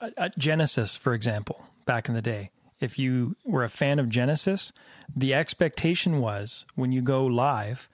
a, 0.00 0.10
a 0.16 0.30
Genesis, 0.30 0.96
for 0.96 1.14
example, 1.14 1.62
back 1.84 2.08
in 2.08 2.14
the 2.14 2.22
day. 2.22 2.50
If 2.80 2.98
you 2.98 3.36
were 3.44 3.62
a 3.62 3.68
fan 3.68 3.98
of 3.98 4.08
Genesis, 4.08 4.72
the 5.14 5.34
expectation 5.34 6.20
was 6.20 6.64
when 6.74 6.90
you 6.90 7.00
go 7.00 7.24
live, 7.26 7.88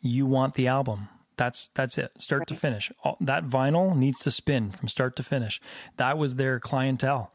you 0.00 0.26
want 0.26 0.54
the 0.54 0.68
album. 0.68 1.08
That's 1.36 1.68
that's 1.74 1.98
it, 1.98 2.20
start 2.20 2.46
to 2.48 2.54
finish. 2.54 2.90
All, 3.04 3.16
that 3.20 3.46
vinyl 3.46 3.94
needs 3.94 4.20
to 4.20 4.30
spin 4.30 4.70
from 4.70 4.88
start 4.88 5.16
to 5.16 5.22
finish. 5.22 5.60
That 5.96 6.16
was 6.16 6.34
their 6.34 6.60
clientele. 6.60 7.30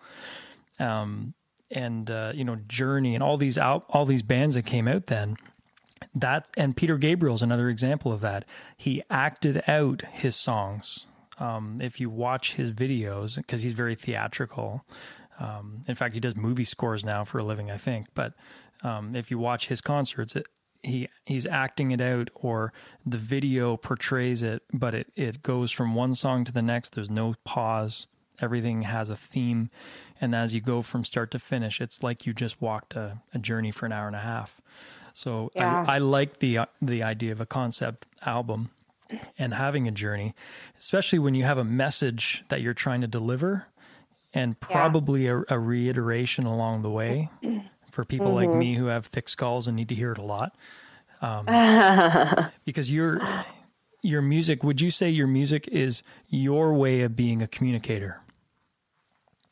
Um, 0.79 1.33
and 1.69 2.09
uh, 2.09 2.31
you 2.33 2.43
know, 2.43 2.57
Journey 2.67 3.13
and 3.15 3.23
all 3.23 3.37
these 3.37 3.57
out 3.57 3.85
all 3.89 4.05
these 4.05 4.23
bands 4.23 4.55
that 4.55 4.65
came 4.65 4.87
out 4.87 5.07
then 5.07 5.37
that 6.15 6.49
and 6.57 6.75
Peter 6.75 6.97
Gabriel's 6.97 7.41
another 7.41 7.69
example 7.69 8.11
of 8.11 8.21
that. 8.21 8.45
He 8.77 9.03
acted 9.09 9.63
out 9.67 10.03
his 10.11 10.35
songs. 10.35 11.07
Um, 11.39 11.79
if 11.81 11.99
you 11.99 12.09
watch 12.09 12.53
his 12.53 12.71
videos, 12.71 13.35
because 13.35 13.63
he's 13.63 13.73
very 13.73 13.95
theatrical. 13.95 14.85
Um, 15.41 15.81
in 15.87 15.95
fact, 15.95 16.13
he 16.13 16.19
does 16.19 16.35
movie 16.35 16.65
scores 16.65 17.03
now 17.03 17.23
for 17.23 17.39
a 17.39 17.43
living, 17.43 17.71
I 17.71 17.77
think. 17.77 18.07
But 18.13 18.33
um, 18.83 19.15
if 19.15 19.31
you 19.31 19.39
watch 19.39 19.67
his 19.67 19.81
concerts, 19.81 20.35
it, 20.35 20.45
he 20.83 21.09
he's 21.25 21.45
acting 21.45 21.91
it 21.91 22.01
out, 22.01 22.29
or 22.35 22.73
the 23.05 23.17
video 23.17 23.75
portrays 23.77 24.43
it, 24.43 24.63
but 24.71 24.93
it 24.93 25.07
it 25.15 25.41
goes 25.41 25.71
from 25.71 25.95
one 25.95 26.15
song 26.15 26.43
to 26.45 26.51
the 26.51 26.61
next. 26.61 26.93
There's 26.95 27.09
no 27.09 27.35
pause. 27.43 28.07
Everything 28.39 28.83
has 28.83 29.09
a 29.09 29.15
theme, 29.15 29.69
and 30.19 30.33
as 30.33 30.55
you 30.55 30.61
go 30.61 30.81
from 30.81 31.03
start 31.03 31.31
to 31.31 31.39
finish, 31.39 31.81
it's 31.81 32.01
like 32.01 32.25
you 32.25 32.33
just 32.33 32.61
walked 32.61 32.95
a, 32.95 33.21
a 33.33 33.39
journey 33.39 33.71
for 33.71 33.85
an 33.85 33.91
hour 33.91 34.07
and 34.07 34.15
a 34.15 34.19
half. 34.19 34.61
So 35.13 35.51
Yeah. 35.55 35.85
I, 35.87 35.95
I 35.95 35.97
like 35.99 36.39
the 36.39 36.59
uh, 36.59 36.65
the 36.81 37.03
idea 37.03 37.31
of 37.31 37.41
a 37.41 37.45
concept 37.45 38.05
album 38.25 38.69
and 39.37 39.53
having 39.53 39.87
a 39.87 39.91
journey, 39.91 40.33
especially 40.79 41.19
when 41.19 41.35
you 41.35 41.43
have 41.43 41.57
a 41.57 41.63
message 41.63 42.43
that 42.49 42.61
you're 42.61 42.73
trying 42.73 43.01
to 43.01 43.07
deliver, 43.07 43.67
and 44.33 44.59
probably 44.59 45.27
a, 45.27 45.43
a 45.49 45.59
reiteration 45.59 46.45
along 46.45 46.81
the 46.81 46.89
way 46.89 47.29
for 47.91 48.05
people 48.05 48.27
mm-hmm. 48.27 48.35
like 48.35 48.49
me 48.49 48.75
who 48.75 48.85
have 48.85 49.05
thick 49.05 49.29
skulls 49.29 49.67
and 49.67 49.75
need 49.75 49.89
to 49.89 49.95
hear 49.95 50.11
it 50.11 50.17
a 50.17 50.25
lot. 50.25 50.55
Um, 51.21 51.45
because 52.65 52.91
your 52.91 53.21
your 54.01 54.21
music, 54.21 54.63
would 54.63 54.81
you 54.81 54.89
say 54.89 55.09
your 55.09 55.27
music 55.27 55.67
is 55.67 56.01
your 56.29 56.73
way 56.73 57.01
of 57.01 57.15
being 57.15 57.41
a 57.41 57.47
communicator? 57.47 58.19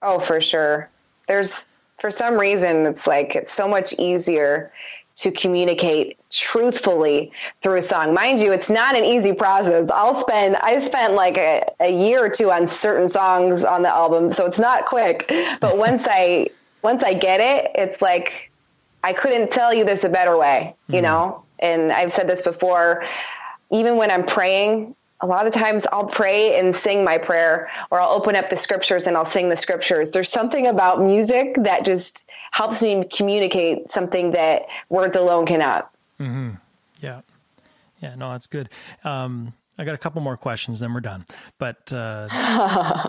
Oh, 0.02 0.20
for 0.20 0.42
sure. 0.42 0.90
There's 1.28 1.66
for 2.00 2.12
some 2.12 2.36
reason 2.36 2.86
it's 2.86 3.08
like 3.08 3.36
it's 3.36 3.54
so 3.54 3.68
much 3.68 3.94
easier 3.94 4.72
to 5.16 5.32
communicate 5.32 6.18
truthfully 6.30 7.32
through 7.62 7.78
a 7.78 7.82
song. 7.82 8.14
Mind 8.14 8.40
you, 8.40 8.54
it's 8.54 8.70
not 8.70 8.96
an 8.96 9.04
easy 9.04 9.34
process. 9.34 9.90
I'll 9.92 10.16
spend 10.16 10.56
I 10.58 10.80
spent 10.80 11.14
like 11.14 11.38
a, 11.38 11.66
a 11.80 11.92
year 11.92 12.24
or 12.24 12.30
two 12.30 12.52
on 12.52 12.68
certain 12.68 13.10
songs 13.10 13.66
on 13.66 13.82
the 13.82 13.90
album, 13.90 14.32
so 14.32 14.46
it's 14.46 14.60
not 14.60 14.86
quick. 14.86 15.32
But 15.60 15.78
once 15.88 16.08
I 16.10 16.50
once 16.82 17.04
I 17.04 17.14
get 17.14 17.42
it, 17.42 17.72
it's 17.76 18.02
like 18.02 18.52
I 19.04 19.14
couldn't 19.14 19.52
tell 19.52 19.74
you 19.74 19.86
this 19.86 20.04
a 20.04 20.10
better 20.10 20.38
way, 20.38 20.76
you 20.88 21.00
mm. 21.00 21.04
know? 21.04 21.44
And 21.60 21.92
I've 21.92 22.14
said 22.14 22.28
this 22.28 22.42
before, 22.42 23.04
even 23.72 23.98
when 23.98 24.12
I'm 24.12 24.26
praying, 24.26 24.96
a 25.22 25.28
lot 25.28 25.48
of 25.48 25.54
times 25.54 25.86
I'll 25.92 26.06
pray 26.08 26.58
and 26.58 26.76
sing 26.76 27.04
my 27.04 27.18
prayer, 27.18 27.70
or 27.92 28.00
I'll 28.00 28.12
open 28.12 28.36
up 28.36 28.50
the 28.50 28.56
scriptures 28.56 29.08
and 29.08 29.18
I'll 29.18 29.26
sing 29.26 29.50
the 29.50 29.56
scriptures. 29.56 30.12
There's 30.12 30.32
something 30.32 30.68
about 30.68 31.02
music 31.02 31.56
that 31.60 31.86
just 31.86 32.30
helps 32.52 32.82
me 32.82 33.06
communicate 33.06 33.92
something 33.92 34.32
that 34.32 34.68
words 34.90 35.16
alone 35.16 35.46
cannot. 35.46 35.92
Mm-hmm. 36.20 36.52
Yeah. 37.02 37.22
Yeah. 38.02 38.16
No, 38.16 38.32
that's 38.32 38.48
good. 38.48 38.70
Um, 39.04 39.54
I 39.78 39.86
got 39.86 39.96
a 39.96 39.98
couple 39.98 40.22
more 40.22 40.36
questions, 40.36 40.80
then 40.80 40.94
we're 40.94 41.00
done. 41.00 41.26
But 41.58 41.92
uh, 41.94 42.28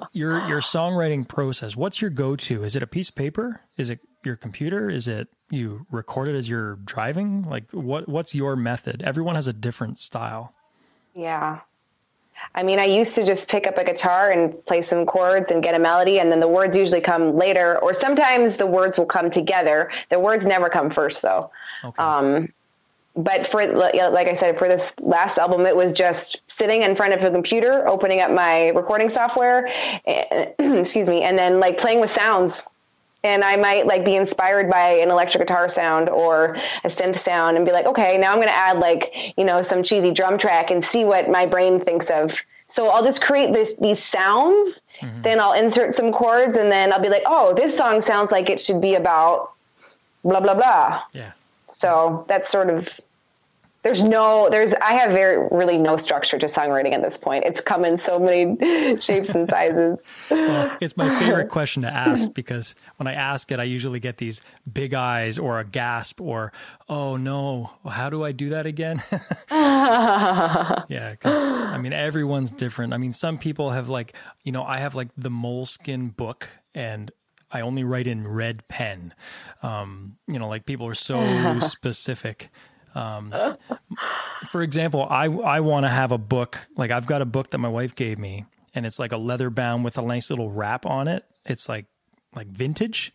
your 0.12 0.46
your 0.46 0.60
songwriting 0.60 1.26
process, 1.26 1.76
what's 1.76 2.00
your 2.00 2.10
go 2.10 2.36
to? 2.36 2.62
Is 2.62 2.76
it 2.76 2.82
a 2.82 2.86
piece 2.86 3.08
of 3.08 3.16
paper? 3.16 3.60
Is 3.76 3.90
it 3.90 3.98
your 4.24 4.36
computer? 4.36 4.88
Is 4.88 5.08
it 5.08 5.26
you 5.50 5.86
record 5.90 6.28
it 6.28 6.36
as 6.36 6.48
you're 6.48 6.76
driving? 6.76 7.42
Like 7.42 7.70
what 7.72 8.08
what's 8.08 8.36
your 8.36 8.54
method? 8.54 9.02
Everyone 9.02 9.34
has 9.34 9.48
a 9.48 9.52
different 9.52 9.98
style. 9.98 10.54
Yeah. 11.14 11.60
I 12.54 12.62
mean, 12.62 12.78
I 12.78 12.84
used 12.84 13.14
to 13.14 13.24
just 13.24 13.48
pick 13.48 13.66
up 13.66 13.78
a 13.78 13.84
guitar 13.84 14.30
and 14.30 14.64
play 14.66 14.82
some 14.82 15.06
chords 15.06 15.50
and 15.50 15.62
get 15.62 15.74
a 15.74 15.78
melody, 15.78 16.18
and 16.18 16.30
then 16.30 16.40
the 16.40 16.48
words 16.48 16.76
usually 16.76 17.00
come 17.00 17.36
later, 17.36 17.78
or 17.78 17.92
sometimes 17.92 18.56
the 18.56 18.66
words 18.66 18.98
will 18.98 19.06
come 19.06 19.30
together. 19.30 19.90
The 20.08 20.18
words 20.18 20.46
never 20.46 20.68
come 20.68 20.90
first, 20.90 21.22
though. 21.22 21.50
Okay. 21.84 22.02
Um, 22.02 22.52
but 23.16 23.46
for 23.46 23.66
like 23.66 24.28
I 24.28 24.34
said, 24.34 24.58
for 24.58 24.68
this 24.68 24.94
last 25.00 25.38
album, 25.38 25.66
it 25.66 25.74
was 25.74 25.92
just 25.92 26.42
sitting 26.48 26.82
in 26.82 26.94
front 26.94 27.12
of 27.12 27.24
a 27.24 27.30
computer, 27.30 27.86
opening 27.86 28.20
up 28.20 28.30
my 28.30 28.68
recording 28.68 29.08
software, 29.08 29.68
excuse 30.06 31.08
me, 31.08 31.22
and 31.22 31.36
then 31.36 31.60
like 31.60 31.76
playing 31.76 32.00
with 32.00 32.10
sounds 32.10 32.68
and 33.22 33.44
I 33.44 33.56
might 33.56 33.86
like 33.86 34.04
be 34.04 34.16
inspired 34.16 34.70
by 34.70 34.88
an 34.88 35.10
electric 35.10 35.42
guitar 35.42 35.68
sound 35.68 36.08
or 36.08 36.54
a 36.84 36.88
synth 36.88 37.16
sound 37.16 37.56
and 37.56 37.66
be 37.66 37.72
like, 37.72 37.86
okay, 37.86 38.16
now 38.16 38.30
I'm 38.30 38.36
going 38.36 38.48
to 38.48 38.54
add 38.54 38.78
like, 38.78 39.34
you 39.36 39.44
know, 39.44 39.62
some 39.62 39.82
cheesy 39.82 40.10
drum 40.10 40.38
track 40.38 40.70
and 40.70 40.82
see 40.82 41.04
what 41.04 41.28
my 41.28 41.46
brain 41.46 41.80
thinks 41.80 42.10
of. 42.10 42.42
So 42.66 42.88
I'll 42.88 43.04
just 43.04 43.20
create 43.20 43.52
this, 43.52 43.74
these 43.80 44.02
sounds, 44.02 44.82
mm-hmm. 45.00 45.22
then 45.22 45.40
I'll 45.40 45.52
insert 45.52 45.94
some 45.94 46.12
chords 46.12 46.56
and 46.56 46.70
then 46.70 46.92
I'll 46.92 47.02
be 47.02 47.08
like, 47.08 47.24
oh, 47.26 47.52
this 47.54 47.76
song 47.76 48.00
sounds 48.00 48.30
like 48.30 48.48
it 48.48 48.60
should 48.60 48.80
be 48.80 48.94
about 48.94 49.52
blah, 50.22 50.40
blah, 50.40 50.54
blah. 50.54 51.02
Yeah. 51.12 51.32
So 51.68 52.24
that's 52.28 52.50
sort 52.50 52.70
of 52.70 53.00
there's 53.82 54.04
no 54.04 54.48
there's 54.50 54.74
i 54.74 54.92
have 54.92 55.10
very 55.10 55.48
really 55.50 55.78
no 55.78 55.96
structure 55.96 56.38
to 56.38 56.46
songwriting 56.46 56.92
at 56.92 57.02
this 57.02 57.16
point. 57.16 57.44
It's 57.44 57.60
come 57.60 57.84
in 57.84 57.96
so 57.96 58.18
many 58.18 58.56
shapes 59.00 59.34
and 59.34 59.48
sizes. 59.48 60.06
Well, 60.30 60.76
it's 60.80 60.96
my 60.96 61.08
favorite 61.18 61.48
question 61.50 61.82
to 61.82 61.90
ask 61.90 62.32
because 62.34 62.74
when 62.96 63.06
i 63.06 63.14
ask 63.14 63.50
it 63.52 63.60
i 63.60 63.64
usually 63.64 64.00
get 64.00 64.18
these 64.18 64.40
big 64.70 64.94
eyes 64.94 65.38
or 65.38 65.58
a 65.58 65.64
gasp 65.64 66.20
or 66.20 66.52
oh 66.88 67.16
no. 67.16 67.70
How 67.88 68.10
do 68.10 68.24
i 68.24 68.32
do 68.32 68.50
that 68.50 68.66
again? 68.66 69.02
Yeah 70.88 71.10
because 71.12 71.62
i 71.62 71.78
mean 71.78 71.92
everyone's 71.92 72.50
different. 72.50 72.92
I 72.92 72.96
mean 72.98 73.12
some 73.12 73.38
people 73.38 73.70
have 73.70 73.88
like 73.88 74.14
you 74.44 74.52
know 74.52 74.62
i 74.64 74.78
have 74.78 74.94
like 74.94 75.08
the 75.16 75.30
moleskin 75.30 76.08
book 76.08 76.48
and 76.74 77.10
I 77.52 77.62
only 77.62 77.84
write 77.84 78.06
in 78.06 78.28
red 78.28 78.66
pen. 78.68 79.12
Um, 79.62 80.16
you 80.28 80.38
know, 80.38 80.48
like 80.48 80.66
people 80.66 80.86
are 80.86 80.94
so 80.94 81.58
specific. 81.58 82.50
Um, 82.94 83.32
for 84.50 84.62
example, 84.62 85.06
I 85.08 85.26
I 85.26 85.60
want 85.60 85.84
to 85.84 85.90
have 85.90 86.12
a 86.12 86.18
book 86.18 86.58
like 86.76 86.90
I've 86.90 87.06
got 87.06 87.22
a 87.22 87.26
book 87.26 87.50
that 87.50 87.58
my 87.58 87.68
wife 87.68 87.94
gave 87.94 88.18
me, 88.18 88.46
and 88.74 88.86
it's 88.86 88.98
like 88.98 89.12
a 89.12 89.16
leather 89.16 89.50
bound 89.50 89.84
with 89.84 89.98
a 89.98 90.02
nice 90.02 90.30
little 90.30 90.50
wrap 90.50 90.86
on 90.86 91.08
it. 91.08 91.24
It's 91.44 91.68
like 91.68 91.86
like 92.34 92.48
vintage. 92.48 93.12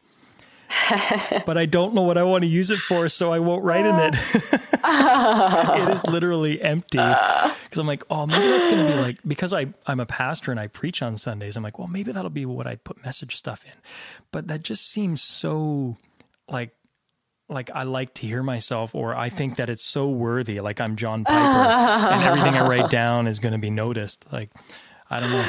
but 1.46 1.58
I 1.58 1.68
don't 1.68 1.94
know 1.94 2.02
what 2.02 2.18
I 2.18 2.24
want 2.24 2.44
to 2.44 2.48
use 2.48 2.72
it 2.72 2.80
for, 2.80 3.08
so 3.08 3.32
I 3.32 3.40
won't 3.40 3.64
write 3.64 3.86
in 3.86 3.96
it. 3.96 4.16
it 4.34 5.90
is 5.90 6.06
literally 6.06 6.62
empty 6.62 6.98
because 6.98 7.78
I'm 7.78 7.88
like, 7.88 8.04
oh, 8.10 8.26
maybe 8.26 8.48
that's 8.48 8.66
going 8.66 8.86
to 8.86 8.92
be 8.92 9.00
like 9.00 9.20
because 9.28 9.54
I 9.54 9.68
I'm 9.86 10.00
a 10.00 10.06
pastor 10.06 10.52
and 10.52 10.60
I 10.60 10.68
preach 10.68 11.02
on 11.02 11.18
Sundays. 11.18 11.56
I'm 11.56 11.64
like, 11.64 11.78
well, 11.78 11.88
maybe 11.88 12.12
that'll 12.12 12.30
be 12.30 12.46
what 12.46 12.68
I 12.68 12.76
put 12.76 13.04
message 13.04 13.36
stuff 13.36 13.64
in, 13.66 13.74
but 14.32 14.48
that 14.48 14.64
just 14.64 14.90
seems 14.90 15.22
so 15.22 15.98
like 16.50 16.72
like 17.50 17.70
I 17.74 17.84
like 17.84 18.14
to 18.16 18.28
hear 18.28 18.44
myself, 18.44 18.96
or 18.96 19.16
I 19.16 19.30
think 19.30 19.58
that 19.58 19.70
it's 19.70 19.84
so 19.84 20.10
worthy, 20.10 20.60
like 20.60 20.82
I'm 20.82 20.96
John 20.96 21.24
Piper, 21.26 22.14
and 22.14 22.24
everything 22.24 22.56
I 22.56 22.68
write 22.68 22.90
down 22.90 23.28
is 23.28 23.40
going 23.40 23.54
to 23.54 23.60
be 23.60 23.70
noticed. 23.70 24.32
Like 24.32 24.50
I 25.10 25.20
don't 25.20 25.32
know. 25.32 25.46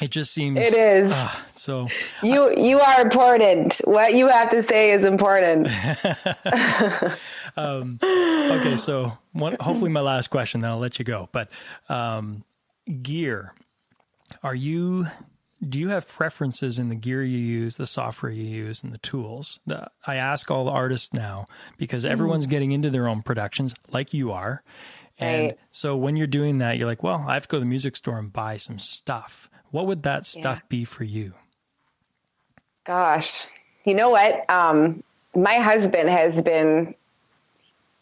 It 0.00 0.10
just 0.10 0.32
seems 0.32 0.58
it 0.58 0.74
is. 0.74 1.10
Uh, 1.10 1.30
so 1.52 1.88
you 2.22 2.54
you 2.56 2.78
are 2.78 3.00
important. 3.00 3.80
What 3.84 4.14
you 4.14 4.28
have 4.28 4.50
to 4.50 4.62
say 4.62 4.92
is 4.92 5.04
important. 5.04 5.66
um, 7.56 7.98
okay, 8.02 8.76
so 8.76 9.18
one, 9.32 9.56
hopefully 9.58 9.90
my 9.90 10.00
last 10.00 10.28
question, 10.28 10.60
then 10.60 10.70
I'll 10.70 10.78
let 10.78 10.98
you 10.98 11.04
go. 11.04 11.28
But 11.32 11.50
um, 11.88 12.44
gear, 13.02 13.54
are 14.42 14.54
you 14.54 15.06
do 15.66 15.80
you 15.80 15.88
have 15.88 16.08
preferences 16.08 16.78
in 16.78 16.88
the 16.88 16.94
gear 16.94 17.22
you 17.22 17.38
use, 17.38 17.76
the 17.76 17.86
software 17.86 18.30
you 18.30 18.44
use, 18.44 18.82
and 18.82 18.92
the 18.92 18.98
tools? 18.98 19.58
The, 19.66 19.90
I 20.06 20.16
ask 20.16 20.50
all 20.50 20.64
the 20.64 20.70
artists 20.70 21.12
now 21.12 21.46
because 21.76 22.04
mm. 22.04 22.10
everyone's 22.10 22.46
getting 22.46 22.72
into 22.72 22.90
their 22.90 23.08
own 23.08 23.22
productions, 23.22 23.74
like 23.90 24.14
you 24.14 24.32
are. 24.32 24.62
And 25.18 25.46
right. 25.46 25.58
so 25.72 25.96
when 25.96 26.16
you're 26.16 26.28
doing 26.28 26.58
that, 26.58 26.78
you're 26.78 26.86
like, 26.86 27.02
well, 27.02 27.24
I 27.26 27.34
have 27.34 27.44
to 27.44 27.48
go 27.48 27.56
to 27.56 27.60
the 27.60 27.66
music 27.66 27.96
store 27.96 28.18
and 28.18 28.32
buy 28.32 28.56
some 28.56 28.78
stuff. 28.78 29.50
What 29.70 29.86
would 29.86 30.04
that 30.04 30.24
stuff 30.24 30.58
yeah. 30.58 30.68
be 30.68 30.84
for 30.84 31.04
you? 31.04 31.34
Gosh, 32.84 33.46
you 33.84 33.94
know 33.94 34.10
what? 34.10 34.48
Um, 34.48 35.02
my 35.34 35.54
husband 35.54 36.08
has 36.08 36.40
been 36.40 36.94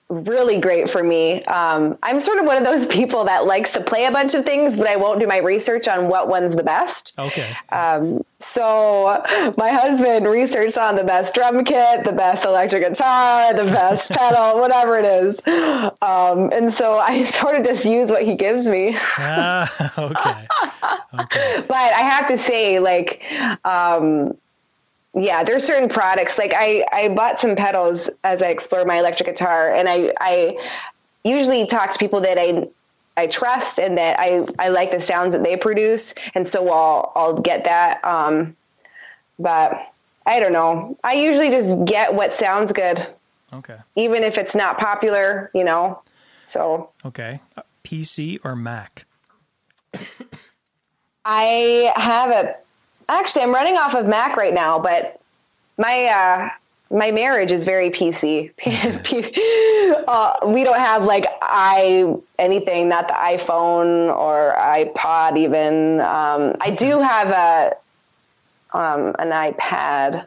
really 0.09 0.61
great 0.61 0.89
for 0.89 1.03
me. 1.03 1.43
Um, 1.45 1.99
I'm 2.03 2.21
sort 2.21 2.39
of 2.39 2.45
one 2.45 2.57
of 2.57 2.65
those 2.65 2.87
people 2.99 3.25
that 3.25 3.47
likes 3.47 3.73
to 3.73 3.81
play 3.83 4.05
a 4.07 4.13
bunch 4.13 4.35
of 4.35 4.45
things, 4.45 4.77
but 4.77 4.87
I 4.87 4.97
won't 4.97 5.21
do 5.21 5.27
my 5.27 5.39
research 5.39 5.89
on 5.89 6.09
what 6.09 6.29
one's 6.29 6.55
the 6.55 6.63
best. 6.63 7.15
Okay. 7.19 7.53
Um, 7.71 8.25
so 8.39 9.23
my 9.57 9.71
husband 9.71 10.27
researched 10.27 10.79
on 10.79 10.97
the 10.97 11.05
best 11.05 11.35
drum 11.35 11.65
kit, 11.65 12.05
the 12.05 12.13
best 12.13 12.45
electric 12.45 12.83
guitar, 12.83 13.55
the 13.55 13.65
best 13.65 14.11
pedal, 14.13 14.61
whatever 14.61 14.99
it 14.99 15.05
is. 15.05 15.41
Um, 15.47 16.51
and 16.53 16.73
so 16.73 16.99
I 16.99 17.23
sort 17.25 17.57
of 17.57 17.65
just 17.65 17.85
use 17.85 18.11
what 18.11 18.23
he 18.23 18.35
gives 18.35 18.69
me. 18.69 18.97
ah, 19.19 19.93
okay. 19.99 20.47
okay. 21.23 21.65
But 21.67 21.77
I 21.77 22.01
have 22.01 22.29
to 22.29 22.39
say, 22.39 22.79
like, 22.79 23.23
um, 23.65 24.37
yeah, 25.17 25.43
there's 25.43 25.65
certain 25.65 25.89
products 25.89 26.37
like 26.37 26.53
I 26.55 26.85
I 26.93 27.09
bought 27.09 27.41
some 27.41 27.57
pedals 27.57 28.11
as 28.23 28.43
I 28.43 28.49
explore 28.49 28.85
my 28.85 28.99
electric 28.99 29.29
guitar, 29.29 29.75
and 29.75 29.89
I 29.89 30.13
I 30.21 30.59
usually 31.25 31.67
talk 31.67 31.91
to 31.91 31.99
people 31.99 32.21
that 32.21 32.39
I 32.39 32.69
I 33.17 33.27
trust 33.27 33.81
and 33.81 33.97
that 33.97 34.21
I 34.21 34.47
I 34.59 34.69
like 34.69 34.91
the 34.91 35.01
sounds 35.01 35.33
that 35.33 35.43
they 35.43 35.57
produce, 35.57 36.15
and 36.35 36.47
so 36.47 36.69
I'll 36.71 37.13
I'll 37.17 37.37
get 37.37 37.65
that. 37.65 38.05
Um, 38.05 38.55
but 39.39 39.91
I 40.27 40.39
don't 40.39 40.53
know. 40.53 40.99
I 41.03 41.15
usually 41.15 41.51
just 41.51 41.85
get 41.87 42.13
what 42.13 42.33
sounds 42.33 42.73
good. 42.73 43.07
Okay. 43.53 43.77
Even 43.95 44.23
if 44.23 44.37
it's 44.37 44.55
not 44.55 44.77
popular, 44.77 45.51
you 45.55 45.65
know. 45.65 46.03
So. 46.45 46.91
Okay. 47.05 47.41
Uh, 47.57 47.63
PC 47.85 48.39
or 48.45 48.57
Mac? 48.57 49.07
I 51.25 51.93
have 51.97 52.31
a 52.31 52.57
Actually, 53.09 53.43
I'm 53.43 53.55
running 53.55 53.77
off 53.77 53.95
of 53.95 54.07
Mac 54.07 54.37
right 54.37 54.55
now, 54.55 54.79
but 54.79 55.21
my 55.79 56.05
uh, 56.07 56.51
my 56.91 57.11
marriage 57.11 57.53
is 57.53 57.65
very 57.65 57.91
PC. 57.91 58.51
uh, 60.09 60.47
we 60.47 60.65
don't 60.65 60.79
have 60.79 61.05
like 61.05 61.27
i 61.43 62.17
anything, 62.39 62.89
not 62.89 63.09
the 63.09 63.15
iPhone 63.15 64.15
or 64.15 64.55
iPod 64.59 65.37
even. 65.37 66.01
Um, 66.01 66.57
I 66.61 66.71
do 66.71 67.01
have 67.01 67.29
a 67.29 67.77
um, 68.77 69.15
an 69.19 69.31
iPad, 69.31 70.27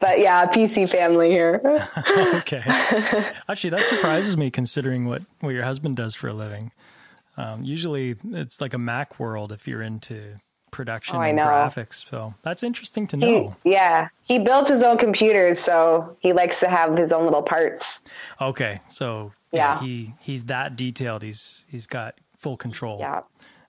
but 0.00 0.18
yeah, 0.18 0.46
PC 0.46 0.88
family 0.90 1.30
here. 1.30 1.60
okay, 2.34 2.62
actually, 3.48 3.70
that 3.70 3.84
surprises 3.86 4.36
me 4.36 4.50
considering 4.50 5.06
what 5.06 5.22
what 5.40 5.50
your 5.50 5.64
husband 5.64 5.96
does 5.96 6.14
for 6.14 6.28
a 6.28 6.34
living. 6.34 6.72
Um, 7.38 7.64
usually, 7.64 8.16
it's 8.32 8.60
like 8.60 8.74
a 8.74 8.78
Mac 8.78 9.18
world 9.18 9.52
if 9.52 9.68
you're 9.68 9.82
into 9.82 10.40
production 10.70 11.16
Oh, 11.16 11.20
and 11.20 11.38
graphics. 11.38 12.08
So 12.08 12.34
that's 12.42 12.62
interesting 12.62 13.06
to 13.08 13.16
He, 13.16 13.24
know. 13.40 13.56
yeah, 13.64 14.08
he 14.26 14.38
built 14.38 14.68
his 14.68 14.82
own 14.82 14.98
computers, 14.98 15.58
so 15.58 16.16
he 16.20 16.32
likes 16.32 16.60
to 16.60 16.68
have 16.68 16.96
his 16.96 17.12
own 17.12 17.24
little 17.24 17.42
parts. 17.42 18.02
Okay, 18.40 18.80
so 18.88 19.32
yeah, 19.52 19.74
Yeah. 19.74 19.80
he 19.80 20.14
he's 20.20 20.44
that 20.44 20.76
detailed. 20.76 21.22
He's 21.22 21.66
he's 21.68 21.86
got 21.86 22.14
full 22.36 22.56
control. 22.56 22.98
Yeah. 23.00 23.20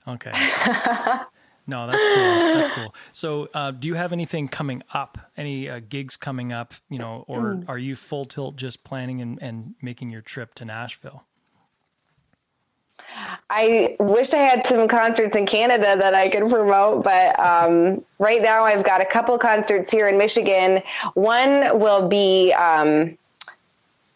Okay. 0.07 0.31
no, 1.67 1.85
that's 1.87 2.03
cool. 2.15 2.53
That's 2.53 2.69
cool. 2.69 2.95
So, 3.11 3.49
uh, 3.53 3.71
do 3.71 3.87
you 3.89 3.95
have 3.95 4.13
anything 4.13 4.47
coming 4.47 4.81
up? 4.93 5.17
Any 5.35 5.69
uh, 5.69 5.81
gigs 5.87 6.15
coming 6.17 6.53
up? 6.53 6.73
You 6.89 6.99
know, 6.99 7.25
or 7.27 7.55
Mm. 7.55 7.65
are 7.69 7.77
you 7.77 7.95
full 7.95 8.25
tilt 8.25 8.55
just 8.55 8.83
planning 8.85 9.21
and, 9.21 9.41
and 9.41 9.75
making 9.81 10.09
your 10.09 10.21
trip 10.21 10.53
to 10.55 10.65
Nashville? 10.65 11.23
I 13.49 13.95
wish 13.99 14.33
I 14.33 14.39
had 14.39 14.65
some 14.65 14.87
concerts 14.87 15.35
in 15.35 15.45
Canada 15.45 15.95
that 15.97 16.13
I 16.13 16.29
could 16.29 16.49
promote, 16.49 17.03
but 17.03 17.39
um, 17.39 18.03
right 18.19 18.41
now 18.41 18.63
I've 18.63 18.83
got 18.83 19.01
a 19.01 19.05
couple 19.05 19.37
concerts 19.37 19.91
here 19.91 20.07
in 20.07 20.17
Michigan. 20.17 20.81
One 21.13 21.79
will 21.79 22.07
be 22.07 22.53
um, 22.53 23.17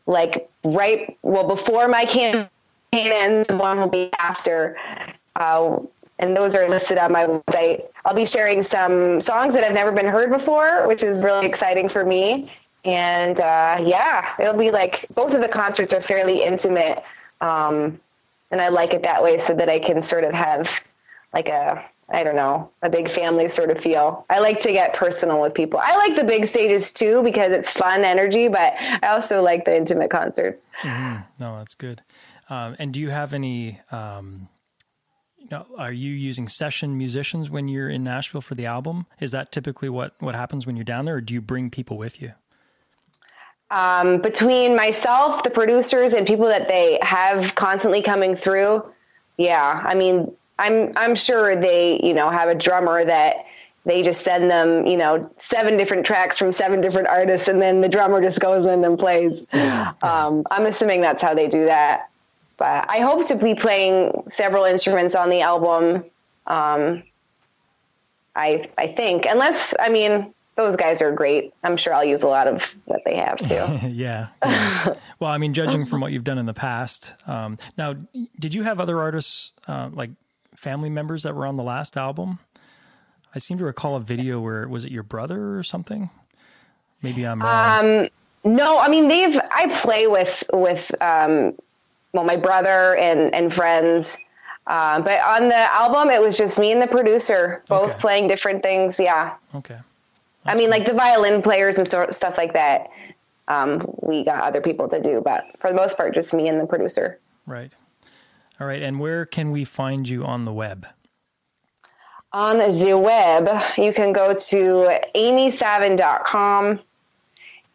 like 0.05 0.49
right, 0.65 1.17
well, 1.21 1.47
before 1.47 1.87
my 1.87 2.05
campaign 2.05 2.49
ends, 2.93 3.49
one 3.49 3.79
will 3.79 3.89
be 3.89 4.09
after. 4.19 4.77
Uh, 5.35 5.79
and 6.19 6.37
those 6.37 6.53
are 6.53 6.69
listed 6.69 6.97
on 6.97 7.11
my 7.11 7.25
website. 7.25 7.85
I'll 8.05 8.13
be 8.13 8.25
sharing 8.25 8.61
some 8.61 9.19
songs 9.21 9.53
that 9.55 9.63
have 9.63 9.73
never 9.73 9.91
been 9.91 10.05
heard 10.05 10.29
before, 10.29 10.87
which 10.87 11.03
is 11.03 11.23
really 11.23 11.47
exciting 11.47 11.89
for 11.89 12.05
me. 12.05 12.51
And 12.85 13.39
uh, 13.39 13.81
yeah, 13.83 14.33
it'll 14.39 14.57
be 14.57 14.71
like 14.71 15.05
both 15.15 15.33
of 15.33 15.41
the 15.41 15.47
concerts 15.47 15.93
are 15.93 16.01
fairly 16.01 16.43
intimate. 16.43 17.03
Um, 17.39 17.99
and 18.51 18.61
I 18.61 18.69
like 18.69 18.93
it 18.93 19.03
that 19.03 19.23
way 19.23 19.39
so 19.39 19.53
that 19.53 19.69
I 19.69 19.79
can 19.79 20.01
sort 20.01 20.23
of 20.23 20.33
have 20.33 20.69
like 21.33 21.49
a 21.49 21.83
I 22.09 22.23
don't 22.23 22.35
know 22.35 22.69
a 22.81 22.89
big 22.89 23.09
family 23.09 23.47
sort 23.47 23.71
of 23.71 23.79
feel. 23.79 24.25
I 24.29 24.39
like 24.39 24.59
to 24.61 24.71
get 24.71 24.93
personal 24.93 25.41
with 25.41 25.53
people. 25.53 25.79
I 25.81 25.95
like 25.95 26.15
the 26.15 26.25
big 26.25 26.45
stages 26.45 26.91
too 26.91 27.23
because 27.23 27.51
it's 27.51 27.71
fun 27.71 28.03
energy, 28.03 28.49
but 28.49 28.73
I 29.01 29.07
also 29.07 29.41
like 29.41 29.65
the 29.65 29.75
intimate 29.75 30.11
concerts. 30.11 30.69
Mm-hmm. 30.81 31.21
No, 31.39 31.57
that's 31.57 31.75
good. 31.75 32.01
Um, 32.49 32.75
and 32.79 32.93
do 32.93 32.99
you 32.99 33.09
have 33.09 33.33
any? 33.33 33.79
Um, 33.91 34.49
you 35.37 35.47
know, 35.49 35.65
are 35.77 35.91
you 35.91 36.11
using 36.11 36.47
session 36.47 36.97
musicians 36.97 37.49
when 37.49 37.67
you're 37.67 37.89
in 37.89 38.03
Nashville 38.03 38.41
for 38.41 38.55
the 38.55 38.65
album? 38.65 39.05
Is 39.19 39.31
that 39.31 39.51
typically 39.51 39.89
what 39.89 40.13
what 40.19 40.35
happens 40.35 40.67
when 40.67 40.75
you're 40.75 40.83
down 40.83 41.05
there, 41.05 41.15
or 41.15 41.21
do 41.21 41.33
you 41.33 41.41
bring 41.41 41.69
people 41.69 41.97
with 41.97 42.21
you? 42.21 42.33
Um, 43.71 44.19
between 44.21 44.75
myself, 44.75 45.43
the 45.43 45.49
producers, 45.49 46.13
and 46.13 46.27
people 46.27 46.47
that 46.47 46.67
they 46.67 46.99
have 47.01 47.55
constantly 47.55 48.01
coming 48.01 48.35
through, 48.35 48.83
yeah, 49.37 49.81
I 49.83 49.95
mean, 49.95 50.35
I'm 50.59 50.91
I'm 50.97 51.15
sure 51.15 51.55
they 51.55 51.99
you 52.03 52.13
know 52.13 52.29
have 52.29 52.49
a 52.49 52.55
drummer 52.55 53.03
that 53.03 53.45
they 53.85 54.03
just 54.03 54.21
send 54.21 54.51
them 54.51 54.85
you 54.85 54.97
know 54.97 55.31
seven 55.37 55.77
different 55.77 56.05
tracks 56.05 56.37
from 56.37 56.51
seven 56.51 56.81
different 56.81 57.07
artists, 57.07 57.47
and 57.47 57.61
then 57.61 57.79
the 57.79 57.87
drummer 57.87 58.21
just 58.21 58.41
goes 58.41 58.65
in 58.65 58.83
and 58.83 58.99
plays. 58.99 59.45
Um, 60.03 60.43
I'm 60.51 60.65
assuming 60.65 61.01
that's 61.01 61.23
how 61.23 61.33
they 61.33 61.47
do 61.47 61.65
that. 61.65 62.09
But 62.57 62.89
I 62.89 62.99
hope 62.99 63.25
to 63.27 63.35
be 63.35 63.55
playing 63.55 64.23
several 64.27 64.65
instruments 64.65 65.15
on 65.15 65.29
the 65.29 65.41
album. 65.41 66.03
Um, 66.45 67.03
I 68.35 68.69
I 68.77 68.87
think, 68.87 69.25
unless 69.25 69.73
I 69.79 69.89
mean 69.89 70.33
those 70.65 70.75
guys 70.75 71.01
are 71.01 71.11
great. 71.11 71.53
I'm 71.63 71.77
sure 71.77 71.93
I'll 71.93 72.03
use 72.03 72.23
a 72.23 72.27
lot 72.27 72.47
of 72.47 72.75
what 72.85 73.01
they 73.05 73.17
have 73.17 73.37
too. 73.39 73.53
yeah. 73.89 74.27
yeah. 74.43 74.93
well, 75.19 75.31
I 75.31 75.37
mean, 75.37 75.53
judging 75.53 75.85
from 75.85 76.01
what 76.01 76.11
you've 76.11 76.23
done 76.23 76.37
in 76.37 76.45
the 76.45 76.53
past, 76.53 77.13
um, 77.27 77.57
now, 77.77 77.95
did 78.39 78.53
you 78.53 78.63
have 78.63 78.79
other 78.79 78.99
artists, 78.99 79.51
uh, 79.67 79.89
like 79.91 80.11
family 80.55 80.89
members 80.89 81.23
that 81.23 81.35
were 81.35 81.45
on 81.45 81.57
the 81.57 81.63
last 81.63 81.97
album? 81.97 82.39
I 83.33 83.39
seem 83.39 83.57
to 83.59 83.65
recall 83.65 83.95
a 83.95 84.01
video 84.01 84.39
where 84.41 84.67
was 84.67 84.83
it 84.85 84.91
your 84.91 85.03
brother 85.03 85.57
or 85.57 85.63
something? 85.63 86.09
Maybe 87.01 87.25
I'm 87.25 87.41
wrong. 87.41 88.09
No, 88.43 88.79
I 88.79 88.89
mean 88.89 89.07
they've. 89.07 89.39
I 89.55 89.67
play 89.69 90.07
with 90.07 90.43
with 90.51 90.91
um, 91.01 91.53
well 92.11 92.23
my 92.23 92.35
brother 92.37 92.95
and 92.97 93.33
and 93.35 93.53
friends, 93.53 94.17
uh, 94.67 94.99
but 94.99 95.21
on 95.21 95.47
the 95.49 95.55
album 95.55 96.09
it 96.09 96.19
was 96.19 96.37
just 96.37 96.57
me 96.59 96.71
and 96.71 96.81
the 96.81 96.87
producer, 96.87 97.63
both 97.67 97.91
Okay. 97.91 97.99
playing 97.99 98.27
different 98.27 98.63
things. 98.63 98.99
Yeah, 98.99 99.35
okay. 99.55 99.77
I 100.45 100.55
mean 100.55 100.69
like 100.69 100.85
the 100.85 100.93
violin 100.93 101.41
players 101.41 101.77
and 101.77 101.87
sort 101.87 102.13
stuff 102.13 102.37
like 102.37 102.53
that. 102.53 102.91
Um, 103.47 103.81
we 104.01 104.23
got 104.23 104.43
other 104.43 104.61
people 104.61 104.87
to 104.89 105.01
do, 105.01 105.21
but 105.23 105.45
for 105.59 105.69
the 105.69 105.75
most 105.75 105.97
part, 105.97 106.13
just 106.13 106.33
me 106.33 106.47
and 106.47 106.59
the 106.59 106.65
producer. 106.65 107.19
Right. 107.45 107.71
All 108.59 108.67
right. 108.67 108.81
And 108.81 108.99
where 108.99 109.25
can 109.25 109.51
we 109.51 109.65
find 109.65 110.07
you 110.07 110.23
on 110.23 110.45
the 110.45 110.53
web? 110.53 110.87
On 112.33 112.59
the 112.59 112.97
web, 112.97 113.49
you 113.77 113.91
can 113.93 114.13
go 114.13 114.33
to 114.33 114.99
amysavin.com 115.15 116.79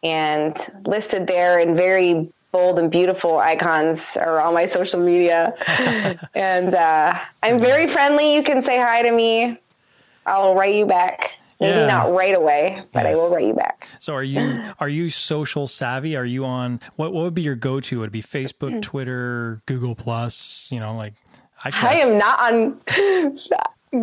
and 0.03 0.57
listed 0.85 1.27
there 1.27 1.59
in 1.59 1.75
very 1.75 2.31
bold 2.51 2.79
and 2.79 2.89
beautiful 2.89 3.37
icons 3.37 4.17
are 4.17 4.39
all 4.39 4.51
my 4.51 4.65
social 4.65 4.99
media. 4.99 5.53
and 6.33 6.73
uh, 6.73 7.19
I'm 7.43 7.59
very 7.59 7.85
friendly. 7.85 8.33
You 8.33 8.41
can 8.41 8.61
say 8.63 8.79
hi 8.79 9.03
to 9.03 9.11
me. 9.11 9.59
I'll 10.25 10.55
write 10.55 10.75
you 10.75 10.85
back. 10.85 11.36
Maybe 11.59 11.75
Yeah. 11.77 11.85
not 11.87 12.11
right 12.13 12.35
away, 12.35 12.81
but 12.93 13.05
I 13.07 13.15
will 13.15 13.33
write 13.33 13.45
you 13.45 13.53
back. 13.53 13.87
So 13.99 14.13
are 14.13 14.23
you 14.23 14.61
are 14.79 14.89
you 14.89 15.09
social 15.09 15.67
savvy? 15.67 16.15
Are 16.15 16.25
you 16.25 16.45
on 16.45 16.79
what 16.97 17.13
what 17.13 17.23
would 17.23 17.33
be 17.33 17.41
your 17.41 17.55
go 17.55 17.79
to? 17.79 17.99
Would 18.01 18.09
it 18.09 18.11
be 18.11 18.21
Facebook, 18.21 18.81
Twitter, 18.81 19.61
Google 19.65 19.95
Plus? 19.95 20.69
You 20.71 20.79
know, 20.79 20.95
like 20.95 21.13
I 21.63 21.71
I 21.81 21.93
am 21.95 22.17
not 22.17 22.39
on. 22.53 22.79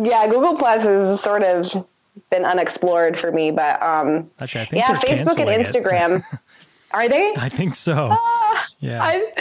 yeah, 0.05 0.27
Google 0.27 0.55
Plus 0.57 0.83
has 0.83 1.21
sort 1.21 1.43
of 1.43 1.85
been 2.29 2.43
unexplored 2.45 3.17
for 3.17 3.31
me, 3.31 3.51
but 3.51 3.81
um, 3.81 4.29
Actually, 4.39 4.61
I 4.61 4.65
think 4.65 4.81
yeah, 4.83 4.93
Facebook 4.95 5.39
and. 5.39 5.65
Instagram. 5.65 6.23
Are 6.91 7.09
they? 7.09 7.33
I 7.37 7.49
think 7.49 7.75
so. 7.75 8.15
yeah. 8.79 9.03
I 9.03 9.31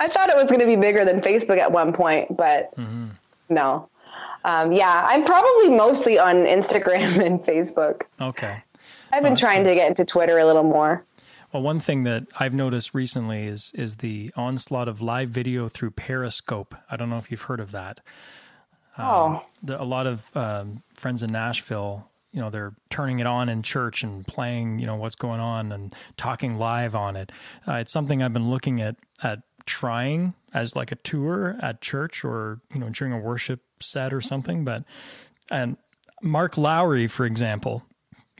I 0.00 0.08
thought 0.08 0.28
it 0.28 0.34
was 0.36 0.46
going 0.46 0.58
to 0.60 0.66
be 0.66 0.74
bigger 0.76 1.04
than 1.04 1.20
Facebook 1.20 1.58
at 1.58 1.70
one 1.70 1.92
point, 1.92 2.36
but 2.36 2.74
Mm-hmm. 2.76 3.06
no. 3.50 3.88
Um, 4.46 4.72
yeah, 4.72 5.04
I'm 5.08 5.24
probably 5.24 5.70
mostly 5.70 6.18
on 6.20 6.36
Instagram 6.44 7.18
and 7.26 7.40
Facebook. 7.40 8.02
okay. 8.20 8.58
I've 9.12 9.22
been 9.22 9.34
trying 9.34 9.64
to 9.64 9.74
get 9.74 9.88
into 9.88 10.04
Twitter 10.04 10.38
a 10.38 10.46
little 10.46 10.62
more. 10.62 11.04
Well, 11.52 11.62
one 11.62 11.80
thing 11.80 12.04
that 12.04 12.26
I've 12.38 12.54
noticed 12.54 12.92
recently 12.94 13.46
is 13.46 13.72
is 13.74 13.96
the 13.96 14.32
onslaught 14.36 14.88
of 14.88 15.00
live 15.00 15.30
video 15.30 15.68
through 15.68 15.92
Periscope. 15.92 16.74
I 16.90 16.96
don't 16.96 17.08
know 17.08 17.18
if 17.18 17.30
you've 17.30 17.42
heard 17.42 17.60
of 17.60 17.72
that. 17.72 18.00
oh, 18.98 19.44
The, 19.62 19.80
a 19.80 19.84
lot 19.84 20.06
of 20.06 20.36
um, 20.36 20.82
friends 20.94 21.22
in 21.22 21.32
Nashville, 21.32 22.08
you 22.32 22.40
know, 22.40 22.50
they're 22.50 22.74
turning 22.90 23.20
it 23.20 23.26
on 23.26 23.48
in 23.48 23.62
church 23.62 24.02
and 24.02 24.26
playing, 24.26 24.78
you 24.78 24.86
know, 24.86 24.96
what's 24.96 25.16
going 25.16 25.40
on 25.40 25.72
and 25.72 25.94
talking 26.16 26.58
live 26.58 26.94
on 26.94 27.16
it. 27.16 27.32
Uh, 27.66 27.74
it's 27.74 27.92
something 27.92 28.22
I've 28.22 28.32
been 28.34 28.50
looking 28.50 28.80
at 28.80 28.96
at 29.22 29.40
trying 29.66 30.34
as 30.54 30.76
like 30.76 30.92
a 30.92 30.96
tour 30.96 31.56
at 31.60 31.80
church 31.80 32.24
or 32.24 32.60
you 32.72 32.78
know 32.78 32.88
during 32.90 33.12
a 33.12 33.18
worship 33.18 33.60
set 33.80 34.12
or 34.12 34.20
something. 34.20 34.64
But 34.64 34.84
and 35.50 35.76
Mark 36.22 36.56
Lowry, 36.56 37.06
for 37.06 37.24
example, 37.24 37.84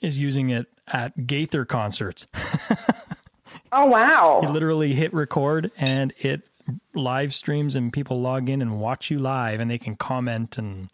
is 0.03 0.18
using 0.18 0.51
it 0.51 0.66
at 0.89 1.26
Gaither 1.26 1.64
concerts. 1.64 2.26
oh 3.72 3.87
wow. 3.87 4.41
You 4.43 4.51
literally 4.51 4.95
hit 4.95 5.12
record 5.12 5.70
and 5.76 6.12
it 6.18 6.49
live 6.95 7.32
streams 7.32 7.76
and 7.76 7.93
people 7.93 8.20
log 8.20 8.49
in 8.49 8.61
and 8.61 8.80
watch 8.80 9.11
you 9.11 9.18
live 9.18 9.61
and 9.61 9.70
they 9.70 9.78
can 9.78 9.97
comment 9.97 10.59
and 10.59 10.89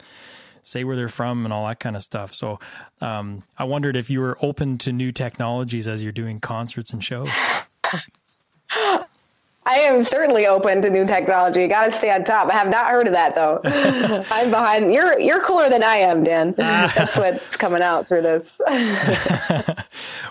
say 0.63 0.85
where 0.85 0.97
they're 0.97 1.09
from 1.09 1.45
and 1.45 1.53
all 1.53 1.67
that 1.67 1.81
kind 1.81 1.97
of 1.97 2.03
stuff. 2.03 2.33
So 2.33 2.61
um, 3.01 3.43
I 3.59 3.65
wondered 3.65 3.97
if 3.97 4.11
you 4.11 4.21
were 4.21 4.39
open 4.41 4.79
to 4.79 4.93
new 4.93 5.13
technologies 5.13 5.89
as 5.89 6.03
you're 6.03 6.13
doing 6.13 6.41
concerts 6.41 6.93
and 6.93 7.03
shows. 7.03 7.29
I 9.65 9.75
am 9.77 10.03
certainly 10.03 10.47
open 10.47 10.83
to 10.83 10.91
new 10.91 11.07
technology. 11.07 11.69
Got 11.69 11.87
to 11.87 11.93
stay 11.93 12.11
on 12.11 12.25
top. 12.25 12.49
I 12.49 12.55
have 12.55 12.69
not 12.69 12.91
heard 12.91 13.07
of 13.07 13.13
that 13.13 13.35
though. 13.35 13.61
I'm 14.31 14.51
behind. 14.51 14.93
You're 14.93 15.19
you're 15.21 15.41
cooler 15.41 15.69
than 15.69 15.85
I 15.85 15.97
am, 15.97 16.25
Dan. 16.25 16.55
That's 16.57 17.17
what's 17.17 17.57
coming 17.57 17.81
out 17.83 18.07
through 18.07 18.23
this. 18.23 18.61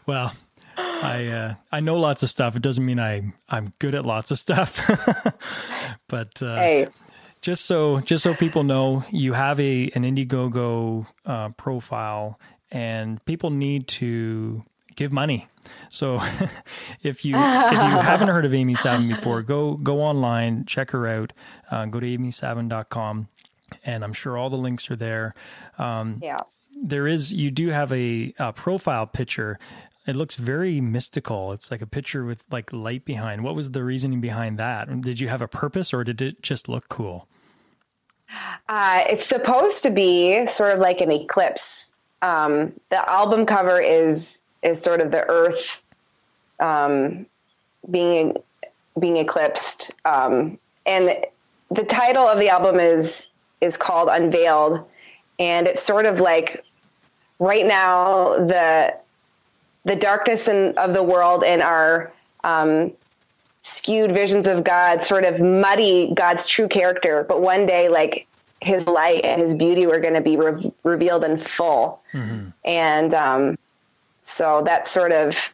Well, 0.06 0.34
I 0.78 1.28
uh, 1.28 1.56
I 1.72 1.80
know 1.80 1.96
lots 1.98 2.24
of 2.24 2.30
stuff. 2.30 2.56
It 2.56 2.62
doesn't 2.62 2.86
mean 2.86 3.00
I 3.00 3.34
I'm 3.50 3.74
good 3.80 3.96
at 3.96 4.06
lots 4.06 4.32
of 4.32 4.40
stuff. 4.40 4.82
but 6.08 6.42
uh, 6.42 6.56
hey, 6.56 6.88
just 7.42 7.66
so 7.66 8.00
just 8.00 8.24
so 8.24 8.34
people 8.34 8.64
know, 8.64 9.04
you 9.12 9.34
have 9.34 9.60
a 9.60 9.92
an 9.96 10.04
Indiegogo 10.04 11.06
uh, 11.26 11.50
profile, 11.50 12.40
and 12.72 13.24
people 13.26 13.52
need 13.52 13.88
to 13.90 14.64
give 14.96 15.12
money. 15.12 15.48
So 15.90 16.16
if 17.04 17.26
you 17.26 17.34
if 17.36 17.72
you 17.72 17.78
haven't 17.78 18.30
heard 18.30 18.46
of 18.46 18.54
Amy 18.54 18.76
Savin 18.76 19.08
before, 19.08 19.42
go 19.42 19.76
go 19.76 20.02
online, 20.02 20.66
check 20.66 20.92
her 20.92 21.08
out. 21.08 21.34
Uh, 21.70 21.86
go 21.86 22.00
to 22.00 22.06
amysavin.com, 22.18 23.28
and 23.86 24.04
I'm 24.04 24.14
sure 24.14 24.38
all 24.38 24.50
the 24.50 24.58
links 24.58 24.90
are 24.90 24.96
there. 24.96 25.36
yeah. 25.78 26.38
There 26.84 27.06
is 27.08 27.32
you 27.32 27.52
do 27.52 27.70
have 27.70 27.94
a, 27.94 28.34
a 28.40 28.54
profile 28.54 29.06
picture. 29.06 29.60
It 30.08 30.16
looks 30.16 30.36
very 30.36 30.82
mystical. 30.82 31.52
It's 31.52 31.70
like 31.70 31.84
a 31.84 31.86
picture 31.86 32.26
with 32.26 32.44
like 32.50 32.74
light 32.74 33.06
behind. 33.06 33.44
What 33.44 33.54
was 33.54 33.70
the 33.70 33.84
reasoning 33.84 34.20
behind 34.20 34.58
that? 34.58 35.02
Did 35.02 35.20
you 35.20 35.28
have 35.28 35.44
a 35.44 35.48
purpose, 35.48 35.94
or 35.94 36.04
did 36.04 36.22
it 36.22 36.42
just 36.42 36.68
look 36.68 36.90
cool? 36.90 37.28
Uh, 38.68 39.04
it's 39.10 39.26
supposed 39.26 39.84
to 39.84 39.92
be 39.92 40.46
sort 40.48 40.74
of 40.74 40.80
like 40.80 41.02
an 41.02 41.12
eclipse. 41.12 41.94
Um, 42.22 42.74
the 42.90 43.10
album 43.10 43.46
cover 43.46 43.80
is 43.80 44.42
is 44.64 44.80
sort 44.80 45.02
of 45.02 45.12
the 45.12 45.28
Earth 45.30 45.82
um, 46.60 47.26
being 47.90 48.38
being 49.00 49.18
eclipsed, 49.18 49.92
um, 50.06 50.58
and 50.86 51.16
the 51.70 51.84
title 51.84 52.28
of 52.28 52.40
the 52.40 52.50
album 52.50 52.80
is 52.80 53.28
is 53.62 53.78
called 53.78 54.10
Unveiled, 54.12 54.86
and 55.40 55.68
it's 55.68 55.82
sort 55.82 56.06
of 56.06 56.20
like 56.20 56.64
right 57.40 57.66
now 57.66 58.36
the 58.36 58.96
the 59.86 59.96
darkness 59.96 60.48
in, 60.48 60.78
of 60.78 60.94
the 60.94 61.04
world 61.04 61.44
and 61.44 61.62
our 61.62 62.12
um, 62.44 62.92
skewed 63.62 64.12
visions 64.12 64.48
of 64.48 64.64
God 64.64 65.02
sort 65.02 65.26
of 65.26 65.40
muddy 65.40 66.14
God's 66.14 66.46
true 66.46 66.68
character. 66.68 67.26
But 67.28 67.42
one 67.42 67.66
day, 67.66 67.90
like 67.90 68.28
his 68.62 68.86
light 68.88 69.26
and 69.26 69.42
his 69.42 69.56
beauty 69.56 69.88
were 69.88 70.00
going 70.00 70.14
to 70.14 70.22
be 70.22 70.38
re- 70.38 70.72
revealed 70.84 71.24
in 71.24 71.38
full. 71.38 72.02
Mm-hmm. 72.14 72.50
And 72.66 73.14
um, 73.14 73.58
so 74.22 74.62
that's 74.66 74.90
sort 74.90 75.12
of 75.12 75.54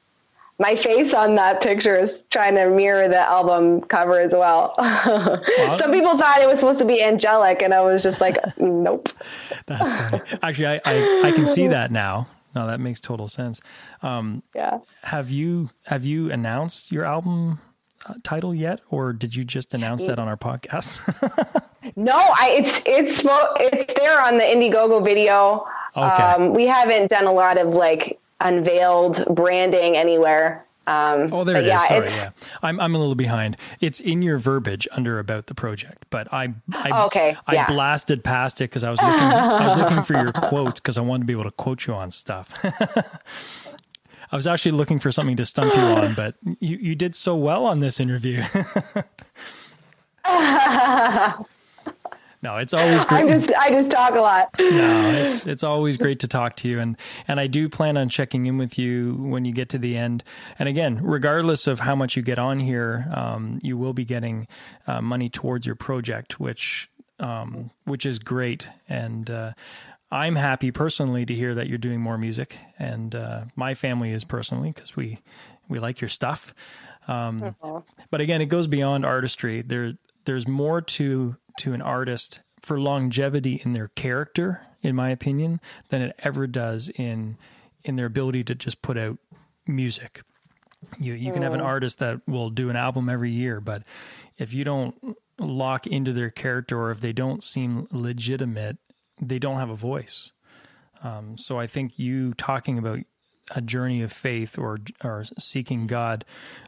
my 0.59 0.75
face 0.75 1.13
on 1.13 1.35
that 1.35 1.61
picture 1.61 1.95
is 1.95 2.23
trying 2.31 2.55
to 2.55 2.69
mirror 2.69 3.07
the 3.07 3.19
album 3.19 3.81
cover 3.81 4.19
as 4.19 4.33
well. 4.33 4.73
well 4.77 5.43
Some 5.77 5.91
people 5.91 6.17
thought 6.17 6.39
it 6.41 6.47
was 6.47 6.59
supposed 6.59 6.79
to 6.79 6.85
be 6.85 7.03
angelic, 7.03 7.61
and 7.61 7.73
I 7.73 7.81
was 7.81 8.01
just 8.01 8.19
like, 8.19 8.37
nope. 8.57 9.09
That's 9.67 9.89
funny. 9.89 10.39
Actually, 10.41 10.67
I, 10.67 10.81
I, 10.85 11.21
I, 11.25 11.31
can 11.31 11.47
see 11.47 11.67
that 11.67 11.91
now. 11.91 12.27
No, 12.55 12.65
that 12.65 12.79
makes 12.79 12.99
total 12.99 13.27
sense. 13.27 13.61
Um, 14.01 14.41
yeah. 14.55 14.79
Have 15.03 15.29
you 15.29 15.69
have 15.85 16.05
you 16.05 16.31
announced 16.31 16.91
your 16.91 17.05
album 17.05 17.59
uh, 18.07 18.15
title 18.23 18.55
yet, 18.55 18.79
or 18.89 19.13
did 19.13 19.35
you 19.35 19.43
just 19.43 19.75
announce 19.75 20.07
that 20.07 20.17
on 20.17 20.27
our 20.27 20.37
podcast? 20.37 20.99
no, 21.95 22.15
I 22.15 22.55
it's 22.57 22.81
it's 22.87 23.23
it's 23.59 23.93
there 23.93 24.19
on 24.21 24.39
the 24.39 24.43
Indiegogo 24.43 25.03
video. 25.03 25.67
Okay. 25.95 26.23
Um, 26.23 26.53
we 26.53 26.65
haven't 26.65 27.11
done 27.11 27.25
a 27.25 27.31
lot 27.31 27.59
of 27.59 27.75
like 27.75 28.19
unveiled 28.39 29.23
branding 29.29 29.95
anywhere. 29.95 30.65
Um, 30.87 31.33
oh, 31.33 31.43
there 31.43 31.57
it 31.57 31.65
yeah, 31.65 31.81
is. 31.81 31.87
Sorry, 31.87 32.07
yeah. 32.07 32.29
I'm 32.63 32.79
I'm 32.79 32.95
a 32.95 32.97
little 32.97 33.15
behind. 33.15 33.57
It's 33.81 33.99
in 33.99 34.21
your 34.21 34.37
verbiage 34.37 34.87
under 34.91 35.19
about 35.19 35.47
the 35.47 35.53
project, 35.53 36.05
but 36.09 36.31
I 36.33 36.53
I, 36.71 37.05
okay, 37.07 37.35
I 37.45 37.55
yeah. 37.55 37.67
blasted 37.67 38.23
past 38.23 38.61
it 38.61 38.65
because 38.69 38.85
I 38.85 38.91
was 38.91 39.01
looking 39.01 39.19
I 39.19 39.67
was 39.67 39.77
looking 39.77 40.01
for 40.01 40.13
your 40.13 40.31
quotes 40.31 40.79
because 40.79 40.97
I 40.97 41.01
wanted 41.01 41.23
to 41.23 41.25
be 41.25 41.33
able 41.33 41.43
to 41.43 41.51
quote 41.51 41.85
you 41.87 41.93
on 41.93 42.09
stuff. 42.09 42.57
I 44.31 44.35
was 44.35 44.47
actually 44.47 44.71
looking 44.71 44.99
for 44.99 45.11
something 45.11 45.37
to 45.37 45.45
stump 45.45 45.73
you 45.73 45.81
on, 45.81 46.13
but 46.13 46.35
you, 46.59 46.77
you 46.77 46.95
did 46.95 47.15
so 47.15 47.35
well 47.35 47.65
on 47.65 47.79
this 47.79 47.99
interview. 47.99 48.43
no, 52.41 52.57
it's 52.57 52.73
always 52.73 53.03
great. 53.05 53.25
I 53.25 53.27
just 53.27 53.53
I 53.53 53.69
just 53.71 53.91
talk 53.91 54.11
a 54.11 54.21
lot. 54.21 54.49
no, 54.59 55.11
it's 55.11 55.47
it's 55.47 55.63
always 55.63 55.97
great 55.97 56.19
to 56.19 56.27
talk 56.27 56.55
to 56.57 56.67
you, 56.67 56.79
and 56.79 56.97
and 57.27 57.39
I 57.39 57.47
do 57.47 57.67
plan 57.69 57.97
on 57.97 58.09
checking 58.09 58.45
in 58.45 58.57
with 58.57 58.77
you 58.77 59.15
when 59.15 59.45
you 59.45 59.53
get 59.53 59.69
to 59.69 59.77
the 59.77 59.97
end. 59.97 60.23
And 60.59 60.69
again, 60.69 60.99
regardless 61.01 61.67
of 61.67 61.79
how 61.79 61.95
much 61.95 62.15
you 62.15 62.21
get 62.21 62.39
on 62.39 62.59
here, 62.59 63.07
um, 63.13 63.59
you 63.63 63.77
will 63.77 63.93
be 63.93 64.05
getting 64.05 64.47
uh, 64.85 65.01
money 65.01 65.29
towards 65.29 65.65
your 65.65 65.75
project, 65.75 66.39
which 66.39 66.89
um, 67.19 67.71
which 67.85 68.05
is 68.05 68.19
great. 68.19 68.69
And 68.87 69.29
uh, 69.29 69.53
I'm 70.11 70.35
happy 70.35 70.71
personally 70.71 71.25
to 71.25 71.33
hear 71.33 71.55
that 71.55 71.67
you're 71.67 71.77
doing 71.77 72.01
more 72.01 72.17
music, 72.17 72.57
and 72.77 73.15
uh, 73.15 73.45
my 73.55 73.73
family 73.73 74.11
is 74.11 74.23
personally 74.23 74.71
because 74.71 74.95
we 74.95 75.19
we 75.69 75.79
like 75.79 76.01
your 76.01 76.09
stuff. 76.09 76.53
Um. 77.07 77.55
But 78.11 78.21
again, 78.21 78.41
it 78.41 78.47
goes 78.47 78.67
beyond 78.67 79.05
artistry. 79.05 79.61
There 79.63 79.93
there's 80.25 80.47
more 80.47 80.81
to 80.81 81.35
to 81.57 81.73
an 81.73 81.81
artist 81.81 82.39
for 82.61 82.79
longevity 82.79 83.61
in 83.63 83.73
their 83.73 83.89
character, 83.89 84.61
in 84.81 84.95
my 84.95 85.09
opinion, 85.09 85.59
than 85.89 86.01
it 86.01 86.15
ever 86.19 86.47
does 86.47 86.89
in 86.89 87.37
in 87.83 87.95
their 87.95 88.07
ability 88.07 88.43
to 88.43 88.55
just 88.55 88.81
put 88.81 88.97
out 88.97 89.17
music. 89.65 90.21
You 90.99 91.13
you 91.13 91.31
can 91.31 91.41
have 91.41 91.53
an 91.53 91.61
mm. 91.61 91.65
artist 91.65 91.99
that 91.99 92.21
will 92.27 92.49
do 92.49 92.69
an 92.69 92.75
album 92.75 93.09
every 93.09 93.31
year, 93.31 93.59
but 93.59 93.83
if 94.37 94.53
you 94.53 94.63
don't 94.63 95.17
lock 95.39 95.85
into 95.87 96.13
their 96.13 96.31
character 96.31 96.79
or 96.79 96.91
if 96.91 97.01
they 97.01 97.13
don't 97.13 97.43
seem 97.43 97.87
legitimate 97.91 98.77
they 99.21 99.39
don't 99.39 99.57
have 99.57 99.69
a 99.69 99.75
voice. 99.75 100.31
Um, 101.03 101.37
so 101.37 101.59
I 101.59 101.67
think 101.67 101.99
you 101.99 102.33
talking 102.33 102.77
about 102.77 102.99
a 103.51 103.61
journey 103.61 104.01
of 104.01 104.11
faith 104.11 104.57
or 104.57 104.77
or 105.03 105.23
seeking 105.37 105.87
God, 105.87 106.25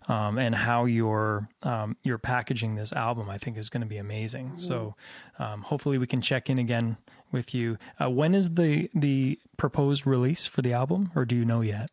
um, 0.08 0.38
and 0.38 0.56
how 0.56 0.86
you're 0.86 1.50
um, 1.64 1.98
you're 2.04 2.18
packaging 2.18 2.76
this 2.76 2.94
album, 2.94 3.30
I 3.30 3.38
think 3.38 3.58
is 3.58 3.70
going 3.70 3.82
to 3.82 3.88
be 3.88 3.98
amazing. 3.98 4.48
Mm-hmm. 4.48 4.58
So 4.58 4.96
um, 5.38 5.62
hopefully 5.64 5.98
we 5.98 6.08
can 6.08 6.22
check 6.22 6.50
in 6.50 6.60
again 6.60 6.98
with 7.32 7.54
you. 7.54 7.78
Uh, 8.02 8.10
when 8.10 8.34
is 8.34 8.56
the 8.56 8.90
the 8.94 9.40
proposed 9.58 10.08
release 10.08 10.46
for 10.46 10.62
the 10.62 10.74
album, 10.74 11.12
or 11.16 11.26
do 11.26 11.36
you 11.36 11.46
know 11.46 11.62
yet? 11.62 11.90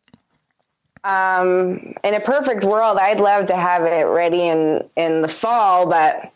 Um, 1.03 1.93
in 2.03 2.15
a 2.15 2.19
perfect 2.19 2.63
world, 2.63 2.97
I'd 2.97 3.19
love 3.19 3.45
to 3.47 3.55
have 3.55 3.83
it 3.83 4.03
ready 4.03 4.47
in 4.47 4.87
in 4.95 5.21
the 5.21 5.27
fall, 5.27 5.87
but 5.87 6.31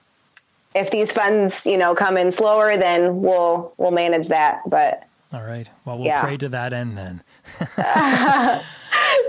if 0.74 0.92
these 0.92 1.12
funds, 1.12 1.66
you 1.66 1.78
know, 1.78 1.96
come 1.96 2.18
in 2.18 2.32
slower, 2.32 2.78
then 2.78 3.22
we'll 3.22 3.74
we'll 3.78 3.92
manage 3.92 4.28
that. 4.30 4.62
But 4.70 5.08
all 5.34 5.44
right, 5.44 5.70
well, 5.86 5.98
we'll 5.98 6.08
yeah. 6.08 6.22
pray 6.22 6.38
to 6.38 6.50
that 6.50 6.74
end 6.74 6.98
then. 6.98 7.24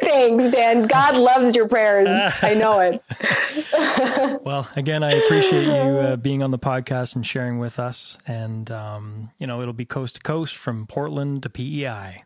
Thanks, 0.00 0.48
Dan. 0.48 0.86
God 0.86 1.16
loves 1.16 1.54
your 1.54 1.68
prayers. 1.68 2.08
I 2.42 2.54
know 2.54 2.80
it. 2.80 3.02
well, 4.44 4.68
again, 4.76 5.02
I 5.02 5.12
appreciate 5.12 5.66
you 5.66 5.70
uh, 5.70 6.16
being 6.16 6.42
on 6.42 6.50
the 6.50 6.58
podcast 6.58 7.14
and 7.16 7.26
sharing 7.26 7.58
with 7.58 7.78
us. 7.78 8.18
And, 8.26 8.70
um, 8.70 9.30
you 9.38 9.46
know, 9.46 9.60
it'll 9.60 9.72
be 9.72 9.84
coast 9.84 10.16
to 10.16 10.20
coast 10.20 10.56
from 10.56 10.86
Portland 10.86 11.44
to 11.44 11.50
PEI. 11.50 12.22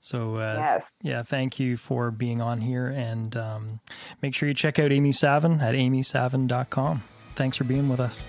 So, 0.00 0.36
uh, 0.36 0.54
yes. 0.56 0.96
yeah, 1.02 1.22
thank 1.22 1.58
you 1.58 1.76
for 1.76 2.10
being 2.10 2.40
on 2.40 2.60
here. 2.60 2.86
And 2.86 3.36
um, 3.36 3.80
make 4.22 4.34
sure 4.34 4.48
you 4.48 4.54
check 4.54 4.78
out 4.78 4.92
Amy 4.92 5.12
Savin 5.12 5.60
at 5.60 5.74
amysavin.com. 5.74 7.02
Thanks 7.34 7.56
for 7.56 7.64
being 7.64 7.88
with 7.88 8.00
us. 8.00 8.26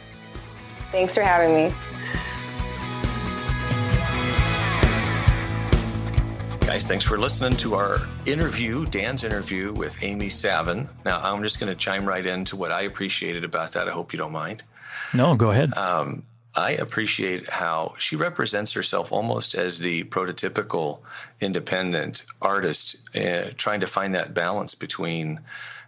Thanks 0.92 1.14
for 1.14 1.22
having 1.22 1.56
me. 1.56 1.74
Guys, 6.70 6.88
thanks 6.88 7.04
for 7.04 7.18
listening 7.18 7.58
to 7.58 7.74
our 7.74 7.98
interview, 8.28 8.86
Dan's 8.86 9.24
interview 9.24 9.74
with 9.74 10.04
Amy 10.04 10.30
Savin. 10.30 10.88
Now, 11.04 11.20
I'm 11.20 11.42
just 11.42 11.60
going 11.60 11.74
to 11.74 11.76
chime 11.76 12.06
right 12.06 12.24
into 12.24 12.56
what 12.56 12.72
I 12.72 12.82
appreciated 12.82 13.44
about 13.44 13.72
that. 13.72 13.88
I 13.88 13.92
hope 13.92 14.14
you 14.14 14.20
don't 14.20 14.32
mind. 14.32 14.62
No, 15.12 15.34
go 15.34 15.50
ahead. 15.50 15.76
Um, 15.76 16.22
I 16.56 16.74
appreciate 16.74 17.50
how 17.50 17.96
she 17.98 18.16
represents 18.16 18.72
herself 18.72 19.12
almost 19.12 19.56
as 19.56 19.80
the 19.80 20.04
prototypical 20.04 21.00
independent 21.42 22.24
artist, 22.40 22.98
uh, 23.18 23.50
trying 23.58 23.80
to 23.80 23.88
find 23.88 24.14
that 24.14 24.36
balance 24.36 24.76
between 24.76 25.40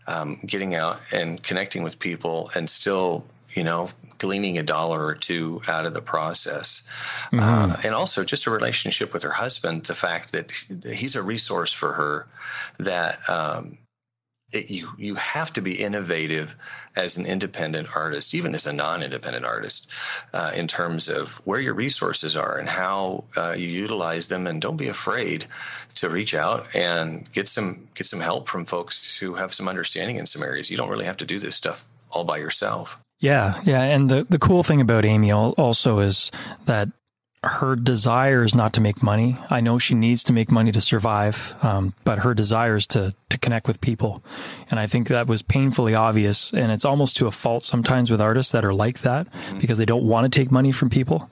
um, 0.08 0.40
getting 0.48 0.74
out 0.74 1.00
and 1.14 1.44
connecting 1.44 1.84
with 1.84 2.00
people 2.00 2.50
and 2.56 2.68
still, 2.68 3.24
you 3.52 3.64
know, 3.64 3.92
gleaning 4.22 4.60
a 4.60 4.64
dollar 4.64 5.04
or 5.04 5.16
two 5.16 5.62
out 5.68 5.86
of 5.86 5.94
the 5.94 6.02
process. 6.02 6.88
Mm-hmm. 7.32 7.40
Uh, 7.40 7.76
and 7.84 7.96
also 7.96 8.24
just 8.24 8.46
a 8.46 8.52
relationship 8.52 9.14
with 9.14 9.24
her 9.24 9.32
husband, 9.32 9.86
the 9.86 9.96
fact 9.96 10.32
that 10.32 10.52
he's 10.86 11.16
a 11.16 11.24
resource 11.24 11.74
for 11.74 11.94
her 11.94 12.28
that 12.78 13.28
um, 13.28 13.78
it, 14.54 14.70
you 14.70 14.90
you 14.98 15.16
have 15.16 15.52
to 15.54 15.62
be 15.62 15.74
innovative 15.74 16.56
as 16.96 17.18
an 17.18 17.26
independent 17.26 17.88
artist, 17.96 18.36
even 18.36 18.54
as 18.54 18.68
a 18.68 18.74
non-independent 18.74 19.46
artist, 19.46 19.88
uh, 20.34 20.52
in 20.56 20.68
terms 20.68 21.08
of 21.08 21.42
where 21.46 21.60
your 21.62 21.74
resources 21.74 22.36
are 22.36 22.58
and 22.58 22.68
how 22.70 23.24
uh, 23.38 23.56
you 23.58 23.68
utilize 23.68 24.28
them. 24.28 24.46
And 24.46 24.62
don't 24.62 24.78
be 24.78 24.90
afraid 24.90 25.46
to 25.96 26.10
reach 26.10 26.36
out 26.36 26.76
and 26.76 27.32
get 27.32 27.48
some 27.48 27.88
get 27.96 28.08
some 28.08 28.20
help 28.20 28.50
from 28.50 28.66
folks 28.66 29.18
who 29.18 29.34
have 29.36 29.54
some 29.54 29.68
understanding 29.68 30.18
in 30.18 30.26
some 30.26 30.44
areas. 30.44 30.70
You 30.70 30.78
don't 30.78 30.90
really 30.90 31.06
have 31.06 31.18
to 31.18 31.26
do 31.26 31.40
this 31.40 31.56
stuff 31.56 31.86
all 32.12 32.24
by 32.24 32.38
yourself. 32.38 33.00
Yeah, 33.22 33.62
yeah, 33.64 33.84
and 33.84 34.10
the 34.10 34.26
the 34.28 34.40
cool 34.40 34.64
thing 34.64 34.82
about 34.82 35.06
Amy 35.06 35.32
also 35.32 36.00
is 36.00 36.32
that 36.66 36.90
her 37.44 37.76
desire 37.76 38.44
is 38.44 38.54
not 38.54 38.74
to 38.74 38.82
make 38.82 39.02
money. 39.02 39.38
I 39.50 39.62
know 39.62 39.80
she 39.80 39.96
needs 39.96 40.22
to 40.24 40.34
make 40.34 40.52
money 40.52 40.72
to 40.72 40.82
survive, 40.82 41.56
um, 41.64 41.94
but 42.04 42.20
her 42.20 42.34
desire 42.34 42.76
is 42.76 42.88
to 42.88 43.14
to 43.30 43.38
connect 43.38 43.68
with 43.68 43.80
people, 43.80 44.24
and 44.72 44.80
I 44.80 44.88
think 44.88 45.08
that 45.08 45.28
was 45.28 45.44
painfully 45.44 45.94
obvious. 45.94 46.52
And 46.52 46.72
it's 46.72 46.84
almost 46.84 47.16
to 47.18 47.28
a 47.28 47.32
fault 47.32 47.62
sometimes 47.64 48.10
with 48.10 48.22
artists 48.22 48.52
that 48.54 48.66
are 48.66 48.74
like 48.74 49.00
that 49.02 49.32
mm-hmm. 49.32 49.60
because 49.60 49.78
they 49.78 49.86
don't 49.86 50.04
want 50.04 50.32
to 50.32 50.40
take 50.40 50.52
money 50.52 50.72
from 50.72 50.90
people, 50.90 51.30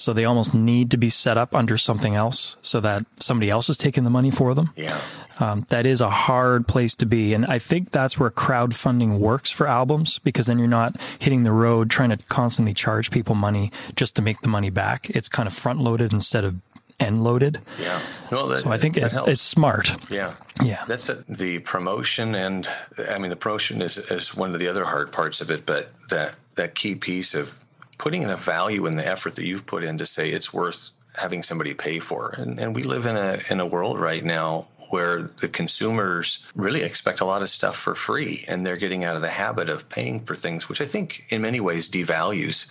so 0.00 0.12
they 0.12 0.24
almost 0.24 0.54
need 0.54 0.90
to 0.90 0.96
be 0.96 1.10
set 1.10 1.36
up 1.36 1.54
under 1.54 1.76
something 1.76 2.14
else 2.14 2.56
so 2.62 2.80
that 2.80 3.04
somebody 3.18 3.50
else 3.50 3.68
is 3.68 3.76
taking 3.76 4.04
the 4.04 4.10
money 4.10 4.30
for 4.30 4.54
them. 4.54 4.72
Yeah. 4.76 5.00
Um, 5.38 5.66
that 5.70 5.86
is 5.86 6.00
a 6.00 6.10
hard 6.10 6.68
place 6.68 6.94
to 6.96 7.06
be. 7.06 7.32
And 7.32 7.46
I 7.46 7.58
think 7.58 7.90
that's 7.92 8.18
where 8.18 8.30
crowdfunding 8.30 9.18
works 9.18 9.50
for 9.50 9.66
albums 9.66 10.18
because 10.18 10.46
then 10.46 10.58
you're 10.58 10.68
not 10.68 10.96
hitting 11.18 11.44
the 11.44 11.52
road 11.52 11.90
trying 11.90 12.10
to 12.10 12.18
constantly 12.24 12.74
charge 12.74 13.10
people 13.10 13.34
money 13.34 13.72
just 13.96 14.16
to 14.16 14.22
make 14.22 14.40
the 14.42 14.48
money 14.48 14.70
back. 14.70 15.08
It's 15.10 15.28
kind 15.28 15.46
of 15.46 15.54
front 15.54 15.80
loaded 15.80 16.12
instead 16.12 16.44
of 16.44 16.56
end 16.98 17.24
loaded. 17.24 17.58
Yeah. 17.80 18.00
Well, 18.30 18.48
that, 18.48 18.60
so 18.60 18.70
I 18.70 18.76
think 18.76 18.98
it, 18.98 19.10
it's 19.26 19.42
smart. 19.42 19.90
Yeah. 20.10 20.34
Yeah. 20.62 20.84
That's 20.86 21.08
a, 21.08 21.14
the 21.32 21.60
promotion. 21.60 22.34
And 22.34 22.68
I 23.10 23.16
mean, 23.16 23.30
the 23.30 23.36
promotion 23.36 23.80
is, 23.80 23.96
is 23.96 24.34
one 24.34 24.52
of 24.52 24.60
the 24.60 24.68
other 24.68 24.84
hard 24.84 25.10
parts 25.10 25.40
of 25.40 25.50
it, 25.50 25.64
but 25.64 25.90
that, 26.10 26.36
that 26.56 26.74
key 26.74 26.96
piece 26.96 27.34
of 27.34 27.56
putting 28.00 28.22
in 28.22 28.30
a 28.30 28.36
value 28.36 28.86
in 28.86 28.96
the 28.96 29.06
effort 29.06 29.34
that 29.34 29.44
you've 29.44 29.66
put 29.66 29.84
in 29.84 29.98
to 29.98 30.06
say 30.06 30.30
it's 30.30 30.54
worth 30.54 30.90
having 31.16 31.42
somebody 31.42 31.74
pay 31.74 31.98
for. 31.98 32.34
And, 32.38 32.58
and 32.58 32.74
we 32.74 32.82
live 32.82 33.04
in 33.04 33.14
a 33.14 33.38
in 33.50 33.60
a 33.60 33.66
world 33.66 33.98
right 34.00 34.24
now 34.24 34.66
where 34.88 35.30
the 35.42 35.48
consumers 35.48 36.44
really 36.54 36.82
expect 36.82 37.20
a 37.20 37.26
lot 37.26 37.42
of 37.42 37.50
stuff 37.50 37.76
for 37.76 37.94
free 37.94 38.42
and 38.48 38.64
they're 38.64 38.78
getting 38.78 39.04
out 39.04 39.16
of 39.16 39.22
the 39.22 39.28
habit 39.28 39.68
of 39.68 39.88
paying 39.90 40.18
for 40.20 40.34
things, 40.34 40.66
which 40.66 40.80
I 40.80 40.86
think 40.86 41.26
in 41.28 41.42
many 41.42 41.60
ways 41.60 41.90
devalues 41.90 42.66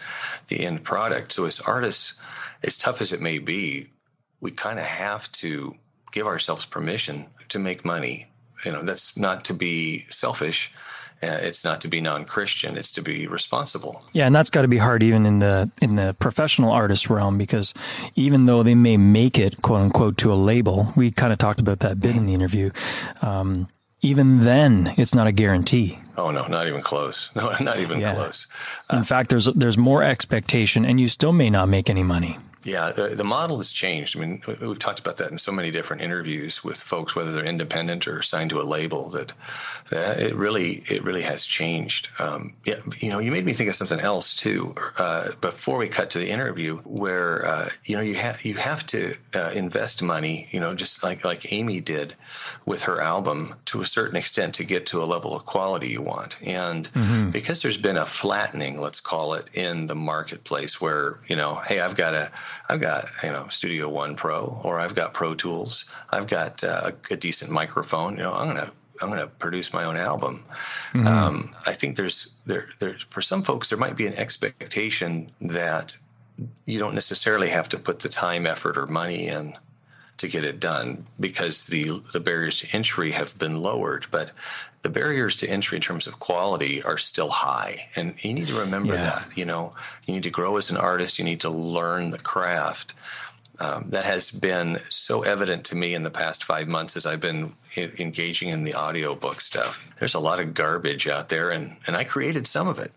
the 0.48 0.66
end 0.66 0.84
product. 0.84 1.32
So 1.32 1.46
as 1.46 1.60
artists, 1.60 2.20
as 2.64 2.76
tough 2.76 3.00
as 3.00 3.14
it 3.14 3.22
may 3.22 3.38
be, 3.38 3.88
we 4.42 4.50
kind 4.50 4.80
of 4.80 4.86
have 4.86 5.32
to 5.34 5.76
give 6.12 6.26
ourselves 6.26 6.66
permission 6.66 7.28
to 7.50 7.60
make 7.60 7.86
money. 7.86 8.28
You 8.66 8.72
know, 8.72 8.84
that's 8.84 9.16
not 9.16 9.46
to 9.46 9.54
be 9.54 10.06
selfish. 10.10 10.74
Uh, 11.22 11.38
it's 11.42 11.66
not 11.66 11.82
to 11.82 11.88
be 11.88 12.00
non-Christian. 12.00 12.78
It's 12.78 12.92
to 12.94 13.02
be 13.02 13.28
responsible. 13.28 14.06
Yeah, 14.14 14.26
and 14.26 14.34
that's 14.34 14.50
got 14.50 14.62
to 14.62 14.68
be 14.68 14.78
hard 14.78 15.04
even 15.04 15.26
in 15.26 15.40
the 15.40 15.70
in 15.82 15.96
the 15.96 16.16
professional 16.20 16.72
artist 16.72 17.10
realm 17.10 17.38
because 17.38 17.74
even 18.16 18.46
though 18.46 18.64
they 18.64 18.76
may 18.76 18.98
make 18.98 19.38
it 19.38 19.62
quote 19.62 19.82
unquote 19.82 20.18
to 20.18 20.32
a 20.32 20.36
label, 20.36 20.94
we 20.96 21.12
kind 21.12 21.34
of 21.34 21.40
talked 21.40 21.60
about 21.60 21.80
that 21.80 22.00
bit 22.00 22.16
in 22.16 22.26
the 22.26 22.34
interview. 22.34 22.72
Um, 23.22 23.68
even 24.02 24.42
then, 24.42 24.94
it's 24.98 25.14
not 25.14 25.28
a 25.28 25.32
guarantee. 25.32 26.00
Oh 26.18 26.32
no, 26.32 26.48
not 26.48 26.68
even 26.68 26.82
close. 26.82 27.30
No, 27.36 27.54
not 27.62 27.80
even 27.80 28.00
yeah. 28.00 28.14
close. 28.14 28.48
Uh, 28.92 28.98
in 28.98 29.04
fact, 29.04 29.30
there's 29.30 29.46
there's 29.46 29.78
more 29.78 30.04
expectation, 30.04 30.86
and 30.86 31.00
you 31.00 31.08
still 31.08 31.34
may 31.34 31.50
not 31.50 31.68
make 31.68 31.90
any 31.90 32.04
money. 32.04 32.38
Yeah, 32.64 32.92
the, 32.92 33.16
the 33.16 33.24
model 33.24 33.58
has 33.58 33.72
changed. 33.72 34.18
I 34.18 34.20
mean, 34.20 34.42
we've 34.62 34.80
talked 34.80 35.00
about 35.00 35.16
that 35.18 35.32
in 35.32 35.38
so 35.38 35.52
many 35.52 35.72
different 35.72 36.02
interviews 36.02 36.62
with 36.62 36.76
folks, 36.76 37.16
whether 37.16 37.32
they're 37.32 37.46
independent 37.46 38.06
or 38.06 38.22
signed 38.22 38.50
to 38.50 38.60
a 38.60 38.64
label. 38.64 39.10
That, 39.10 39.32
that 39.92 40.20
it 40.20 40.36
really, 40.36 40.84
it 40.90 41.04
really 41.04 41.22
has 41.22 41.46
changed. 41.46 42.10
Um, 42.20 42.54
yeah, 42.66 42.76
you 42.98 43.10
know, 43.10 43.20
you 43.20 43.32
made 43.32 43.46
me 43.46 43.54
think 43.54 43.70
of 43.70 43.78
something 43.78 44.02
else 44.02 44.36
too. 44.36 44.76
Uh, 44.98 45.30
before 45.40 45.78
we 45.78 45.88
cut 45.88 46.10
to 46.12 46.20
the 46.20 46.30
interview, 46.30 46.78
where 46.80 47.46
uh, 47.46 47.70
you 47.86 47.96
know 47.96 48.02
you 48.02 48.16
have 48.16 48.44
you 48.44 48.56
have 48.56 48.86
to 48.88 49.14
uh, 49.36 49.52
invest 49.56 50.04
money. 50.04 50.48
You 50.52 50.60
know, 50.60 50.76
just 50.76 51.02
like 51.02 51.24
like 51.24 51.54
Amy 51.54 51.80
did 51.80 52.14
with 52.66 52.84
her 52.84 53.00
album 53.00 53.56
to 53.66 53.82
a 53.82 53.86
certain 53.86 54.18
extent 54.18 54.54
to 54.56 54.66
get 54.66 54.86
to 54.88 55.02
a 55.02 55.06
level 55.06 55.34
of 55.34 55.46
quality 55.46 55.88
you 55.88 56.02
want. 56.02 56.38
And 56.44 56.92
mm-hmm. 56.92 57.30
because 57.30 57.62
there's 57.62 57.78
been 57.78 57.98
a 57.98 58.06
flattening, 58.06 58.82
let's 58.82 59.00
call 59.00 59.34
it, 59.34 59.50
in 59.54 59.88
the 59.88 59.96
marketplace, 59.96 60.82
where 60.82 61.20
you 61.30 61.38
know, 61.38 61.56
hey, 61.66 61.80
I've 61.80 61.96
got 61.96 62.14
a 62.14 62.30
I've 62.68 62.82
got 62.82 63.06
you 63.24 63.32
know 63.32 63.48
Studio 63.50 63.90
One 63.90 64.16
Pro 64.16 64.60
or 64.64 64.80
I've 64.80 64.96
got 64.96 65.14
Pro 65.14 65.36
Tools. 65.36 65.86
I've 66.10 66.28
got 66.28 66.64
uh, 66.64 66.92
a 67.10 67.16
decent 67.16 67.52
microphone. 67.52 68.18
You 68.18 68.24
know, 68.24 68.34
I'm 68.34 68.48
gonna 68.48 68.72
I'm 69.02 69.10
gonna 69.10 69.28
produce 69.28 69.74
my 69.74 69.86
own 69.86 69.98
album. 69.98 70.44
Mm-hmm. 70.94 71.08
Um, 71.08 71.44
I 71.66 71.74
think 71.74 71.96
there's 71.96 72.36
there 72.46 72.70
there 72.80 72.98
for 73.10 73.22
some 73.22 73.44
folks 73.44 73.70
there 73.70 73.80
might 73.80 73.96
be 73.96 74.08
an 74.08 74.14
expectation 74.14 75.32
that 75.42 75.98
you 76.66 76.80
don't 76.80 76.96
necessarily 76.96 77.50
have 77.50 77.70
to 77.70 77.78
put 77.78 78.00
the 78.00 78.10
time, 78.10 78.48
effort, 78.48 78.78
or 78.78 78.86
money 78.88 79.28
in 79.28 79.54
to 80.18 80.28
get 80.28 80.44
it 80.44 80.60
done 80.60 81.06
because 81.20 81.68
the 81.68 82.02
the 82.14 82.20
barriers 82.20 82.60
to 82.60 82.76
entry 82.76 83.12
have 83.12 83.38
been 83.40 83.62
lowered. 83.62 84.06
But 84.12 84.32
the 84.82 84.90
barriers 84.90 85.36
to 85.38 85.48
entry 85.48 85.76
in 85.76 85.82
terms 85.82 86.08
of 86.08 86.20
quality 86.20 86.82
are 86.84 86.98
still 86.98 87.30
high. 87.30 87.88
And 87.96 88.14
you 88.24 88.34
need 88.34 88.48
to 88.48 88.60
remember 88.60 88.94
yeah. 88.94 89.02
that. 89.02 89.28
You 89.38 89.46
know, 89.46 89.72
you 90.06 90.14
need 90.14 90.24
to 90.24 90.30
grow 90.30 90.58
as 90.58 90.70
an 90.70 90.78
artist, 90.78 91.20
you 91.20 91.26
need 91.26 91.42
to 91.42 91.50
learn 91.50 92.12
the 92.12 92.20
craft. 92.20 92.94
Um, 93.62 93.90
that 93.90 94.06
has 94.06 94.32
been 94.32 94.78
so 94.88 95.24
evident 95.24 95.66
to 95.66 95.76
me 95.76 95.94
in 95.94 96.04
the 96.04 96.10
past 96.10 96.46
five 96.46 96.70
months 96.70 96.96
as 96.96 97.06
I've 97.06 97.20
been 97.20 97.52
I- 97.76 97.92
engaging 98.00 98.48
in 98.48 98.64
the 98.64 98.74
audiobook 98.74 99.42
stuff. 99.42 99.94
There's 100.00 100.14
a 100.14 100.20
lot 100.20 100.40
of 100.40 100.54
garbage 100.54 101.10
out 101.10 101.28
there, 101.28 101.50
and, 101.50 101.76
and 101.86 101.98
I 101.98 102.06
created 102.06 102.48
some 102.48 102.70
of 102.70 102.80
it. 102.80 102.92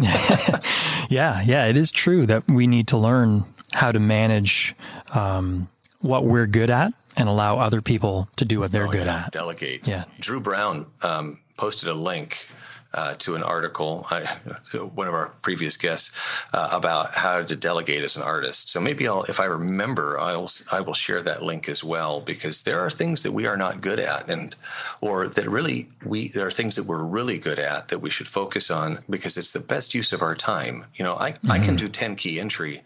yeah, 1.08 1.42
yeah, 1.42 1.66
it 1.66 1.76
is 1.76 1.92
true 1.92 2.26
that 2.26 2.48
we 2.48 2.66
need 2.66 2.88
to 2.88 2.96
learn 2.96 3.44
how 3.70 3.92
to 3.92 4.00
manage 4.00 4.74
um, 5.14 5.68
what 6.00 6.24
we're 6.24 6.48
good 6.48 6.70
at 6.70 6.92
and 7.20 7.28
allow 7.28 7.58
other 7.58 7.82
people 7.82 8.28
to 8.36 8.44
do 8.44 8.58
what 8.58 8.72
they're 8.72 8.88
oh, 8.88 8.92
good 8.92 9.06
yeah. 9.06 9.24
at. 9.26 9.32
Delegate. 9.32 9.86
Yeah. 9.86 10.04
Drew 10.18 10.40
Brown 10.40 10.86
um, 11.02 11.38
posted 11.56 11.88
a 11.88 11.94
link 11.94 12.46
uh, 12.92 13.14
to 13.18 13.36
an 13.36 13.42
article, 13.42 14.04
I, 14.10 14.24
one 14.94 15.06
of 15.06 15.14
our 15.14 15.28
previous 15.42 15.76
guests, 15.76 16.10
uh, 16.52 16.70
about 16.72 17.14
how 17.14 17.42
to 17.42 17.56
delegate 17.56 18.02
as 18.02 18.16
an 18.16 18.22
artist. 18.22 18.70
So 18.70 18.80
maybe 18.80 19.06
I'll, 19.06 19.22
if 19.24 19.38
I 19.38 19.44
remember, 19.44 20.18
I'll 20.18 20.50
I 20.72 20.80
will 20.80 20.94
share 20.94 21.22
that 21.22 21.42
link 21.42 21.68
as 21.68 21.84
well 21.84 22.20
because 22.20 22.62
there 22.62 22.80
are 22.80 22.90
things 22.90 23.22
that 23.22 23.32
we 23.32 23.46
are 23.46 23.56
not 23.56 23.80
good 23.80 24.00
at, 24.00 24.28
and 24.28 24.56
or 25.00 25.28
that 25.28 25.48
really 25.48 25.88
we 26.04 26.28
there 26.30 26.46
are 26.46 26.50
things 26.50 26.74
that 26.76 26.86
we're 26.86 27.04
really 27.04 27.38
good 27.38 27.58
at 27.60 27.88
that 27.88 28.00
we 28.00 28.10
should 28.10 28.26
focus 28.26 28.70
on 28.70 28.98
because 29.08 29.36
it's 29.36 29.52
the 29.52 29.60
best 29.60 29.94
use 29.94 30.12
of 30.12 30.22
our 30.22 30.34
time. 30.34 30.84
You 30.94 31.04
know, 31.04 31.14
I 31.14 31.32
mm-hmm. 31.32 31.52
I 31.52 31.58
can 31.58 31.76
mm-hmm. 31.76 31.86
do 31.86 31.88
ten 31.88 32.16
key 32.16 32.40
entry 32.40 32.82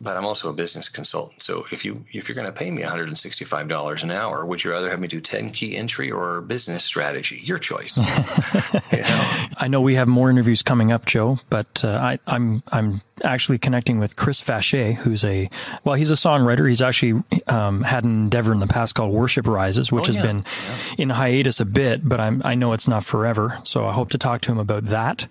but 0.00 0.16
I'm 0.16 0.24
also 0.24 0.50
a 0.50 0.52
business 0.52 0.88
consultant. 0.88 1.42
So 1.42 1.64
if 1.72 1.84
you 1.84 2.04
if 2.12 2.28
you're 2.28 2.34
going 2.34 2.46
to 2.46 2.52
pay 2.52 2.70
me 2.70 2.82
$165 2.82 4.02
an 4.02 4.10
hour, 4.10 4.44
would 4.44 4.62
you 4.62 4.70
rather 4.70 4.90
have 4.90 5.00
me 5.00 5.08
do 5.08 5.20
10 5.20 5.50
key 5.50 5.76
entry 5.76 6.10
or 6.10 6.40
business 6.42 6.84
strategy? 6.84 7.40
Your 7.42 7.58
choice. 7.58 7.96
you 8.92 8.98
know? 8.98 9.46
I 9.56 9.68
know 9.68 9.80
we 9.80 9.94
have 9.96 10.08
more 10.08 10.30
interviews 10.30 10.62
coming 10.62 10.92
up, 10.92 11.06
Joe, 11.06 11.38
but 11.50 11.84
uh, 11.84 11.88
I, 11.88 12.18
I'm 12.26 12.62
I'm 12.72 13.00
actually 13.24 13.58
connecting 13.58 13.98
with 13.98 14.16
Chris 14.16 14.42
Vache, 14.42 14.94
who's 14.96 15.24
a 15.24 15.48
well, 15.84 15.94
he's 15.94 16.10
a 16.10 16.14
songwriter. 16.14 16.68
He's 16.68 16.82
actually 16.82 17.22
um, 17.46 17.82
had 17.82 18.04
an 18.04 18.12
endeavor 18.12 18.52
in 18.52 18.58
the 18.58 18.66
past 18.66 18.94
called 18.94 19.12
Worship 19.12 19.46
Rises, 19.46 19.90
which 19.90 20.10
oh, 20.10 20.12
has 20.12 20.16
been 20.16 20.38
yeah. 20.38 20.76
in 20.98 21.10
hiatus 21.10 21.60
a 21.60 21.64
bit, 21.64 22.06
but 22.06 22.20
I'm 22.20 22.42
I 22.44 22.54
know 22.54 22.72
it's 22.72 22.88
not 22.88 23.04
forever. 23.04 23.58
So 23.64 23.86
I 23.86 23.92
hope 23.92 24.10
to 24.10 24.18
talk 24.18 24.42
to 24.42 24.52
him 24.52 24.58
about 24.58 24.86
that. 24.86 25.26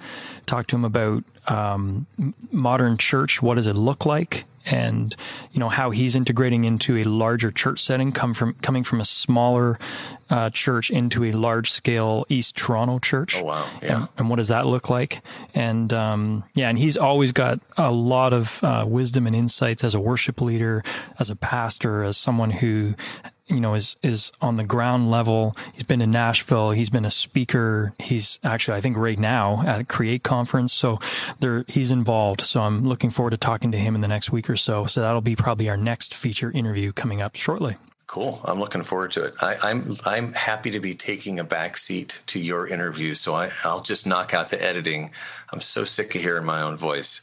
Talk 0.46 0.68
to 0.68 0.76
him 0.76 0.86
about 0.86 1.24
um, 1.48 2.08
modern 2.52 2.98
church. 2.98 3.42
What 3.42 3.56
does 3.56 3.68
it 3.68 3.76
look 3.76 4.06
like? 4.06 4.46
And 4.66 5.16
you 5.52 5.60
know 5.60 5.70
how 5.70 5.92
he's 5.92 6.16
integrating 6.16 6.64
into 6.64 6.98
a 6.98 7.04
larger 7.04 7.52
church 7.52 7.80
setting, 7.80 8.12
come 8.12 8.34
from 8.34 8.54
coming 8.56 8.84
from 8.84 9.02
a 9.02 9.06
smaller 9.06 9.80
uh, 10.30 10.50
church 10.50 10.90
into 10.90 11.24
a 11.24 11.32
large 11.32 11.72
scale 11.72 12.26
East 12.30 12.56
Toronto 12.56 13.00
church. 13.00 13.38
Oh 13.42 13.46
wow! 13.46 13.70
Yeah. 13.82 13.96
And, 13.96 14.08
and 14.18 14.30
what 14.30 14.38
does 14.38 14.50
that 14.50 14.66
look 14.66 14.90
like? 14.90 15.22
And 15.54 15.92
um, 15.94 16.44
yeah, 16.54 16.70
and 16.70 16.78
he's 16.78 16.98
always 16.98 17.32
got 17.32 17.60
a 17.78 17.92
lot 17.92 18.34
of 18.34 18.64
uh, 18.64 18.86
wisdom 18.88 19.28
and 19.28 19.36
insights 19.36 19.84
as 19.84 19.96
a 19.96 20.00
worship 20.00 20.42
leader, 20.42 20.84
as 21.20 21.30
a 21.30 21.36
pastor, 21.36 22.04
as 22.04 22.18
someone 22.18 22.52
who 22.52 22.96
you 23.48 23.60
know 23.60 23.74
is 23.74 23.96
is 24.02 24.32
on 24.42 24.58
the 24.58 24.64
ground 24.64 25.12
level. 25.12 25.56
He's 25.74 25.84
been 25.84 26.02
in 26.02 26.12
Nashville. 26.12 26.72
He's 26.72 26.90
been 26.90 27.06
a 27.06 27.10
speaker. 27.10 27.94
He's 28.00 28.40
actually 28.44 28.78
I 28.78 28.82
think 28.82 28.98
right 28.98 29.20
now 29.20 29.64
at 29.66 29.82
a 29.82 29.84
Create 29.84 30.24
conference. 30.24 30.74
So 30.74 31.00
there 31.40 31.66
he's 31.68 31.92
involved. 31.92 32.42
So 32.42 32.62
I'm 32.62 32.88
looking 32.88 33.10
forward 33.10 33.32
to 33.32 33.38
talking 33.38 33.72
to 33.72 33.78
him 33.78 33.96
in 33.96 34.02
the 34.02 34.08
next 34.08 34.32
week 34.32 34.50
or 34.50 34.58
so. 34.58 34.86
So 34.86 35.02
that'll 35.02 35.22
be 35.22 35.36
probably 35.36 35.70
our 35.70 35.78
next 35.78 36.14
feature 36.14 36.52
interview 36.52 36.92
coming 36.92 37.22
up 37.22 37.36
shortly. 37.36 37.78
Cool. 38.16 38.40
I'm 38.46 38.62
looking 38.62 38.82
forward 38.82 39.12
to 39.12 39.26
it. 39.26 39.34
I, 39.42 39.56
am 39.56 39.60
I'm, 39.62 39.96
I'm 40.06 40.32
happy 40.32 40.72
to 40.72 40.80
be 40.80 40.94
taking 40.94 41.38
a 41.38 41.44
back 41.44 41.76
seat 41.76 42.22
to 42.28 42.40
your 42.40 42.66
interview, 42.66 43.14
so 43.14 43.36
I, 43.36 43.50
I'll 43.66 43.82
just 43.82 44.08
knock 44.08 44.34
out 44.34 44.50
the 44.50 44.64
editing. 44.64 45.12
I'm 45.52 45.60
so 45.60 45.84
sick 45.84 46.16
of 46.16 46.22
hearing 46.22 46.46
my 46.46 46.62
own 46.62 46.78
voice. 46.78 47.20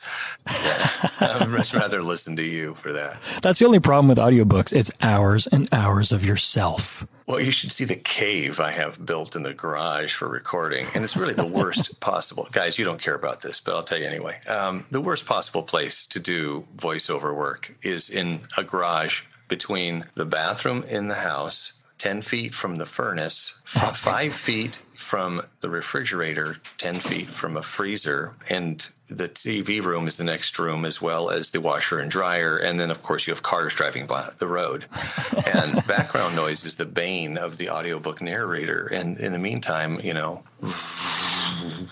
Yeah, 0.47 1.09
I'd 1.21 1.49
much 1.49 1.73
rather 1.83 2.03
listen 2.03 2.37
to 2.37 2.43
you 2.43 2.75
for 2.75 2.93
that. 2.93 3.19
That's 3.41 3.59
the 3.59 3.65
only 3.65 3.81
problem 3.81 4.09
with 4.09 4.19
audiobooks. 4.19 4.75
It's 4.75 4.91
hours 5.01 5.47
and 5.47 5.67
hours 5.73 6.13
of 6.13 6.27
yourself. 6.27 7.07
Well, 7.27 7.41
you 7.41 7.53
should 7.53 7.73
see 7.73 7.87
the 7.87 7.97
cave 7.97 8.61
I 8.61 8.71
have 8.73 9.07
built 9.07 9.35
in 9.35 9.45
the 9.45 9.55
garage 9.55 10.13
for 10.13 10.29
recording, 10.29 10.85
and 10.95 11.05
it's 11.05 11.17
really 11.17 11.33
the 11.33 11.47
worst 11.47 12.01
possible. 12.01 12.47
Guys, 12.53 12.79
you 12.79 12.85
don't 12.85 13.01
care 13.01 13.15
about 13.15 13.41
this, 13.41 13.61
but 13.61 13.75
I'll 13.75 13.83
tell 13.83 13.99
you 13.99 14.05
anyway. 14.05 14.39
Um, 14.47 14.85
the 14.91 15.01
worst 15.01 15.25
possible 15.25 15.63
place 15.63 16.07
to 16.09 16.21
do 16.21 16.67
voiceover 16.77 17.35
work 17.35 17.75
is 17.81 18.11
in 18.11 18.41
a 18.59 18.63
garage 18.63 19.23
between 19.53 20.03
the 20.15 20.25
bathroom 20.25 20.83
in 20.85 21.09
the 21.09 21.15
house, 21.15 21.75
10 21.99 22.23
feet 22.23 22.55
from 22.55 22.77
the 22.77 22.87
furnace, 22.87 23.61
five 23.67 24.33
feet 24.33 24.77
from 24.97 25.43
the 25.61 25.69
refrigerator, 25.69 26.57
10 26.79 27.01
feet 27.01 27.29
from 27.29 27.59
a 27.59 27.63
freezer, 27.63 28.33
and 28.49 28.89
the 29.13 29.29
TV 29.29 29.83
room 29.83 30.07
is 30.09 30.17
the 30.17 30.25
next 30.25 30.59
room, 30.59 30.85
as 30.85 31.01
well 31.01 31.31
as 31.31 31.51
the 31.51 31.61
washer 31.61 31.99
and 31.99 32.11
dryer. 32.11 32.57
And 32.57 32.79
then, 32.79 32.91
of 32.91 33.03
course, 33.03 33.27
you 33.27 33.33
have 33.33 33.43
cars 33.43 33.75
driving 33.75 34.07
by 34.07 34.29
the 34.39 34.47
road. 34.47 34.87
and 35.55 35.85
background 35.87 36.37
noise 36.37 36.65
is 36.65 36.77
the 36.77 36.87
bane 36.87 37.39
of 37.39 37.59
the 37.59 37.71
audiobook 37.71 38.21
narrator. 38.21 38.89
And 38.93 39.19
in 39.19 39.33
the 39.33 39.39
meantime, 39.39 40.01
you 40.01 40.15
know, 40.15 40.43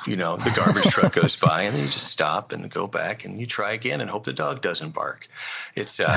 you 0.06 0.16
know, 0.16 0.36
the 0.36 0.52
garbage 0.56 0.84
truck 0.84 1.12
goes 1.14 1.36
by, 1.40 1.62
and 1.62 1.74
then 1.74 1.82
you 1.82 1.90
just 1.90 2.08
stop 2.08 2.52
and 2.52 2.70
go 2.70 2.86
back 2.86 3.24
and 3.24 3.40
you 3.40 3.46
try 3.46 3.72
again 3.72 4.00
and 4.00 4.08
hope 4.08 4.24
the 4.24 4.32
dog 4.32 4.62
doesn't 4.62 4.94
bark. 4.94 5.28
It's 5.74 6.00
uh, 6.00 6.08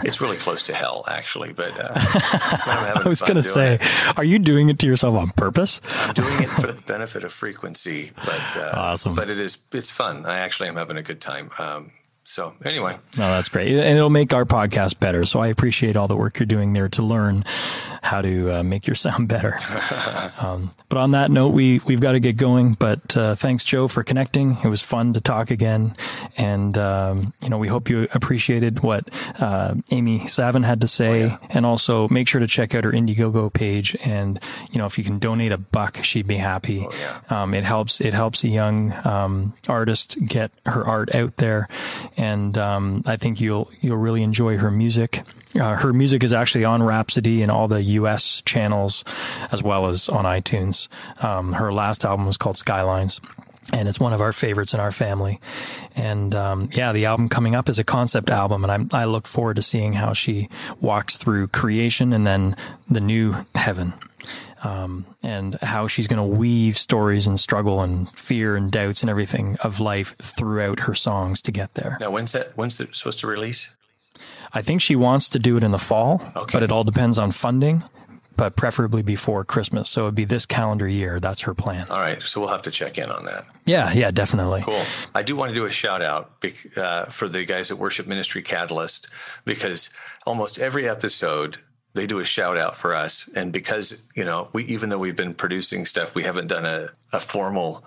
it's 0.04 0.20
really 0.20 0.36
close 0.36 0.62
to 0.64 0.74
hell, 0.74 1.04
actually. 1.08 1.52
But 1.52 1.72
uh, 1.78 1.92
I 1.94 3.02
was 3.04 3.20
going 3.20 3.36
to 3.36 3.42
say, 3.42 3.74
it. 3.74 4.18
are 4.18 4.24
you 4.24 4.38
doing 4.38 4.68
it 4.68 4.78
to 4.80 4.86
yourself 4.86 5.16
on 5.16 5.30
purpose? 5.30 5.80
I'm 5.96 6.14
doing 6.14 6.42
it 6.42 6.48
for 6.48 6.66
the 6.66 6.80
benefit 6.82 7.24
of 7.24 7.32
frequency, 7.32 8.12
but 8.16 8.56
uh, 8.56 8.72
awesome. 8.74 9.14
But 9.14 9.30
it 9.30 9.38
is 9.38 9.58
it's 9.72 9.90
fun. 9.90 10.24
I 10.32 10.38
actually 10.38 10.68
am 10.68 10.76
having 10.76 10.96
a 10.96 11.02
good 11.02 11.20
time. 11.20 11.50
Um, 11.58 11.90
So 12.24 12.54
anyway, 12.64 12.98
no, 13.18 13.28
that's 13.28 13.48
great, 13.48 13.68
and 13.68 13.98
it'll 13.98 14.08
make 14.08 14.32
our 14.32 14.44
podcast 14.44 15.00
better. 15.00 15.24
So 15.24 15.40
I 15.40 15.48
appreciate 15.48 15.96
all 15.96 16.06
the 16.06 16.16
work 16.16 16.38
you're 16.38 16.46
doing 16.46 16.72
there 16.72 16.88
to 16.90 17.02
learn 17.02 17.44
how 18.02 18.20
to 18.20 18.58
uh, 18.58 18.62
make 18.62 18.86
your 18.86 18.94
sound 18.96 19.28
better. 19.28 19.58
um, 20.38 20.70
but 20.88 20.98
on 20.98 21.12
that 21.12 21.30
note, 21.30 21.48
we 21.48 21.80
we've 21.80 22.00
got 22.00 22.12
to 22.12 22.20
get 22.20 22.36
going. 22.36 22.74
But 22.74 23.16
uh, 23.16 23.34
thanks, 23.34 23.64
Joe, 23.64 23.88
for 23.88 24.04
connecting. 24.04 24.58
It 24.62 24.68
was 24.68 24.82
fun 24.82 25.14
to 25.14 25.20
talk 25.20 25.50
again, 25.50 25.96
and 26.36 26.76
um, 26.78 27.32
you 27.42 27.48
know 27.48 27.58
we 27.58 27.68
hope 27.68 27.88
you 27.88 28.06
appreciated 28.14 28.80
what 28.80 29.08
uh, 29.40 29.74
Amy 29.90 30.26
Savin 30.26 30.62
had 30.62 30.82
to 30.82 30.88
say, 30.88 31.24
oh, 31.24 31.26
yeah. 31.26 31.38
and 31.50 31.66
also 31.66 32.08
make 32.08 32.28
sure 32.28 32.40
to 32.40 32.46
check 32.46 32.74
out 32.74 32.84
her 32.84 32.92
Indiegogo 32.92 33.52
page. 33.52 33.96
And 34.04 34.38
you 34.70 34.78
know 34.78 34.86
if 34.86 34.96
you 34.96 35.04
can 35.04 35.18
donate 35.18 35.52
a 35.52 35.58
buck, 35.58 36.02
she'd 36.04 36.26
be 36.26 36.36
happy. 36.36 36.86
Oh, 36.86 36.92
yeah. 36.98 37.42
um, 37.42 37.54
it 37.54 37.64
helps 37.64 38.00
it 38.00 38.14
helps 38.14 38.44
a 38.44 38.48
young 38.48 38.92
um, 39.04 39.54
artist 39.68 40.18
get 40.24 40.52
her 40.66 40.86
art 40.86 41.14
out 41.14 41.36
there, 41.36 41.68
and 42.16 42.56
um, 42.58 43.02
I 43.06 43.16
think 43.16 43.40
you'll 43.40 43.70
you'll 43.80 43.96
really 43.96 44.22
enjoy 44.22 44.56
her 44.58 44.70
music. 44.70 45.22
Uh, 45.58 45.76
her 45.76 45.92
music 45.92 46.24
is 46.24 46.32
actually 46.32 46.64
on 46.64 46.82
Rhapsody 46.82 47.42
and 47.42 47.50
all 47.50 47.68
the 47.68 47.82
U.S. 47.82 48.42
channels, 48.42 49.04
as 49.50 49.62
well 49.62 49.86
as 49.86 50.08
on 50.08 50.24
iTunes. 50.24 50.88
Um, 51.22 51.52
her 51.54 51.72
last 51.72 52.04
album 52.04 52.26
was 52.26 52.38
called 52.38 52.56
Skylines 52.56 53.20
and 53.72 53.88
it's 53.88 54.00
one 54.00 54.12
of 54.12 54.20
our 54.20 54.32
favorites 54.32 54.74
in 54.74 54.80
our 54.80 54.90
family. 54.90 55.40
And 55.94 56.34
um, 56.34 56.68
yeah, 56.72 56.92
the 56.92 57.06
album 57.06 57.28
coming 57.28 57.54
up 57.54 57.68
is 57.68 57.78
a 57.78 57.84
concept 57.84 58.30
album, 58.30 58.64
and 58.64 58.72
I'm, 58.72 58.88
I 58.92 59.04
look 59.04 59.26
forward 59.26 59.56
to 59.56 59.62
seeing 59.62 59.92
how 59.92 60.12
she 60.12 60.48
walks 60.80 61.16
through 61.16 61.48
creation 61.48 62.12
and 62.12 62.26
then 62.26 62.56
the 62.90 63.00
new 63.00 63.46
heaven. 63.54 63.94
Um, 64.64 65.06
and 65.24 65.56
how 65.56 65.88
she's 65.88 66.06
going 66.06 66.18
to 66.18 66.36
weave 66.36 66.78
stories 66.78 67.26
and 67.26 67.38
struggle 67.40 67.80
and 67.80 68.08
fear 68.10 68.54
and 68.54 68.70
doubts 68.70 69.00
and 69.00 69.10
everything 69.10 69.56
of 69.60 69.80
life 69.80 70.16
throughout 70.18 70.80
her 70.80 70.94
songs 70.94 71.42
to 71.42 71.50
get 71.50 71.74
there. 71.74 71.96
Now, 72.00 72.12
when's 72.12 72.30
that? 72.32 72.52
When's 72.54 72.80
it 72.80 72.94
supposed 72.94 73.18
to 73.20 73.26
release? 73.26 73.68
I 74.52 74.62
think 74.62 74.80
she 74.80 74.96
wants 74.96 75.30
to 75.30 75.38
do 75.38 75.56
it 75.56 75.64
in 75.64 75.70
the 75.70 75.78
fall, 75.78 76.22
okay. 76.36 76.52
but 76.52 76.62
it 76.62 76.70
all 76.70 76.84
depends 76.84 77.18
on 77.18 77.32
funding. 77.32 77.82
But 78.34 78.56
preferably 78.56 79.02
before 79.02 79.44
Christmas, 79.44 79.90
so 79.90 80.04
it'd 80.04 80.14
be 80.14 80.24
this 80.24 80.46
calendar 80.46 80.88
year. 80.88 81.20
That's 81.20 81.40
her 81.42 81.52
plan. 81.52 81.86
All 81.90 82.00
right, 82.00 82.20
so 82.22 82.40
we'll 82.40 82.48
have 82.48 82.62
to 82.62 82.70
check 82.70 82.96
in 82.96 83.10
on 83.10 83.26
that. 83.26 83.44
Yeah, 83.66 83.92
yeah, 83.92 84.10
definitely. 84.10 84.62
Cool. 84.62 84.82
I 85.14 85.22
do 85.22 85.36
want 85.36 85.50
to 85.50 85.54
do 85.54 85.66
a 85.66 85.70
shout 85.70 86.00
out 86.00 86.32
uh, 86.78 87.04
for 87.06 87.28
the 87.28 87.44
guys 87.44 87.70
at 87.70 87.76
Worship 87.76 88.06
Ministry 88.06 88.40
Catalyst 88.40 89.08
because 89.44 89.90
almost 90.26 90.58
every 90.58 90.88
episode 90.88 91.58
they 91.94 92.06
do 92.06 92.20
a 92.20 92.24
shout 92.24 92.56
out 92.56 92.74
for 92.74 92.94
us 92.94 93.28
and 93.34 93.52
because 93.52 94.06
you 94.14 94.24
know 94.24 94.48
we 94.52 94.64
even 94.64 94.88
though 94.88 94.98
we've 94.98 95.16
been 95.16 95.34
producing 95.34 95.84
stuff 95.86 96.14
we 96.14 96.22
haven't 96.22 96.46
done 96.46 96.64
a, 96.64 96.88
a 97.12 97.20
formal 97.20 97.84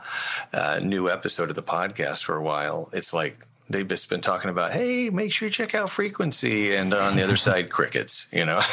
uh, 0.53 0.79
new 0.81 1.09
episode 1.09 1.49
of 1.49 1.55
the 1.55 1.63
podcast 1.63 2.23
for 2.23 2.35
a 2.35 2.43
while 2.43 2.89
it's 2.93 3.13
like 3.13 3.45
they've 3.69 3.87
just 3.87 4.09
been 4.09 4.21
talking 4.21 4.49
about, 4.49 4.71
hey, 4.71 5.09
make 5.09 5.31
sure 5.31 5.47
you 5.47 5.51
check 5.51 5.75
out 5.75 5.89
frequency, 5.89 6.75
and 6.75 6.93
on 6.93 7.15
the 7.15 7.23
other 7.23 7.37
side, 7.47 7.69
crickets. 7.69 8.27
You 8.31 8.45
know. 8.45 8.61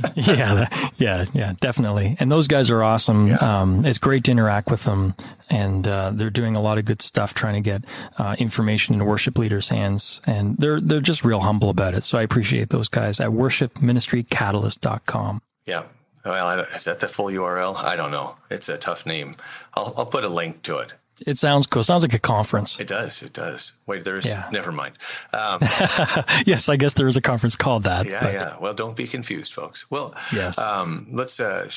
yeah, 0.14 0.68
yeah, 0.96 1.24
yeah, 1.32 1.52
definitely. 1.60 2.16
And 2.18 2.30
those 2.30 2.48
guys 2.48 2.70
are 2.70 2.82
awesome. 2.82 3.28
Yeah. 3.28 3.36
Um, 3.36 3.84
it's 3.84 3.98
great 3.98 4.24
to 4.24 4.30
interact 4.30 4.70
with 4.70 4.84
them, 4.84 5.14
and 5.50 5.86
uh, 5.86 6.12
they're 6.14 6.30
doing 6.30 6.56
a 6.56 6.60
lot 6.60 6.78
of 6.78 6.84
good 6.84 7.02
stuff 7.02 7.34
trying 7.34 7.54
to 7.54 7.60
get 7.60 7.84
uh, 8.18 8.36
information 8.38 8.94
in 8.94 9.04
worship 9.04 9.38
leaders' 9.38 9.68
hands, 9.68 10.20
and 10.26 10.56
they're 10.58 10.80
they're 10.80 11.00
just 11.00 11.24
real 11.24 11.40
humble 11.40 11.70
about 11.70 11.94
it. 11.94 12.04
So 12.04 12.18
I 12.18 12.22
appreciate 12.22 12.70
those 12.70 12.88
guys 12.88 13.20
at 13.20 13.30
worshipministrycatalyst.com. 13.30 15.42
Yeah. 15.66 15.84
Well, 16.24 16.60
is 16.60 16.84
that 16.84 17.00
the 17.00 17.08
full 17.08 17.26
URL? 17.26 17.74
I 17.76 17.96
don't 17.96 18.12
know. 18.12 18.36
It's 18.50 18.68
a 18.68 18.78
tough 18.78 19.06
name. 19.06 19.34
I'll, 19.74 19.92
I'll 19.96 20.06
put 20.06 20.22
a 20.22 20.28
link 20.28 20.62
to 20.62 20.78
it. 20.78 20.94
It 21.26 21.38
sounds 21.38 21.66
cool. 21.66 21.80
It 21.80 21.84
sounds 21.84 22.02
like 22.02 22.14
a 22.14 22.18
conference. 22.18 22.78
It 22.78 22.88
does. 22.88 23.22
It 23.22 23.32
does. 23.32 23.72
Wait, 23.86 24.04
there's. 24.04 24.26
Yeah. 24.26 24.48
Never 24.52 24.72
mind. 24.72 24.94
Um, 25.32 25.58
yes, 26.46 26.68
I 26.68 26.76
guess 26.76 26.94
there 26.94 27.06
is 27.06 27.16
a 27.16 27.20
conference 27.20 27.56
called 27.56 27.84
that. 27.84 28.06
Yeah, 28.06 28.22
but. 28.22 28.32
yeah. 28.32 28.56
Well, 28.60 28.74
don't 28.74 28.96
be 28.96 29.06
confused, 29.06 29.52
folks. 29.52 29.90
Well, 29.90 30.14
yes. 30.32 30.58
Um, 30.58 31.06
let's 31.10 31.40
uh, 31.40 31.68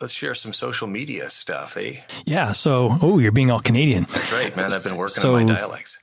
let's 0.00 0.12
share 0.12 0.34
some 0.34 0.52
social 0.52 0.88
media 0.88 1.30
stuff, 1.30 1.76
eh? 1.76 2.00
Yeah. 2.24 2.52
So, 2.52 2.98
oh, 3.02 3.18
you're 3.18 3.32
being 3.32 3.50
all 3.50 3.60
Canadian. 3.60 4.04
That's 4.04 4.32
right, 4.32 4.54
man. 4.56 4.72
I've 4.72 4.84
been 4.84 4.96
working 4.96 5.22
so, 5.22 5.36
on 5.36 5.46
my 5.46 5.54
dialects. 5.54 5.98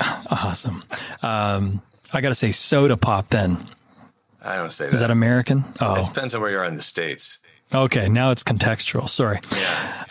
awesome. 0.30 0.82
Um, 1.22 1.82
I 2.12 2.20
got 2.20 2.30
to 2.30 2.34
say, 2.34 2.52
soda 2.52 2.96
pop. 2.96 3.28
Then. 3.28 3.64
I 4.44 4.56
don't 4.56 4.72
say 4.72 4.86
that. 4.86 4.94
Is 4.94 5.00
that 5.00 5.10
American? 5.10 5.64
Oh, 5.80 5.94
it 5.94 6.04
depends 6.04 6.34
on 6.34 6.40
where 6.40 6.50
you 6.50 6.58
are 6.58 6.64
in 6.64 6.76
the 6.76 6.82
states. 6.82 7.38
Okay, 7.74 8.08
now 8.08 8.30
it's 8.30 8.42
contextual. 8.42 9.08
Sorry. 9.08 9.40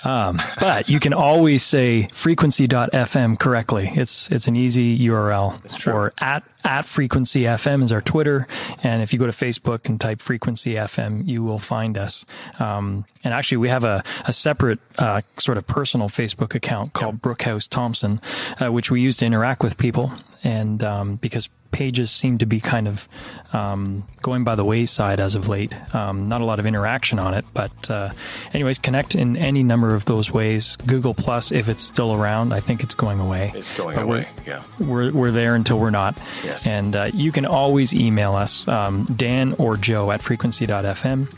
Um, 0.03 0.39
but 0.59 0.89
you 0.89 0.99
can 0.99 1.13
always 1.13 1.63
say 1.63 2.07
frequency.fm 2.11 3.37
correctly. 3.37 3.91
It's 3.93 4.31
it's 4.31 4.47
an 4.47 4.55
easy 4.55 4.97
URL. 4.97 5.87
Or 5.87 6.11
at 6.19 6.43
at 6.63 6.85
frequency 6.85 7.41
FM 7.43 7.83
is 7.83 7.91
our 7.91 8.01
Twitter. 8.01 8.47
And 8.81 9.03
if 9.03 9.13
you 9.13 9.19
go 9.19 9.27
to 9.27 9.31
Facebook 9.31 9.87
and 9.87 10.01
type 10.01 10.19
frequency 10.19 10.73
FM, 10.73 11.27
you 11.27 11.43
will 11.43 11.59
find 11.59 11.97
us. 11.97 12.25
Um, 12.59 13.05
and 13.23 13.33
actually, 13.33 13.57
we 13.57 13.69
have 13.69 13.83
a, 13.83 14.03
a 14.25 14.33
separate 14.33 14.79
uh, 14.97 15.21
sort 15.37 15.57
of 15.59 15.67
personal 15.67 16.09
Facebook 16.09 16.55
account 16.55 16.93
called. 16.93 17.21
Brookhouse 17.21 17.69
Thompson, 17.69 18.21
uh, 18.59 18.71
which 18.71 18.89
we 18.89 19.01
use 19.01 19.17
to 19.17 19.25
interact 19.25 19.61
with 19.61 19.77
people. 19.77 20.11
And 20.43 20.83
um, 20.83 21.15
because 21.17 21.49
pages 21.71 22.11
seem 22.11 22.37
to 22.39 22.45
be 22.45 22.59
kind 22.59 22.87
of 22.87 23.07
um, 23.53 24.03
going 24.21 24.43
by 24.43 24.55
the 24.55 24.63
wayside 24.65 25.19
as 25.19 25.35
of 25.35 25.47
late. 25.47 25.75
Um, 25.95 26.29
not 26.29 26.41
a 26.41 26.45
lot 26.45 26.59
of 26.59 26.65
interaction 26.65 27.19
on 27.19 27.33
it, 27.33 27.45
but 27.53 27.89
uh, 27.89 28.11
anyways, 28.53 28.79
connect 28.79 29.15
in 29.15 29.37
any 29.37 29.63
number 29.63 29.95
of 29.95 30.05
those 30.05 30.31
ways. 30.31 30.75
Google 30.85 31.13
Plus, 31.13 31.51
if 31.51 31.69
it's 31.69 31.83
still 31.83 32.13
around, 32.13 32.53
I 32.53 32.59
think 32.59 32.83
it's 32.83 32.95
going 32.95 33.19
away. 33.19 33.51
It's 33.55 33.75
going 33.75 33.95
but 33.95 34.03
away. 34.03 34.27
We're, 34.45 34.53
yeah, 34.53 34.63
we're 34.79 35.11
we're 35.11 35.31
there 35.31 35.55
until 35.55 35.79
we're 35.79 35.89
not. 35.89 36.17
Yes. 36.43 36.67
And 36.67 36.95
uh, 36.95 37.09
you 37.13 37.31
can 37.31 37.45
always 37.45 37.93
email 37.93 38.35
us, 38.35 38.67
um, 38.67 39.05
Dan 39.15 39.53
or 39.53 39.77
Joe 39.77 40.11
at 40.11 40.21
frequency.fm, 40.21 41.33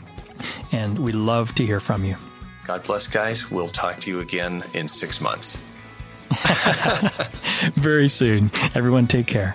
and 0.72 0.98
we 0.98 1.12
love 1.12 1.54
to 1.56 1.66
hear 1.66 1.80
from 1.80 2.04
you. 2.04 2.16
God 2.64 2.82
bless, 2.82 3.06
guys. 3.06 3.50
We'll 3.50 3.68
talk 3.68 4.00
to 4.00 4.10
you 4.10 4.20
again 4.20 4.64
in 4.72 4.88
six 4.88 5.20
months. 5.20 5.64
Very 7.74 8.08
soon. 8.08 8.50
Everyone, 8.74 9.06
take 9.06 9.26
care. 9.26 9.54